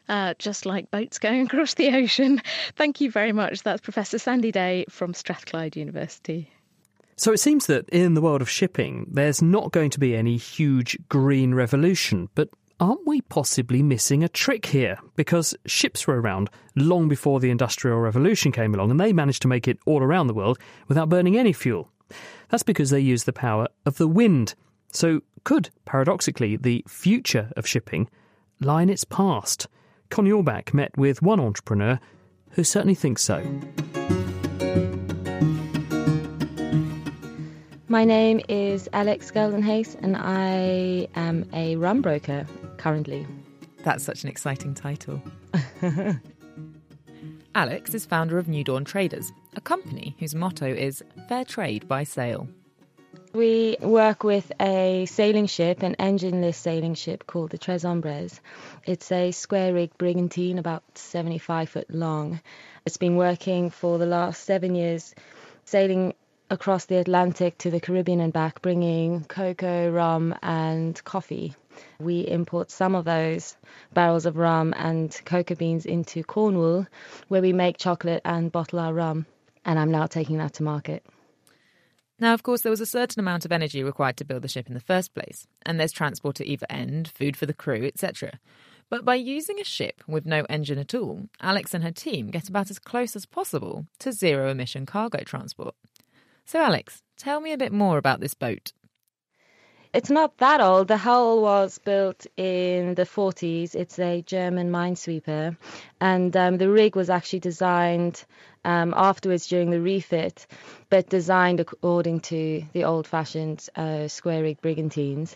Uh, 0.10 0.34
just 0.40 0.66
like 0.66 0.90
boats 0.90 1.20
going 1.20 1.42
across 1.46 1.76
the 1.76 1.96
ocean. 1.96 2.42
Thank 2.76 3.02
you 3.02 3.12
very 3.12 3.34
much. 3.34 3.62
That's 3.62 3.82
Professor 3.82 4.18
Sandy 4.18 4.52
Day 4.52 4.86
from 4.90 5.14
Strathclyde 5.14 5.76
University. 5.76 6.50
So 7.20 7.34
it 7.34 7.40
seems 7.40 7.66
that 7.66 7.90
in 7.90 8.14
the 8.14 8.22
world 8.22 8.44
of 8.44 8.50
shipping, 8.50 9.08
there's 9.10 9.42
not 9.42 9.72
going 9.72 9.90
to 9.90 10.00
be 10.00 10.16
any 10.16 10.38
huge 10.38 10.96
green 11.10 11.56
revolution, 11.56 12.30
but 12.36 12.50
aren't 12.80 13.08
we 13.08 13.22
possibly 13.22 13.82
missing 13.82 14.24
a 14.24 14.30
trick 14.30 14.68
here? 14.68 15.00
Because 15.16 15.56
ships 15.66 16.06
were 16.06 16.22
around 16.22 16.52
long 16.76 17.08
before 17.08 17.40
the 17.40 17.50
Industrial 17.50 17.98
Revolution 17.98 18.52
came 18.52 18.76
along, 18.76 18.92
and 18.92 19.00
they 19.00 19.14
managed 19.14 19.42
to 19.42 19.48
make 19.48 19.68
it 19.68 19.80
all 19.88 20.04
around 20.04 20.28
the 20.28 20.36
world 20.36 20.60
without 20.88 21.10
burning 21.10 21.36
any 21.36 21.54
fuel. 21.54 21.90
That's 22.50 22.62
because 22.62 22.92
they 22.92 23.00
use 23.00 23.24
the 23.24 23.34
power 23.34 23.68
of 23.88 23.98
the 23.98 24.08
wind. 24.08 24.54
So, 24.92 25.22
could, 25.44 25.72
paradoxically, 25.86 26.56
the 26.56 26.86
future 26.88 27.52
of 27.58 27.66
shipping 27.66 28.10
lie 28.62 28.84
in 28.84 28.90
its 28.90 29.06
past? 29.06 29.68
Con 30.12 30.26
Orbach 30.26 30.72
met 30.72 30.96
with 30.96 31.24
one 31.24 31.40
entrepreneur 31.40 32.00
who 32.52 32.64
certainly 32.64 32.96
thinks 32.96 33.24
so. 33.24 33.44
My 37.98 38.06
name 38.06 38.42
is 38.48 38.88
Alex 38.94 39.32
Geldenhuys, 39.32 39.98
and 40.04 40.16
I 40.16 41.08
am 41.16 41.50
a 41.52 41.78
rum 41.78 42.04
broker 42.04 42.46
currently. 42.78 43.26
That's 43.82 44.04
such 44.04 44.22
an 44.22 44.30
exciting 44.30 44.76
title. 44.76 45.20
Alex 47.56 47.96
is 47.96 48.06
founder 48.06 48.38
of 48.38 48.48
New 48.48 48.64
Dawn 48.64 48.86
Traders, 48.86 49.34
a 49.56 49.62
company 49.62 50.16
whose 50.20 50.36
motto 50.36 50.68
is 50.68 51.04
Fair 51.28 51.44
Trade 51.44 51.88
by 51.88 52.04
Sail. 52.04 52.48
We 53.34 53.78
work 53.82 54.24
with 54.24 54.52
a 54.62 55.08
sailing 55.08 55.48
ship, 55.48 55.82
an 55.82 55.96
engineless 55.96 56.54
sailing 56.54 56.94
ship 56.94 57.26
called 57.26 57.50
the 57.50 57.58
Tres 57.58 57.82
Hombres. 57.82 58.40
It's 58.86 59.12
a 59.12 59.32
square 59.32 59.74
rigged 59.74 59.98
brigantine 59.98 60.60
about 60.60 60.84
75 60.94 61.70
foot 61.70 61.90
long. 61.90 62.42
It's 62.86 62.98
been 62.98 63.16
working 63.16 63.72
for 63.72 63.98
the 63.98 64.06
last 64.06 64.44
seven 64.44 64.76
years, 64.76 65.16
sailing 65.66 66.14
across 66.50 66.86
the 66.86 66.98
Atlantic 66.98 67.58
to 67.60 67.72
the 67.72 67.80
Caribbean 67.80 68.20
and 68.20 68.32
back, 68.32 68.62
bringing 68.62 69.24
cocoa, 69.26 69.90
rum, 69.92 70.36
and 70.42 71.04
coffee. 71.04 71.54
We 72.00 72.22
import 72.22 72.72
some 72.72 72.96
of 72.96 73.06
those 73.06 73.56
barrels 73.94 74.26
of 74.26 74.38
rum 74.38 74.74
and 74.78 75.20
cocoa 75.26 75.56
beans 75.56 75.86
into 75.86 76.24
Cornwall, 76.24 76.88
where 77.28 77.42
we 77.42 77.54
make 77.54 77.78
chocolate 77.78 78.22
and 78.26 78.52
bottle 78.52 78.80
our 78.80 78.94
rum. 78.94 79.26
And 79.66 79.78
I'm 79.78 79.92
now 79.92 80.08
taking 80.08 80.38
that 80.38 80.54
to 80.54 80.64
market. 80.64 81.06
Now, 82.20 82.34
of 82.34 82.42
course, 82.42 82.62
there 82.62 82.72
was 82.72 82.82
a 82.82 82.86
certain 82.88 83.20
amount 83.20 83.46
of 83.46 83.52
energy 83.52 83.84
required 83.84 84.18
to 84.18 84.26
build 84.26 84.42
the 84.42 84.48
ship 84.48 84.68
in 84.68 84.74
the 84.74 84.80
first 84.80 85.14
place, 85.14 85.46
and 85.66 85.80
there's 85.80 85.92
transport 85.92 86.42
at 86.42 86.48
either 86.48 86.66
end, 86.70 87.10
food 87.10 87.38
for 87.38 87.46
the 87.46 87.54
crew, 87.54 87.86
etc. 87.86 88.40
But 88.90 89.06
by 89.06 89.16
using 89.16 89.60
a 89.60 89.66
ship 89.66 90.02
with 90.08 90.26
no 90.26 90.44
engine 90.50 90.80
at 90.80 90.96
all, 90.96 91.28
Alex 91.42 91.74
and 91.74 91.84
her 91.84 91.92
team 91.92 92.32
get 92.32 92.50
about 92.50 92.72
as 92.72 92.80
close 92.80 93.16
as 93.16 93.26
possible 93.26 93.86
to 94.00 94.12
zero 94.12 94.50
emission 94.50 94.86
cargo 94.86 95.20
transport. 95.20 95.76
So, 96.48 96.62
Alex, 96.62 97.04
tell 97.18 97.42
me 97.42 97.52
a 97.52 97.58
bit 97.58 97.74
more 97.74 97.98
about 97.98 98.22
this 98.22 98.34
boat. 98.34 98.72
It's 99.94 100.10
not 100.10 100.38
that 100.38 100.62
old. 100.62 100.88
The 100.88 100.96
hull 100.96 101.42
was 101.42 101.78
built 101.78 102.26
in 102.38 102.96
the 102.96 103.04
40s. 103.04 103.76
It's 103.76 104.00
a 104.00 104.22
German 104.22 104.72
minesweeper. 104.72 105.58
And 106.00 106.38
um, 106.38 106.58
the 106.58 106.70
rig 106.70 106.96
was 106.96 107.10
actually 107.10 107.40
designed 107.40 108.24
um, 108.64 108.94
afterwards 108.96 109.48
during 109.48 109.72
the 109.72 109.82
refit, 109.82 110.48
but 110.90 111.10
designed 111.10 111.60
according 111.60 112.22
to 112.32 112.64
the 112.72 112.86
old 112.86 113.08
fashioned 113.08 113.68
uh, 113.76 114.08
square 114.08 114.44
rig 114.44 114.62
brigantines. 114.62 115.36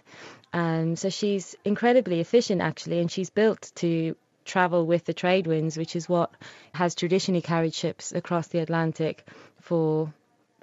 Um, 0.54 0.96
so 0.96 1.10
she's 1.10 1.58
incredibly 1.66 2.22
efficient, 2.22 2.62
actually, 2.62 3.00
and 3.00 3.12
she's 3.12 3.30
built 3.30 3.70
to 3.76 4.16
travel 4.46 4.86
with 4.86 5.04
the 5.04 5.14
trade 5.14 5.46
winds, 5.46 5.76
which 5.76 5.98
is 5.98 6.08
what 6.08 6.32
has 6.74 6.96
traditionally 6.96 7.42
carried 7.42 7.74
ships 7.74 8.14
across 8.14 8.48
the 8.48 8.60
Atlantic 8.60 9.28
for 9.60 10.14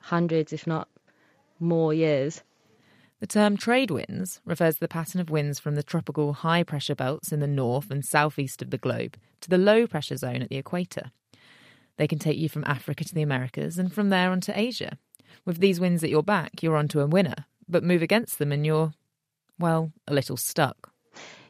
hundreds, 0.03 0.53
if 0.53 0.67
not 0.67 0.89
more 1.61 1.93
years. 1.93 2.43
The 3.21 3.27
term 3.27 3.57
trade 3.57 3.91
winds 3.91 4.41
refers 4.45 4.75
to 4.75 4.81
the 4.81 4.89
pattern 4.89 5.21
of 5.21 5.31
winds 5.31 5.59
from 5.59 5.75
the 5.75 5.83
tropical 5.83 6.33
high 6.35 6.63
pressure 6.63 6.95
belts 6.95 7.33
in 7.33 7.41
the 7.41 7.49
north 7.49 7.91
and 7.91 8.05
southeast 8.05 8.63
of 8.63 8.71
the 8.71 8.79
globe 8.79 9.17
to 9.41 9.51
the 9.51 9.59
low 9.59 9.87
pressure 9.87 10.17
zone 10.17 10.41
at 10.41 10.49
the 10.49 10.57
equator. 10.57 11.11
They 11.97 12.07
can 12.07 12.21
take 12.21 12.39
you 12.39 12.49
from 12.49 12.65
Africa 12.65 13.05
to 13.05 13.15
the 13.15 13.23
Americas 13.23 13.77
and 13.77 13.93
from 13.93 14.11
there 14.11 14.31
on 14.31 14.41
to 14.43 14.59
Asia. 14.59 14.99
With 15.45 15.59
these 15.59 15.81
winds 15.81 16.05
at 16.05 16.11
your 16.11 16.23
back, 16.23 16.63
you're 16.63 16.77
onto 16.77 17.01
a 17.01 17.07
winner, 17.07 17.47
but 17.69 17.83
move 17.83 18.03
against 18.03 18.39
them 18.39 18.53
and 18.53 18.65
you're, 18.65 18.93
well, 19.59 19.93
a 20.07 20.15
little 20.15 20.37
stuck. 20.37 20.93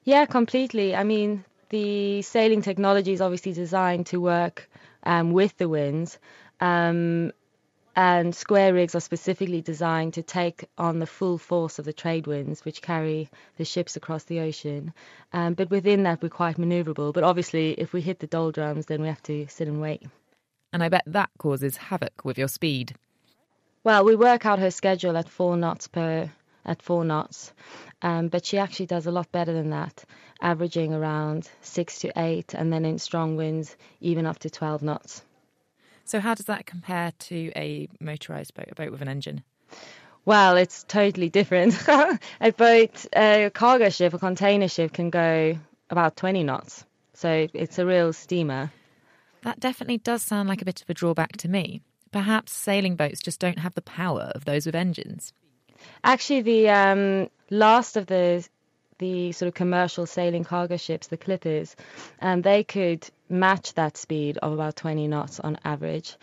Yeah, 0.04 0.24
completely. 0.24 0.96
I 0.96 1.04
mean, 1.04 1.44
the 1.68 2.22
sailing 2.22 2.62
technology 2.62 3.12
is 3.12 3.20
obviously 3.20 3.52
designed 3.52 4.06
to 4.06 4.20
work 4.20 4.70
um, 5.02 5.32
with 5.32 5.56
the 5.58 5.68
winds. 5.68 6.18
Um, 6.60 7.32
and 7.98 8.32
square 8.32 8.72
rigs 8.72 8.94
are 8.94 9.00
specifically 9.00 9.60
designed 9.60 10.14
to 10.14 10.22
take 10.22 10.66
on 10.78 11.00
the 11.00 11.06
full 11.06 11.36
force 11.36 11.80
of 11.80 11.84
the 11.84 11.92
trade 11.92 12.28
winds, 12.28 12.64
which 12.64 12.80
carry 12.80 13.28
the 13.56 13.64
ships 13.64 13.96
across 13.96 14.22
the 14.22 14.38
ocean. 14.38 14.94
Um, 15.32 15.54
but 15.54 15.68
within 15.68 16.04
that, 16.04 16.22
we're 16.22 16.28
quite 16.28 16.58
maneuverable. 16.58 17.12
But 17.12 17.24
obviously, 17.24 17.72
if 17.72 17.92
we 17.92 18.00
hit 18.00 18.20
the 18.20 18.28
doldrums, 18.28 18.86
then 18.86 19.02
we 19.02 19.08
have 19.08 19.22
to 19.24 19.48
sit 19.48 19.66
and 19.66 19.80
wait. 19.80 20.04
And 20.72 20.80
I 20.80 20.90
bet 20.90 21.02
that 21.06 21.30
causes 21.38 21.76
havoc 21.76 22.24
with 22.24 22.38
your 22.38 22.46
speed. 22.46 22.94
Well, 23.82 24.04
we 24.04 24.14
work 24.14 24.46
out 24.46 24.60
her 24.60 24.70
schedule 24.70 25.16
at 25.16 25.28
four 25.28 25.56
knots 25.56 25.88
per 25.88 26.30
at 26.64 26.82
four 26.82 27.04
knots, 27.04 27.52
um, 28.02 28.28
but 28.28 28.46
she 28.46 28.58
actually 28.58 28.86
does 28.86 29.06
a 29.06 29.10
lot 29.10 29.32
better 29.32 29.52
than 29.52 29.70
that, 29.70 30.04
averaging 30.40 30.94
around 30.94 31.50
six 31.62 31.98
to 32.00 32.12
eight, 32.14 32.54
and 32.54 32.72
then 32.72 32.84
in 32.84 33.00
strong 33.00 33.34
winds, 33.34 33.76
even 34.00 34.24
up 34.24 34.38
to 34.38 34.50
12 34.50 34.82
knots. 34.82 35.24
So, 36.08 36.20
how 36.20 36.34
does 36.34 36.46
that 36.46 36.64
compare 36.64 37.12
to 37.12 37.52
a 37.54 37.86
motorised 38.02 38.54
boat, 38.54 38.68
a 38.70 38.74
boat 38.74 38.90
with 38.90 39.02
an 39.02 39.08
engine? 39.08 39.42
Well, 40.24 40.56
it's 40.56 40.84
totally 40.84 41.28
different. 41.28 41.76
a 42.40 42.50
boat, 42.56 43.04
a 43.14 43.50
cargo 43.52 43.90
ship, 43.90 44.14
a 44.14 44.18
container 44.18 44.68
ship 44.68 44.94
can 44.94 45.10
go 45.10 45.58
about 45.90 46.16
20 46.16 46.44
knots. 46.44 46.86
So, 47.12 47.48
it's 47.52 47.78
a 47.78 47.84
real 47.84 48.14
steamer. 48.14 48.72
That 49.42 49.60
definitely 49.60 49.98
does 49.98 50.22
sound 50.22 50.48
like 50.48 50.62
a 50.62 50.64
bit 50.64 50.80
of 50.80 50.88
a 50.88 50.94
drawback 50.94 51.36
to 51.38 51.48
me. 51.48 51.82
Perhaps 52.10 52.52
sailing 52.52 52.96
boats 52.96 53.20
just 53.20 53.38
don't 53.38 53.58
have 53.58 53.74
the 53.74 53.82
power 53.82 54.32
of 54.34 54.46
those 54.46 54.64
with 54.64 54.74
engines. 54.74 55.34
Actually, 56.04 56.40
the 56.40 56.70
um, 56.70 57.28
last 57.50 57.98
of 57.98 58.06
the 58.06 58.48
the 58.98 59.32
sort 59.32 59.48
of 59.48 59.54
commercial 59.54 60.06
sailing 60.06 60.44
cargo 60.44 60.76
ships, 60.76 61.06
the 61.06 61.16
clippers, 61.16 61.76
and 62.18 62.42
they 62.44 62.64
could 62.64 63.08
match 63.28 63.74
that 63.74 63.96
speed 63.96 64.38
of 64.38 64.52
about 64.52 64.76
20 64.76 65.08
knots 65.08 65.40
on 65.40 65.58
average. 65.64 66.16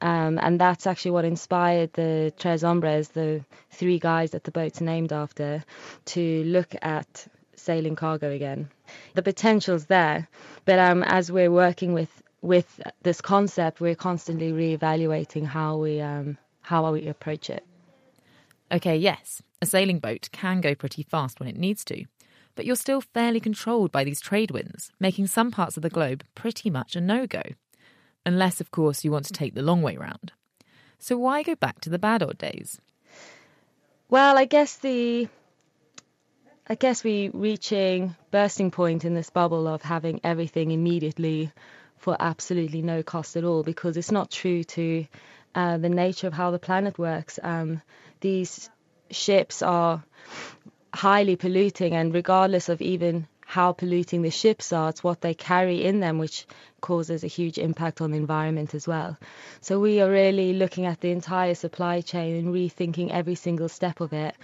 Um, 0.00 0.38
and 0.42 0.60
that's 0.60 0.86
actually 0.86 1.12
what 1.12 1.24
inspired 1.24 1.92
the 1.92 2.32
Tres 2.36 2.62
Hombres, 2.62 3.08
the 3.08 3.44
three 3.70 4.00
guys 4.00 4.32
that 4.32 4.42
the 4.42 4.50
boat's 4.50 4.80
named 4.80 5.12
after, 5.12 5.64
to 6.06 6.44
look 6.44 6.74
at 6.82 7.28
sailing 7.54 7.94
cargo 7.94 8.30
again. 8.30 8.68
The 9.14 9.22
potential's 9.22 9.86
there, 9.86 10.28
but 10.64 10.78
um, 10.78 11.04
as 11.04 11.30
we're 11.30 11.50
working 11.50 11.92
with 11.92 12.10
with 12.40 12.80
this 13.02 13.20
concept, 13.20 13.80
we're 13.80 13.94
constantly 13.94 14.50
reevaluating 14.50 15.46
how 15.46 15.76
we 15.76 16.00
um, 16.00 16.36
how 16.60 16.92
we 16.92 17.06
approach 17.06 17.48
it. 17.48 17.64
Okay, 18.72 18.96
yes, 18.96 19.40
a 19.60 19.66
sailing 19.66 20.00
boat 20.00 20.28
can 20.32 20.60
go 20.60 20.74
pretty 20.74 21.04
fast 21.04 21.38
when 21.38 21.48
it 21.48 21.56
needs 21.56 21.84
to, 21.84 22.04
but 22.54 22.64
you're 22.64 22.76
still 22.76 23.00
fairly 23.00 23.40
controlled 23.40 23.92
by 23.92 24.04
these 24.04 24.20
trade 24.20 24.50
winds, 24.50 24.90
making 25.00 25.26
some 25.26 25.50
parts 25.50 25.76
of 25.76 25.82
the 25.82 25.90
globe 25.90 26.24
pretty 26.34 26.70
much 26.70 26.96
a 26.96 27.00
no 27.00 27.26
go. 27.26 27.42
Unless, 28.24 28.60
of 28.60 28.70
course, 28.70 29.04
you 29.04 29.10
want 29.10 29.24
to 29.26 29.32
take 29.32 29.54
the 29.54 29.62
long 29.62 29.82
way 29.82 29.96
round. 29.96 30.32
So 30.98 31.18
why 31.18 31.42
go 31.42 31.54
back 31.54 31.80
to 31.80 31.90
the 31.90 31.98
bad 31.98 32.22
old 32.22 32.38
days? 32.38 32.80
Well, 34.08 34.38
I 34.38 34.44
guess 34.44 34.76
the 34.76 35.28
I 36.68 36.76
guess 36.76 37.02
we 37.02 37.28
reaching 37.32 38.14
bursting 38.30 38.70
point 38.70 39.04
in 39.04 39.14
this 39.14 39.30
bubble 39.30 39.66
of 39.66 39.82
having 39.82 40.20
everything 40.22 40.70
immediately 40.70 41.50
for 41.96 42.16
absolutely 42.20 42.82
no 42.82 43.02
cost 43.02 43.36
at 43.36 43.44
all 43.44 43.62
because 43.62 43.96
it's 43.96 44.12
not 44.12 44.30
true 44.30 44.62
to 44.64 45.06
uh, 45.54 45.78
the 45.78 45.88
nature 45.88 46.28
of 46.28 46.32
how 46.32 46.50
the 46.50 46.58
planet 46.58 46.98
works. 46.98 47.38
Um, 47.42 47.82
these 48.20 48.70
ships 49.10 49.62
are 49.62 50.04
highly 50.94 51.36
polluting, 51.36 51.94
and 51.94 52.14
regardless 52.14 52.68
of 52.68 52.80
even 52.80 53.26
how 53.46 53.72
polluting 53.72 54.22
the 54.22 54.30
ships 54.30 54.72
are, 54.72 54.88
it's 54.88 55.04
what 55.04 55.20
they 55.20 55.34
carry 55.34 55.84
in 55.84 56.00
them 56.00 56.18
which 56.18 56.46
causes 56.80 57.22
a 57.22 57.26
huge 57.26 57.58
impact 57.58 58.00
on 58.00 58.10
the 58.10 58.16
environment 58.16 58.74
as 58.74 58.88
well. 58.88 59.18
So 59.60 59.78
we 59.78 60.00
are 60.00 60.10
really 60.10 60.54
looking 60.54 60.86
at 60.86 61.00
the 61.00 61.10
entire 61.10 61.54
supply 61.54 62.00
chain 62.00 62.36
and 62.36 62.54
rethinking 62.54 63.10
every 63.10 63.34
single 63.34 63.68
step 63.68 64.00
of 64.00 64.12
it 64.12 64.34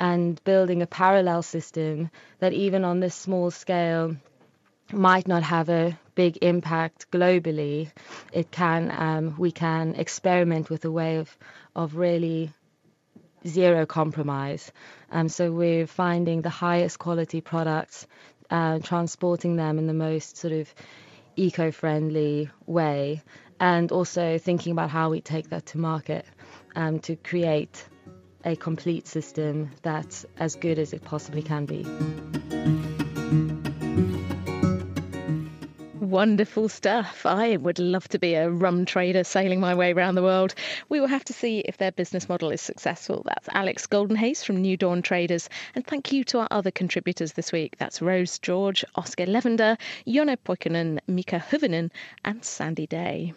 and 0.00 0.42
building 0.44 0.80
a 0.80 0.86
parallel 0.86 1.42
system 1.42 2.10
that 2.38 2.54
even 2.54 2.84
on 2.84 3.00
this 3.00 3.14
small 3.14 3.50
scale 3.50 4.16
might 4.92 5.28
not 5.28 5.42
have 5.42 5.68
a 5.68 5.98
big 6.14 6.38
impact 6.42 7.10
globally. 7.10 7.90
It 8.32 8.50
can 8.50 8.90
um, 8.96 9.34
we 9.38 9.50
can 9.52 9.94
experiment 9.94 10.70
with 10.70 10.84
a 10.84 10.90
way 10.90 11.16
of 11.16 11.36
of 11.74 11.96
really 11.96 12.52
zero 13.46 13.86
compromise. 13.86 14.72
Um, 15.10 15.28
so 15.28 15.52
we're 15.52 15.86
finding 15.86 16.42
the 16.42 16.50
highest 16.50 16.98
quality 16.98 17.40
products, 17.40 18.06
uh, 18.50 18.78
transporting 18.80 19.56
them 19.56 19.78
in 19.78 19.86
the 19.86 19.94
most 19.94 20.36
sort 20.36 20.52
of 20.52 20.74
eco-friendly 21.36 22.50
way, 22.66 23.22
and 23.60 23.92
also 23.92 24.38
thinking 24.38 24.72
about 24.72 24.90
how 24.90 25.10
we 25.10 25.20
take 25.20 25.50
that 25.50 25.66
to 25.66 25.78
market 25.78 26.24
um, 26.76 26.98
to 27.00 27.16
create 27.16 27.84
a 28.44 28.56
complete 28.56 29.06
system 29.06 29.70
that's 29.82 30.26
as 30.38 30.54
good 30.56 30.78
as 30.78 30.92
it 30.92 31.02
possibly 31.02 31.42
can 31.42 31.64
be. 31.64 32.83
Wonderful 36.14 36.68
stuff. 36.68 37.26
I 37.26 37.56
would 37.56 37.80
love 37.80 38.06
to 38.10 38.20
be 38.20 38.34
a 38.34 38.48
rum 38.48 38.84
trader 38.84 39.24
sailing 39.24 39.58
my 39.58 39.74
way 39.74 39.92
around 39.92 40.14
the 40.14 40.22
world. 40.22 40.54
We 40.88 41.00
will 41.00 41.08
have 41.08 41.24
to 41.24 41.32
see 41.32 41.58
if 41.58 41.78
their 41.78 41.90
business 41.90 42.28
model 42.28 42.52
is 42.52 42.60
successful. 42.60 43.24
That's 43.26 43.48
Alex 43.50 43.88
Geldenhuys 43.88 44.44
from 44.44 44.62
New 44.62 44.76
Dawn 44.76 45.02
Traders. 45.02 45.48
And 45.74 45.84
thank 45.84 46.12
you 46.12 46.22
to 46.22 46.38
our 46.38 46.48
other 46.52 46.70
contributors 46.70 47.32
this 47.32 47.50
week. 47.50 47.78
That's 47.78 48.00
Rose 48.00 48.38
George, 48.38 48.84
Oskar 48.94 49.26
Levander, 49.26 49.76
Jonne 50.06 50.36
Poikonen, 50.36 51.00
Mika 51.08 51.40
Hyvönen, 51.50 51.90
and 52.24 52.44
Sandy 52.44 52.86
Day. 52.86 53.34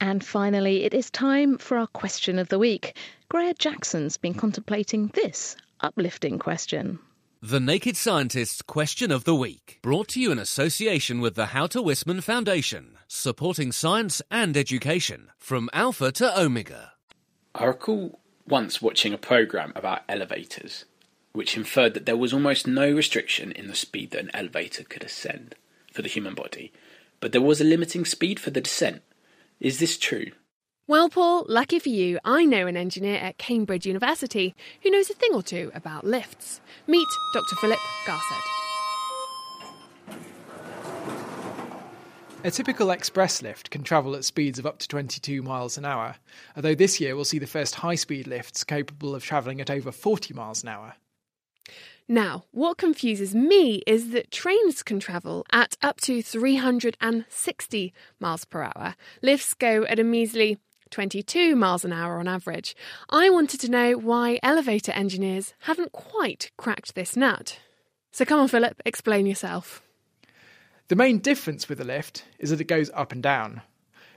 And 0.00 0.24
finally, 0.24 0.84
it 0.84 0.94
is 0.94 1.10
time 1.10 1.58
for 1.58 1.78
our 1.78 1.88
question 1.88 2.38
of 2.38 2.48
the 2.48 2.60
week. 2.60 2.96
Greer 3.28 3.54
Jackson's 3.54 4.18
been 4.18 4.34
contemplating 4.34 5.08
this 5.08 5.56
uplifting 5.80 6.38
question. 6.38 7.00
The 7.42 7.58
Naked 7.58 7.96
Scientist's 7.96 8.60
Question 8.60 9.10
of 9.10 9.24
the 9.24 9.34
Week, 9.34 9.78
brought 9.80 10.08
to 10.08 10.20
you 10.20 10.30
in 10.30 10.38
association 10.38 11.22
with 11.22 11.36
the 11.36 11.46
Houter 11.46 11.78
Wisman 11.78 12.22
Foundation, 12.22 12.98
supporting 13.08 13.72
science 13.72 14.20
and 14.30 14.58
education 14.58 15.30
from 15.38 15.70
Alpha 15.72 16.12
to 16.12 16.38
Omega. 16.38 16.92
I 17.54 17.64
recall 17.64 18.20
once 18.46 18.82
watching 18.82 19.14
a 19.14 19.18
program 19.18 19.72
about 19.74 20.02
elevators, 20.06 20.84
which 21.32 21.56
inferred 21.56 21.94
that 21.94 22.04
there 22.04 22.14
was 22.14 22.34
almost 22.34 22.66
no 22.66 22.92
restriction 22.92 23.52
in 23.52 23.68
the 23.68 23.74
speed 23.74 24.10
that 24.10 24.20
an 24.20 24.30
elevator 24.34 24.84
could 24.84 25.02
ascend 25.02 25.54
for 25.90 26.02
the 26.02 26.10
human 26.10 26.34
body, 26.34 26.74
but 27.20 27.32
there 27.32 27.40
was 27.40 27.58
a 27.58 27.64
limiting 27.64 28.04
speed 28.04 28.38
for 28.38 28.50
the 28.50 28.60
descent. 28.60 29.00
Is 29.60 29.78
this 29.78 29.96
true? 29.96 30.32
Well, 30.90 31.08
Paul, 31.08 31.46
lucky 31.48 31.78
for 31.78 31.88
you, 31.88 32.18
I 32.24 32.44
know 32.44 32.66
an 32.66 32.76
engineer 32.76 33.14
at 33.18 33.38
Cambridge 33.38 33.86
University 33.86 34.56
who 34.82 34.90
knows 34.90 35.08
a 35.08 35.14
thing 35.14 35.32
or 35.32 35.40
two 35.40 35.70
about 35.72 36.04
lifts. 36.04 36.60
Meet 36.88 37.06
Dr. 37.32 37.54
Philip 37.60 37.78
Garsed. 38.08 38.24
A 42.42 42.50
typical 42.50 42.90
express 42.90 43.40
lift 43.40 43.70
can 43.70 43.84
travel 43.84 44.16
at 44.16 44.24
speeds 44.24 44.58
of 44.58 44.66
up 44.66 44.80
to 44.80 44.88
22 44.88 45.44
miles 45.44 45.78
an 45.78 45.84
hour, 45.84 46.16
although 46.56 46.74
this 46.74 46.98
year 46.98 47.14
we'll 47.14 47.24
see 47.24 47.38
the 47.38 47.46
first 47.46 47.76
high 47.76 47.94
speed 47.94 48.26
lifts 48.26 48.64
capable 48.64 49.14
of 49.14 49.22
travelling 49.22 49.60
at 49.60 49.70
over 49.70 49.92
40 49.92 50.34
miles 50.34 50.64
an 50.64 50.70
hour. 50.70 50.96
Now, 52.08 52.46
what 52.50 52.78
confuses 52.78 53.32
me 53.32 53.84
is 53.86 54.10
that 54.10 54.32
trains 54.32 54.82
can 54.82 54.98
travel 54.98 55.46
at 55.52 55.76
up 55.82 56.00
to 56.00 56.20
360 56.20 57.92
miles 58.18 58.44
per 58.44 58.62
hour. 58.64 58.96
Lifts 59.22 59.54
go 59.54 59.84
at 59.84 60.00
a 60.00 60.02
measly 60.02 60.58
22 60.90 61.56
miles 61.56 61.84
an 61.84 61.92
hour 61.92 62.18
on 62.18 62.28
average. 62.28 62.76
I 63.08 63.30
wanted 63.30 63.60
to 63.60 63.70
know 63.70 63.92
why 63.92 64.38
elevator 64.42 64.92
engineers 64.92 65.54
haven't 65.60 65.92
quite 65.92 66.50
cracked 66.56 66.94
this 66.94 67.16
nut. 67.16 67.58
So 68.12 68.24
come 68.24 68.40
on, 68.40 68.48
Philip, 68.48 68.80
explain 68.84 69.26
yourself. 69.26 69.82
The 70.88 70.96
main 70.96 71.18
difference 71.18 71.68
with 71.68 71.80
a 71.80 71.84
lift 71.84 72.24
is 72.38 72.50
that 72.50 72.60
it 72.60 72.64
goes 72.64 72.90
up 72.94 73.12
and 73.12 73.22
down. 73.22 73.62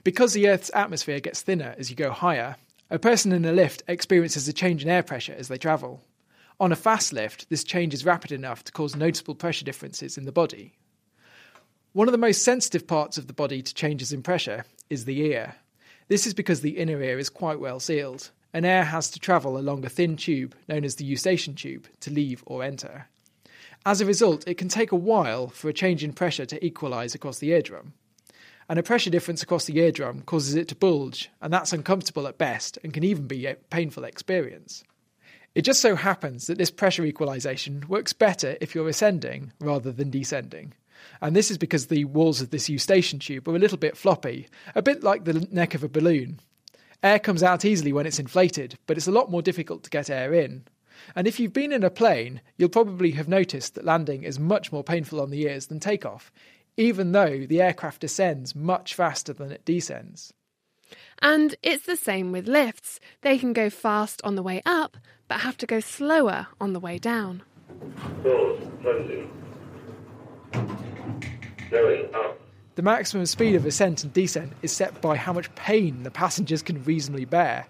Because 0.02 0.32
the 0.32 0.48
Earth's 0.48 0.70
atmosphere 0.74 1.20
gets 1.20 1.40
thinner 1.40 1.74
as 1.78 1.88
you 1.88 1.96
go 1.96 2.10
higher, 2.10 2.56
a 2.90 2.98
person 2.98 3.32
in 3.32 3.44
a 3.44 3.52
lift 3.52 3.82
experiences 3.88 4.46
a 4.48 4.52
change 4.52 4.82
in 4.82 4.90
air 4.90 5.02
pressure 5.02 5.34
as 5.38 5.48
they 5.48 5.56
travel. 5.56 6.02
On 6.60 6.72
a 6.72 6.76
fast 6.76 7.12
lift, 7.12 7.48
this 7.48 7.64
change 7.64 7.94
is 7.94 8.04
rapid 8.04 8.30
enough 8.32 8.62
to 8.64 8.72
cause 8.72 8.94
noticeable 8.94 9.34
pressure 9.34 9.64
differences 9.64 10.18
in 10.18 10.24
the 10.24 10.32
body. 10.32 10.74
One 11.92 12.08
of 12.08 12.12
the 12.12 12.18
most 12.18 12.42
sensitive 12.42 12.86
parts 12.86 13.18
of 13.18 13.28
the 13.28 13.32
body 13.32 13.62
to 13.62 13.74
changes 13.74 14.12
in 14.12 14.22
pressure 14.22 14.64
is 14.90 15.04
the 15.04 15.20
ear. 15.20 15.54
This 16.08 16.26
is 16.26 16.34
because 16.34 16.60
the 16.60 16.78
inner 16.78 17.02
ear 17.02 17.18
is 17.18 17.30
quite 17.30 17.60
well 17.60 17.80
sealed, 17.80 18.30
and 18.52 18.66
air 18.66 18.84
has 18.84 19.10
to 19.10 19.18
travel 19.18 19.56
along 19.56 19.84
a 19.84 19.88
thin 19.88 20.16
tube 20.16 20.54
known 20.68 20.84
as 20.84 20.96
the 20.96 21.04
eustachian 21.04 21.54
tube 21.54 21.86
to 22.00 22.10
leave 22.10 22.42
or 22.46 22.62
enter. 22.62 23.08
As 23.86 24.00
a 24.00 24.06
result, 24.06 24.46
it 24.46 24.58
can 24.58 24.68
take 24.68 24.92
a 24.92 24.96
while 24.96 25.48
for 25.48 25.68
a 25.68 25.74
change 25.74 26.04
in 26.04 26.12
pressure 26.12 26.46
to 26.46 26.64
equalise 26.64 27.14
across 27.14 27.38
the 27.38 27.52
eardrum. 27.52 27.94
And 28.68 28.78
a 28.78 28.82
pressure 28.82 29.10
difference 29.10 29.42
across 29.42 29.66
the 29.66 29.78
eardrum 29.78 30.22
causes 30.22 30.54
it 30.54 30.68
to 30.68 30.74
bulge, 30.74 31.30
and 31.42 31.52
that's 31.52 31.72
uncomfortable 31.72 32.26
at 32.26 32.38
best 32.38 32.78
and 32.82 32.94
can 32.94 33.04
even 33.04 33.26
be 33.26 33.46
a 33.46 33.56
painful 33.56 34.04
experience. 34.04 34.84
It 35.54 35.62
just 35.62 35.80
so 35.80 35.96
happens 35.96 36.46
that 36.46 36.58
this 36.58 36.70
pressure 36.70 37.04
equalisation 37.04 37.84
works 37.88 38.12
better 38.12 38.56
if 38.60 38.74
you're 38.74 38.88
ascending 38.88 39.52
rather 39.60 39.92
than 39.92 40.10
descending. 40.10 40.72
And 41.20 41.34
this 41.34 41.50
is 41.50 41.58
because 41.58 41.86
the 41.86 42.04
walls 42.04 42.40
of 42.40 42.50
this 42.50 42.68
eustachian 42.68 43.18
tube 43.18 43.48
are 43.48 43.56
a 43.56 43.58
little 43.58 43.78
bit 43.78 43.96
floppy, 43.96 44.48
a 44.74 44.82
bit 44.82 45.02
like 45.02 45.24
the 45.24 45.46
neck 45.50 45.74
of 45.74 45.84
a 45.84 45.88
balloon. 45.88 46.40
Air 47.02 47.18
comes 47.18 47.42
out 47.42 47.64
easily 47.64 47.92
when 47.92 48.06
it's 48.06 48.18
inflated, 48.18 48.78
but 48.86 48.96
it's 48.96 49.08
a 49.08 49.12
lot 49.12 49.30
more 49.30 49.42
difficult 49.42 49.82
to 49.84 49.90
get 49.90 50.08
air 50.08 50.32
in. 50.32 50.64
And 51.14 51.26
if 51.26 51.38
you've 51.38 51.52
been 51.52 51.72
in 51.72 51.84
a 51.84 51.90
plane, 51.90 52.40
you'll 52.56 52.68
probably 52.68 53.10
have 53.12 53.28
noticed 53.28 53.74
that 53.74 53.84
landing 53.84 54.22
is 54.22 54.38
much 54.38 54.72
more 54.72 54.84
painful 54.84 55.20
on 55.20 55.30
the 55.30 55.42
ears 55.42 55.66
than 55.66 55.80
takeoff, 55.80 56.32
even 56.76 57.12
though 57.12 57.46
the 57.46 57.60
aircraft 57.60 58.00
descends 58.00 58.54
much 58.54 58.94
faster 58.94 59.32
than 59.32 59.52
it 59.52 59.64
descends. 59.64 60.32
And 61.20 61.56
it's 61.62 61.86
the 61.86 61.96
same 61.96 62.32
with 62.32 62.48
lifts. 62.48 63.00
They 63.22 63.38
can 63.38 63.52
go 63.52 63.70
fast 63.70 64.20
on 64.24 64.34
the 64.34 64.42
way 64.42 64.62
up, 64.64 64.96
but 65.28 65.40
have 65.40 65.56
to 65.58 65.66
go 65.66 65.80
slower 65.80 66.48
on 66.60 66.72
the 66.72 66.80
way 66.80 66.98
down. 66.98 67.42
The 72.74 72.82
maximum 72.82 73.24
speed 73.26 73.54
of 73.54 73.66
ascent 73.66 74.02
and 74.02 74.12
descent 74.12 74.52
is 74.62 74.72
set 74.72 75.00
by 75.00 75.16
how 75.16 75.32
much 75.32 75.54
pain 75.54 76.02
the 76.02 76.10
passengers 76.10 76.62
can 76.62 76.82
reasonably 76.82 77.24
bear. 77.24 77.66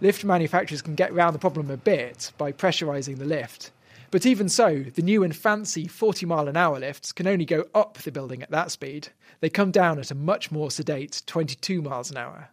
Lift 0.00 0.24
manufacturers 0.24 0.82
can 0.82 0.96
get 0.96 1.12
around 1.12 1.34
the 1.34 1.38
problem 1.38 1.70
a 1.70 1.76
bit 1.76 2.32
by 2.36 2.50
pressurising 2.50 3.18
the 3.18 3.24
lift. 3.24 3.70
But 4.10 4.26
even 4.26 4.48
so, 4.48 4.82
the 4.82 5.02
new 5.02 5.22
and 5.22 5.34
fancy 5.34 5.86
40 5.86 6.26
mile 6.26 6.48
an 6.48 6.56
hour 6.56 6.78
lifts 6.78 7.12
can 7.12 7.26
only 7.26 7.44
go 7.44 7.64
up 7.74 7.98
the 7.98 8.12
building 8.12 8.42
at 8.42 8.50
that 8.50 8.70
speed. 8.70 9.08
They 9.40 9.50
come 9.50 9.70
down 9.70 9.98
at 9.98 10.10
a 10.10 10.14
much 10.14 10.50
more 10.50 10.70
sedate 10.70 11.22
22 11.26 11.80
miles 11.82 12.10
an 12.10 12.16
hour. 12.16 12.50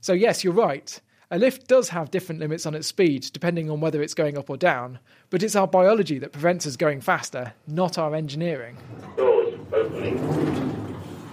So, 0.00 0.12
yes, 0.12 0.44
you're 0.44 0.52
right. 0.52 1.00
A 1.28 1.40
lift 1.40 1.66
does 1.66 1.88
have 1.88 2.12
different 2.12 2.40
limits 2.40 2.66
on 2.66 2.76
its 2.76 2.86
speed 2.86 3.30
depending 3.32 3.68
on 3.68 3.80
whether 3.80 4.00
it's 4.00 4.14
going 4.14 4.38
up 4.38 4.48
or 4.48 4.56
down, 4.56 5.00
but 5.28 5.42
it's 5.42 5.56
our 5.56 5.66
biology 5.66 6.20
that 6.20 6.30
prevents 6.30 6.68
us 6.68 6.76
going 6.76 7.00
faster, 7.00 7.52
not 7.66 7.98
our 7.98 8.14
engineering. 8.14 8.76
Doors 9.16 9.54
opening. 9.72 10.86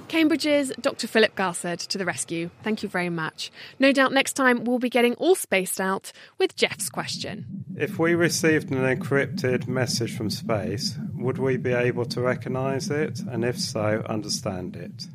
Cambridge's 0.07 0.71
Dr. 0.81 1.07
Philip 1.07 1.35
Garsed 1.35 1.91
to 1.91 1.97
the 1.99 2.05
rescue. 2.05 2.49
Thank 2.63 2.81
you 2.81 2.89
very 2.89 3.09
much. 3.09 3.51
No 3.77 3.91
doubt 3.91 4.11
next 4.11 4.33
time 4.33 4.63
we'll 4.63 4.79
be 4.79 4.89
getting 4.89 5.13
all 5.15 5.35
spaced 5.35 5.79
out 5.79 6.11
with 6.39 6.55
Jeff's 6.55 6.89
question. 6.89 7.45
If 7.77 7.99
we 7.99 8.15
received 8.15 8.71
an 8.71 8.77
encrypted 8.77 9.67
message 9.67 10.17
from 10.17 10.31
space, 10.31 10.97
would 11.15 11.37
we 11.37 11.57
be 11.57 11.73
able 11.73 12.05
to 12.05 12.21
recognise 12.21 12.89
it? 12.89 13.19
And 13.19 13.45
if 13.45 13.59
so, 13.59 14.03
understand 14.09 14.75
it? 14.75 15.05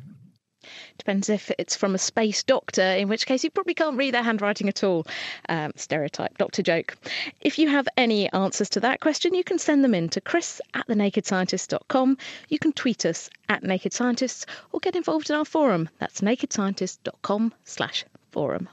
Depends 0.99 1.29
if 1.29 1.49
it's 1.57 1.75
from 1.75 1.95
a 1.95 1.97
space 1.97 2.43
doctor, 2.43 2.83
in 2.83 3.07
which 3.07 3.25
case 3.25 3.43
you 3.43 3.49
probably 3.49 3.73
can't 3.73 3.97
read 3.97 4.13
their 4.13 4.21
handwriting 4.21 4.69
at 4.69 4.83
all. 4.83 5.07
Um, 5.47 5.71
stereotype, 5.75 6.37
doctor 6.37 6.61
joke. 6.61 6.97
If 7.41 7.57
you 7.57 7.69
have 7.69 7.87
any 7.97 8.31
answers 8.31 8.69
to 8.71 8.81
that 8.81 8.99
question, 8.99 9.33
you 9.33 9.43
can 9.43 9.57
send 9.57 9.83
them 9.83 9.95
in 9.95 10.09
to 10.09 10.21
chris 10.21 10.61
at 10.73 10.87
thenakedscientist.com. 10.87 12.17
You 12.49 12.59
can 12.59 12.73
tweet 12.73 13.05
us 13.05 13.29
at 13.47 13.63
Naked 13.63 13.93
Scientists 13.93 14.45
or 14.71 14.79
get 14.79 14.95
involved 14.95 15.29
in 15.29 15.37
our 15.37 15.45
forum. 15.45 15.89
That's 15.99 16.21
nakedscientist.com 16.21 17.53
slash 17.63 18.05
forum. 18.31 18.69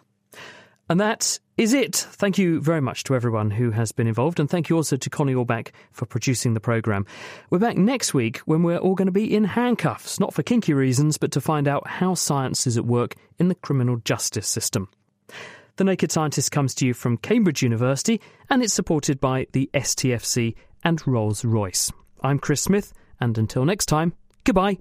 And 0.89 1.01
that 1.01 1.39
is 1.57 1.73
it. 1.73 1.97
Thank 1.97 2.37
you 2.39 2.61
very 2.61 2.81
much 2.81 3.05
to 3.05 3.15
everyone 3.15 3.51
who 3.51 3.71
has 3.71 3.91
been 3.91 4.07
involved, 4.07 4.39
and 4.39 4.49
thank 4.49 4.69
you 4.69 4.77
also 4.77 4.97
to 4.97 5.11
Connie 5.11 5.35
Orbach 5.35 5.71
for 5.91 6.05
producing 6.05 6.55
the 6.55 6.61
programme. 6.61 7.07
We're 7.49 7.59
back 7.59 7.77
next 7.77 8.13
week 8.13 8.39
when 8.39 8.63
we're 8.63 8.77
all 8.77 8.95
going 8.95 9.07
to 9.07 9.13
be 9.13 9.35
in 9.35 9.45
handcuffs, 9.45 10.21
not 10.21 10.35
for 10.35 10.43
kinky 10.43 10.75
reasons, 10.75 11.17
but 11.17 11.33
to 11.33 11.41
find 11.41 11.67
out 11.67 11.87
how 11.87 12.15
science 12.15 12.67
is 12.67 12.77
at 12.77 12.85
work 12.85 13.15
in 13.39 13.49
the 13.49 13.55
criminal 13.55 13.97
justice 14.05 14.49
system. 14.49 14.89
The 15.77 15.85
Naked 15.85 16.13
Scientist 16.13 16.53
comes 16.53 16.75
to 16.77 16.87
you 16.87 16.95
from 16.95 17.19
Cambridge 17.19 17.63
University, 17.63 18.21
and 18.51 18.63
it's 18.63 18.75
supported 18.75 19.21
by 19.21 19.47
the 19.53 19.71
STFC 19.75 20.55
and 20.85 21.07
Rolls 21.07 21.45
Royce. 21.45 21.91
I'm 22.23 22.39
Chris 22.39 22.63
Smith, 22.63 22.93
and 23.21 23.37
until 23.39 23.65
next 23.65 23.87
time, 23.87 24.15
goodbye. 24.45 24.79